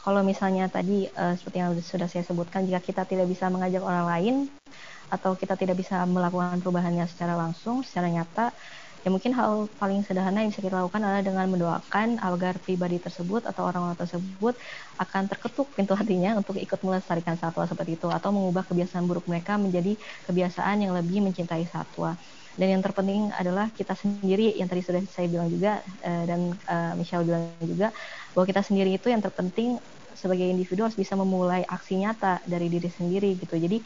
Kalau 0.06 0.22
misalnya 0.22 0.70
tadi 0.70 1.10
uh, 1.18 1.34
seperti 1.34 1.58
yang 1.58 1.74
sudah 1.82 2.06
saya 2.06 2.22
sebutkan, 2.22 2.62
jika 2.62 2.78
kita 2.78 3.02
tidak 3.10 3.26
bisa 3.26 3.50
mengajak 3.50 3.82
orang 3.82 4.06
lain 4.06 4.34
atau 5.10 5.34
kita 5.34 5.58
tidak 5.58 5.74
bisa 5.74 6.06
melakukan 6.06 6.62
perubahannya 6.62 7.10
secara 7.10 7.34
langsung, 7.34 7.82
secara 7.82 8.06
nyata, 8.06 8.54
Ya 9.06 9.14
mungkin 9.14 9.30
hal 9.38 9.70
paling 9.78 10.02
sederhana 10.02 10.42
yang 10.42 10.50
bisa 10.50 10.58
kita 10.60 10.74
lakukan 10.82 11.00
adalah 11.06 11.22
dengan 11.22 11.46
mendoakan 11.48 12.18
agar 12.18 12.58
pribadi 12.60 12.98
tersebut 12.98 13.46
atau 13.46 13.62
orang-orang 13.70 13.94
tersebut 13.94 14.58
akan 14.98 15.22
terketuk 15.30 15.70
pintu 15.78 15.94
hatinya 15.94 16.34
untuk 16.34 16.58
ikut 16.58 16.82
melestarikan 16.82 17.38
satwa 17.38 17.62
seperti 17.64 17.94
itu 17.96 18.10
atau 18.10 18.34
mengubah 18.34 18.66
kebiasaan 18.66 19.06
buruk 19.06 19.30
mereka 19.30 19.54
menjadi 19.56 19.94
kebiasaan 20.26 20.82
yang 20.82 20.92
lebih 20.98 21.22
mencintai 21.22 21.62
satwa. 21.70 22.18
Dan 22.58 22.74
yang 22.74 22.82
terpenting 22.82 23.30
adalah 23.30 23.70
kita 23.70 23.94
sendiri 23.94 24.50
yang 24.58 24.66
tadi 24.66 24.82
sudah 24.82 25.00
saya 25.06 25.30
bilang 25.30 25.46
juga 25.46 25.78
uh, 26.02 26.24
dan 26.26 26.58
uh, 26.66 26.92
Michelle 26.98 27.22
bilang 27.22 27.54
juga 27.62 27.94
bahwa 28.34 28.44
kita 28.50 28.66
sendiri 28.66 28.98
itu 28.98 29.06
yang 29.14 29.22
terpenting 29.22 29.78
sebagai 30.10 30.48
individu 30.48 30.82
harus 30.82 30.98
bisa 30.98 31.14
memulai 31.14 31.62
aksi 31.68 32.02
nyata 32.02 32.42
dari 32.48 32.66
diri 32.66 32.90
sendiri 32.90 33.38
gitu. 33.38 33.54
Jadi 33.54 33.78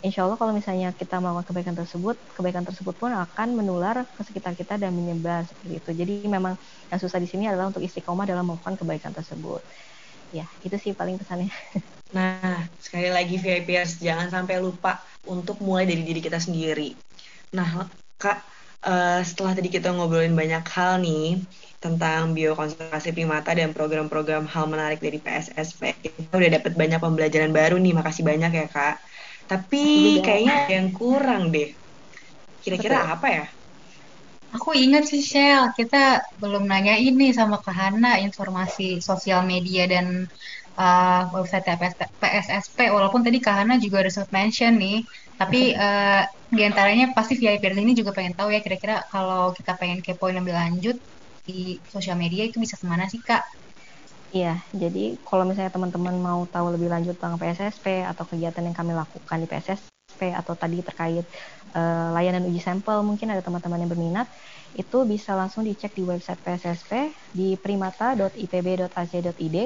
insya 0.00 0.24
Allah 0.24 0.36
kalau 0.40 0.52
misalnya 0.56 0.92
kita 0.96 1.20
melakukan 1.20 1.52
kebaikan 1.52 1.76
tersebut, 1.76 2.16
kebaikan 2.36 2.64
tersebut 2.64 2.96
pun 2.96 3.12
akan 3.12 3.48
menular 3.56 4.04
ke 4.16 4.22
sekitar 4.24 4.56
kita 4.56 4.80
dan 4.80 4.96
menyebar 4.96 5.44
seperti 5.44 5.74
itu. 5.76 5.90
Jadi 5.92 6.14
memang 6.28 6.56
yang 6.88 7.00
susah 7.00 7.20
di 7.20 7.28
sini 7.28 7.48
adalah 7.48 7.68
untuk 7.68 7.84
istiqomah 7.84 8.24
dalam 8.24 8.48
melakukan 8.48 8.80
kebaikan 8.80 9.12
tersebut. 9.12 9.60
Ya, 10.30 10.46
itu 10.64 10.76
sih 10.80 10.92
paling 10.96 11.20
pesannya. 11.20 11.52
Nah, 12.10 12.66
sekali 12.82 13.06
lagi 13.06 13.38
VIPers, 13.38 14.02
jangan 14.02 14.34
sampai 14.34 14.58
lupa 14.58 14.98
untuk 15.30 15.62
mulai 15.62 15.86
dari 15.86 16.02
diri 16.02 16.18
kita 16.18 16.42
sendiri. 16.42 16.90
Nah, 17.54 17.86
Kak, 18.18 18.42
uh, 18.82 19.22
setelah 19.22 19.54
tadi 19.54 19.70
kita 19.70 19.94
ngobrolin 19.94 20.34
banyak 20.34 20.66
hal 20.74 20.98
nih 20.98 21.38
tentang 21.78 22.34
biokonservasi 22.34 23.14
primata 23.14 23.54
dan 23.54 23.70
program-program 23.70 24.50
hal 24.50 24.66
menarik 24.66 24.98
dari 24.98 25.22
PSSP, 25.22 26.02
kita 26.02 26.34
udah 26.34 26.50
dapat 26.58 26.74
banyak 26.74 26.98
pembelajaran 26.98 27.54
baru 27.54 27.78
nih. 27.78 27.94
Makasih 27.94 28.26
banyak 28.26 28.58
ya, 28.58 28.66
Kak. 28.66 28.98
Tapi 29.50 29.84
kayaknya 30.22 30.56
yang 30.70 30.88
kurang 30.94 31.50
deh. 31.50 31.74
Kira-kira 32.62 33.18
apa 33.18 33.26
ya? 33.26 33.44
Aku 34.50 34.74
ingat 34.74 35.06
sih 35.06 35.22
Shell, 35.22 35.70
kita 35.78 36.22
belum 36.42 36.66
nanya 36.66 36.98
ini 36.98 37.30
sama 37.30 37.62
Kak 37.62 37.70
Hana 37.70 38.18
informasi 38.18 38.98
sosial 38.98 39.46
media 39.46 39.86
dan 39.86 40.26
uh, 40.74 41.22
website 41.34 41.66
PSSP. 42.18 42.90
Walaupun 42.90 43.22
tadi 43.22 43.38
Kak 43.38 43.62
Hana 43.62 43.78
juga 43.78 44.02
ada 44.02 44.10
mention 44.34 44.74
nih, 44.74 44.98
tapi 45.38 45.74
uh, 45.74 46.26
di 46.50 46.62
antaranya 46.66 47.14
pasti 47.14 47.38
VIP 47.38 47.62
ini 47.78 47.94
juga 47.94 48.10
pengen 48.10 48.34
tahu 48.34 48.50
ya 48.50 48.58
kira-kira 48.58 49.06
kalau 49.06 49.54
kita 49.54 49.78
pengen 49.78 50.02
kepoin 50.02 50.34
lebih 50.34 50.54
lanjut 50.54 50.96
di 51.46 51.78
sosial 51.86 52.18
media 52.18 52.42
itu 52.42 52.58
bisa 52.58 52.74
ke 52.74 52.86
mana 52.90 53.06
sih 53.06 53.22
Kak? 53.22 53.42
Iya, 54.30 54.62
jadi 54.70 54.98
kalau 55.26 55.42
misalnya 55.42 55.74
teman-teman 55.74 56.14
mau 56.22 56.40
tahu 56.46 56.66
lebih 56.74 56.86
lanjut 56.94 57.18
tentang 57.18 57.34
PSSP 57.42 57.86
atau 58.06 58.22
kegiatan 58.30 58.62
yang 58.62 58.76
kami 58.78 58.94
lakukan 58.94 59.42
di 59.42 59.46
PSSP 59.50 60.20
atau 60.40 60.54
tadi 60.54 60.86
terkait 60.86 61.26
uh, 61.74 62.14
layanan 62.14 62.46
uji 62.46 62.62
sampel, 62.62 63.02
mungkin 63.02 63.26
ada 63.34 63.42
teman-teman 63.42 63.82
yang 63.82 63.90
berminat, 63.90 64.30
itu 64.70 65.02
bisa 65.02 65.34
langsung 65.34 65.66
dicek 65.66 65.98
di 65.98 66.06
website 66.06 66.38
PSSP 66.46 66.92
di 67.34 67.58
primata.ipb.ac.id 67.58 69.56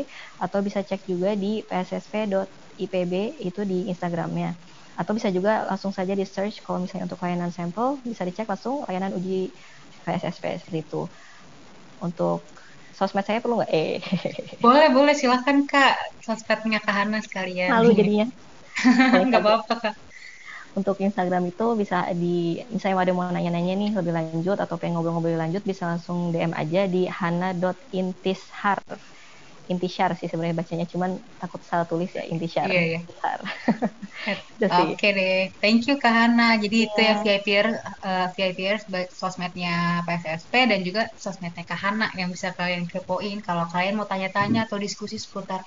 atau 0.41 0.59
bisa 0.65 0.81
cek 0.81 1.01
juga 1.13 1.37
di 1.37 1.61
pssp.ipb 1.69 3.15
itu 3.45 3.61
di 3.69 3.93
Instagramnya. 3.93 4.57
Atau 4.97 5.13
bisa 5.13 5.29
juga 5.29 5.69
langsung 5.69 5.93
saja 5.93 6.17
di 6.17 6.25
search 6.25 6.65
kalau 6.65 6.81
misalnya 6.81 7.05
untuk 7.13 7.21
layanan 7.21 7.53
sampel, 7.53 8.01
bisa 8.01 8.25
dicek 8.25 8.49
langsung 8.49 8.81
layanan 8.89 9.13
uji 9.13 9.53
PSSP 10.09 10.57
seperti 10.57 10.89
itu. 10.89 11.13
Untuk 12.01 12.54
sosmed 12.95 13.27
saya 13.27 13.43
perlu 13.43 13.61
nggak? 13.61 13.73
Eh. 13.75 13.99
Boleh, 14.65 14.89
boleh. 14.91 15.15
Silahkan, 15.19 15.67
Kak. 15.67 15.95
Sosmednya 16.23 16.79
Kak 16.81 16.95
Hana 16.95 17.19
sekalian. 17.21 17.71
Malu 17.75 17.93
jadinya. 17.93 18.27
nggak 19.29 19.43
apa-apa, 19.43 19.75
Kak. 19.79 19.95
Untuk 20.75 20.99
Instagram 20.99 21.55
itu 21.55 21.67
bisa 21.79 22.11
di, 22.11 22.59
misalnya 22.67 23.07
ada 23.07 23.15
mau 23.15 23.31
nanya-nanya 23.31 23.79
nih 23.79 23.91
lebih 23.95 24.11
lanjut 24.11 24.59
atau 24.59 24.75
pengen 24.75 24.99
ngobrol-ngobrol 24.99 25.39
lanjut, 25.39 25.63
bisa 25.63 25.87
langsung 25.87 26.35
DM 26.35 26.51
aja 26.51 26.91
di 26.91 27.07
hana.intishar 27.07 28.83
intishar 29.69 30.13
sih 30.19 30.29
sebenarnya 30.29 30.61
bacanya 30.61 30.87
cuman 30.89 31.17
takut 31.41 31.61
salah 31.65 31.89
tulis 31.89 32.13
ya 32.13 32.25
intishar 32.29 32.69
iya, 32.69 32.97
iya. 32.97 33.01
oke 34.65 34.97
okay 34.97 35.11
deh. 35.13 35.41
Thank 35.61 35.85
you 35.91 36.01
Kak 36.01 36.13
Hana. 36.13 36.57
Jadi 36.57 36.85
yeah. 36.85 36.89
itu 36.89 37.01
ya 37.01 37.15
VIPer 37.21 37.67
uh, 38.01 38.27
VIPers 38.33 38.89
sosmednya 39.13 40.01
PSSP 40.09 40.53
dan 40.71 40.81
juga 40.81 41.03
sosmednya 41.19 41.67
Kak 41.67 41.77
Hana 41.77 42.09
yang 42.17 42.33
bisa 42.33 42.55
kalian 42.57 42.89
kepoin. 42.89 43.45
Kalau 43.45 43.69
kalian 43.69 44.01
mau 44.01 44.09
tanya-tanya 44.09 44.65
atau 44.65 44.81
diskusi 44.81 45.21
seputar 45.21 45.61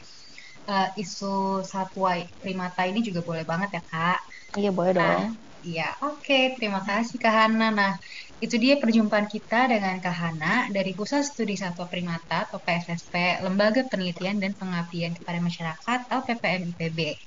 uh, 0.65 0.89
isu 0.97 1.61
satwa 1.61 2.17
primata 2.41 2.87
ini 2.89 3.05
juga 3.05 3.21
boleh 3.21 3.45
banget 3.45 3.77
ya 3.77 3.83
Kak. 3.85 4.19
Iya 4.57 4.71
boleh 4.73 4.93
nah, 4.95 5.01
dong 5.01 5.37
iya. 5.67 5.91
Oke 5.99 6.23
okay. 6.23 6.43
terima 6.55 6.79
kasih 6.87 7.19
Kak 7.19 7.33
Hana. 7.33 7.67
Nah 7.75 7.93
itu 8.37 8.55
dia 8.61 8.77
perjumpaan 8.77 9.25
kita 9.25 9.65
dengan 9.65 9.97
Kahana 9.97 10.69
dari 10.69 10.93
Pusat 10.93 11.25
Studi 11.25 11.57
Satwa 11.57 11.89
Primata 11.89 12.45
atau 12.45 12.61
PSSP, 12.61 13.41
Lembaga 13.41 13.81
Penelitian 13.89 14.37
dan 14.37 14.53
Pengabdian 14.53 15.17
kepada 15.17 15.41
Masyarakat 15.41 15.99
atau 16.05 16.21
PPM 16.21 16.69
IPB. 16.77 17.17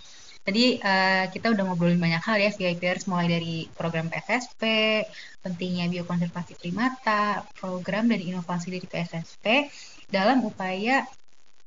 Tadi 0.41 0.81
uh, 0.81 1.29
kita 1.29 1.53
udah 1.53 1.63
ngobrolin 1.69 2.01
banyak 2.01 2.23
hal 2.25 2.41
ya 2.41 2.51
VIPers 2.55 3.05
mulai 3.11 3.29
dari 3.29 3.69
program 3.77 4.09
PSSP, 4.09 4.63
pentingnya 5.45 5.91
biokonservasi 5.93 6.57
primata, 6.57 7.45
program 7.61 8.09
dan 8.09 8.25
inovasi 8.25 8.73
dari 8.73 8.87
PSSP 8.89 9.69
dalam 10.09 10.41
upaya 10.47 11.05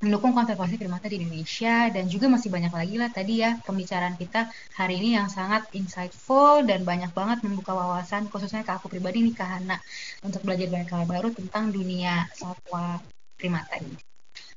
mendukung 0.04 0.36
konservasi 0.36 0.76
primata 0.76 1.08
di 1.08 1.24
Indonesia 1.24 1.88
dan 1.88 2.12
juga 2.12 2.28
masih 2.28 2.52
banyak 2.52 2.76
lagi 2.76 2.96
lah 3.00 3.08
tadi 3.08 3.40
ya 3.40 3.56
pembicaraan 3.64 4.20
kita 4.20 4.52
hari 4.76 5.00
ini 5.00 5.16
yang 5.16 5.32
sangat 5.32 5.64
insightful 5.72 6.60
dan 6.68 6.84
banyak 6.84 7.16
banget 7.16 7.40
membuka 7.48 7.72
wawasan 7.72 8.28
khususnya 8.28 8.68
ke 8.68 8.72
aku 8.76 8.92
pribadi 8.92 9.24
nih 9.24 9.32
Kak 9.32 9.48
Hana 9.48 9.80
untuk 10.28 10.44
belajar 10.44 10.68
banyak 10.68 10.90
hal 10.92 11.08
baru 11.08 11.32
tentang 11.32 11.72
dunia 11.72 12.28
satwa 12.36 13.00
primata 13.40 13.80
ini. 13.80 13.96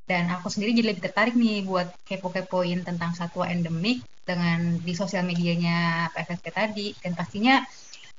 Dan 0.07 0.31
aku 0.31 0.51
sendiri 0.51 0.75
jadi 0.75 0.95
lebih 0.95 1.03
tertarik 1.03 1.35
nih 1.35 1.67
buat 1.67 1.91
kepo-kepoin 2.07 2.87
tentang 2.87 3.15
satwa 3.15 3.47
endemik 3.47 4.03
dengan 4.27 4.79
di 4.83 4.95
sosial 4.95 5.23
medianya 5.27 6.11
PSSP 6.15 6.47
tadi 6.51 6.87
dan 7.03 7.15
pastinya 7.15 7.63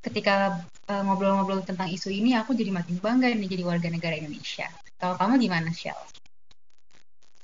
ketika 0.00 0.64
eh, 0.88 1.02
ngobrol-ngobrol 1.04 1.60
uh, 1.60 1.66
tentang 1.66 1.88
isu 1.92 2.08
ini 2.08 2.32
aku 2.36 2.56
jadi 2.56 2.72
makin 2.72 2.96
bangga 3.00 3.28
nih 3.32 3.48
jadi 3.48 3.64
warga 3.68 3.88
negara 3.92 4.16
Indonesia. 4.16 4.68
Kalau 4.98 5.14
kamu 5.14 5.38
gimana, 5.38 5.70
Shell? 5.70 6.17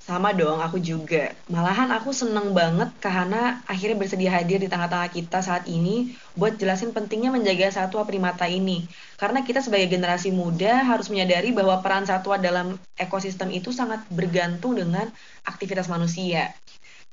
Sama 0.05 0.31
dong, 0.41 0.61
aku 0.67 0.77
juga. 0.91 1.33
Malahan 1.49 1.89
aku 1.97 2.11
seneng 2.21 2.53
banget 2.53 2.93
Kahana 3.05 3.65
akhirnya 3.73 3.97
bersedia 3.97 4.29
hadir 4.37 4.59
di 4.61 4.69
tengah-tengah 4.73 5.09
kita 5.17 5.39
saat 5.49 5.65
ini 5.77 6.13
buat 6.39 6.53
jelasin 6.61 6.93
pentingnya 6.97 7.31
menjaga 7.33 7.73
satwa 7.73 8.03
primata 8.11 8.45
ini. 8.45 8.85
Karena 9.21 9.41
kita 9.49 9.65
sebagai 9.65 9.89
generasi 9.95 10.29
muda 10.41 10.85
harus 10.91 11.09
menyadari 11.09 11.57
bahwa 11.57 11.81
peran 11.81 12.05
satwa 12.05 12.37
dalam 12.37 12.77
ekosistem 13.01 13.49
itu 13.59 13.73
sangat 13.73 14.05
bergantung 14.13 14.77
dengan 14.77 15.09
aktivitas 15.49 15.89
manusia. 15.89 16.53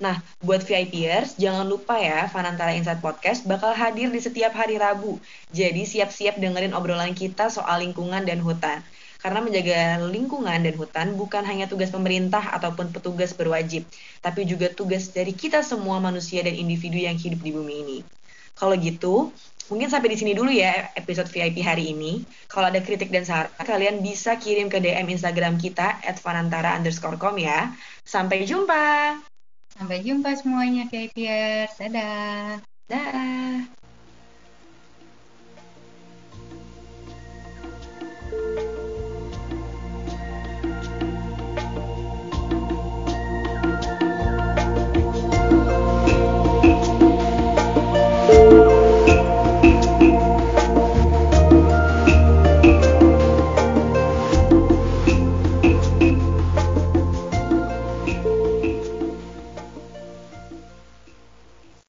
Nah, 0.04 0.20
buat 0.44 0.60
VIPers, 0.68 1.40
jangan 1.40 1.64
lupa 1.72 1.96
ya, 1.96 2.28
Fanantara 2.28 2.76
Insight 2.76 3.00
Podcast 3.00 3.48
bakal 3.48 3.72
hadir 3.72 4.12
di 4.12 4.20
setiap 4.20 4.52
hari 4.52 4.76
Rabu. 4.76 5.16
Jadi 5.56 5.88
siap-siap 5.88 6.36
dengerin 6.44 6.76
obrolan 6.76 7.16
kita 7.16 7.48
soal 7.48 7.86
lingkungan 7.88 8.28
dan 8.28 8.44
hutan. 8.44 8.84
Karena 9.22 9.38
menjaga 9.38 10.02
lingkungan 10.10 10.66
dan 10.66 10.74
hutan 10.74 11.14
bukan 11.14 11.46
hanya 11.46 11.70
tugas 11.70 11.94
pemerintah 11.94 12.42
ataupun 12.58 12.90
petugas 12.90 13.38
berwajib, 13.38 13.86
tapi 14.18 14.50
juga 14.50 14.74
tugas 14.74 15.14
dari 15.14 15.32
kita 15.32 15.62
semua 15.62 16.02
manusia 16.02 16.42
dan 16.42 16.58
individu 16.58 16.98
yang 16.98 17.14
hidup 17.14 17.38
di 17.38 17.54
bumi 17.54 17.76
ini. 17.86 18.00
Kalau 18.58 18.74
gitu, 18.78 19.30
mungkin 19.70 19.94
sampai 19.94 20.14
di 20.14 20.18
sini 20.18 20.34
dulu 20.34 20.50
ya 20.50 20.90
episode 20.98 21.30
VIP 21.30 21.62
hari 21.62 21.94
ini. 21.94 22.26
Kalau 22.50 22.74
ada 22.74 22.82
kritik 22.82 23.14
dan 23.14 23.22
saran, 23.22 23.54
kalian 23.62 24.02
bisa 24.02 24.42
kirim 24.42 24.74
ke 24.74 24.82
DM 24.82 25.14
Instagram 25.14 25.62
kita 25.62 26.02
at 26.02 26.18
fanantara 26.18 26.74
underscore 26.74 27.22
com 27.22 27.38
ya. 27.38 27.74
Sampai 28.02 28.46
jumpa! 28.50 29.18
Sampai 29.72 30.04
jumpa 30.04 30.34
semuanya 30.38 30.90
VIPers. 30.90 31.78
Dadah! 31.78 32.62
Dadah! 32.90 33.81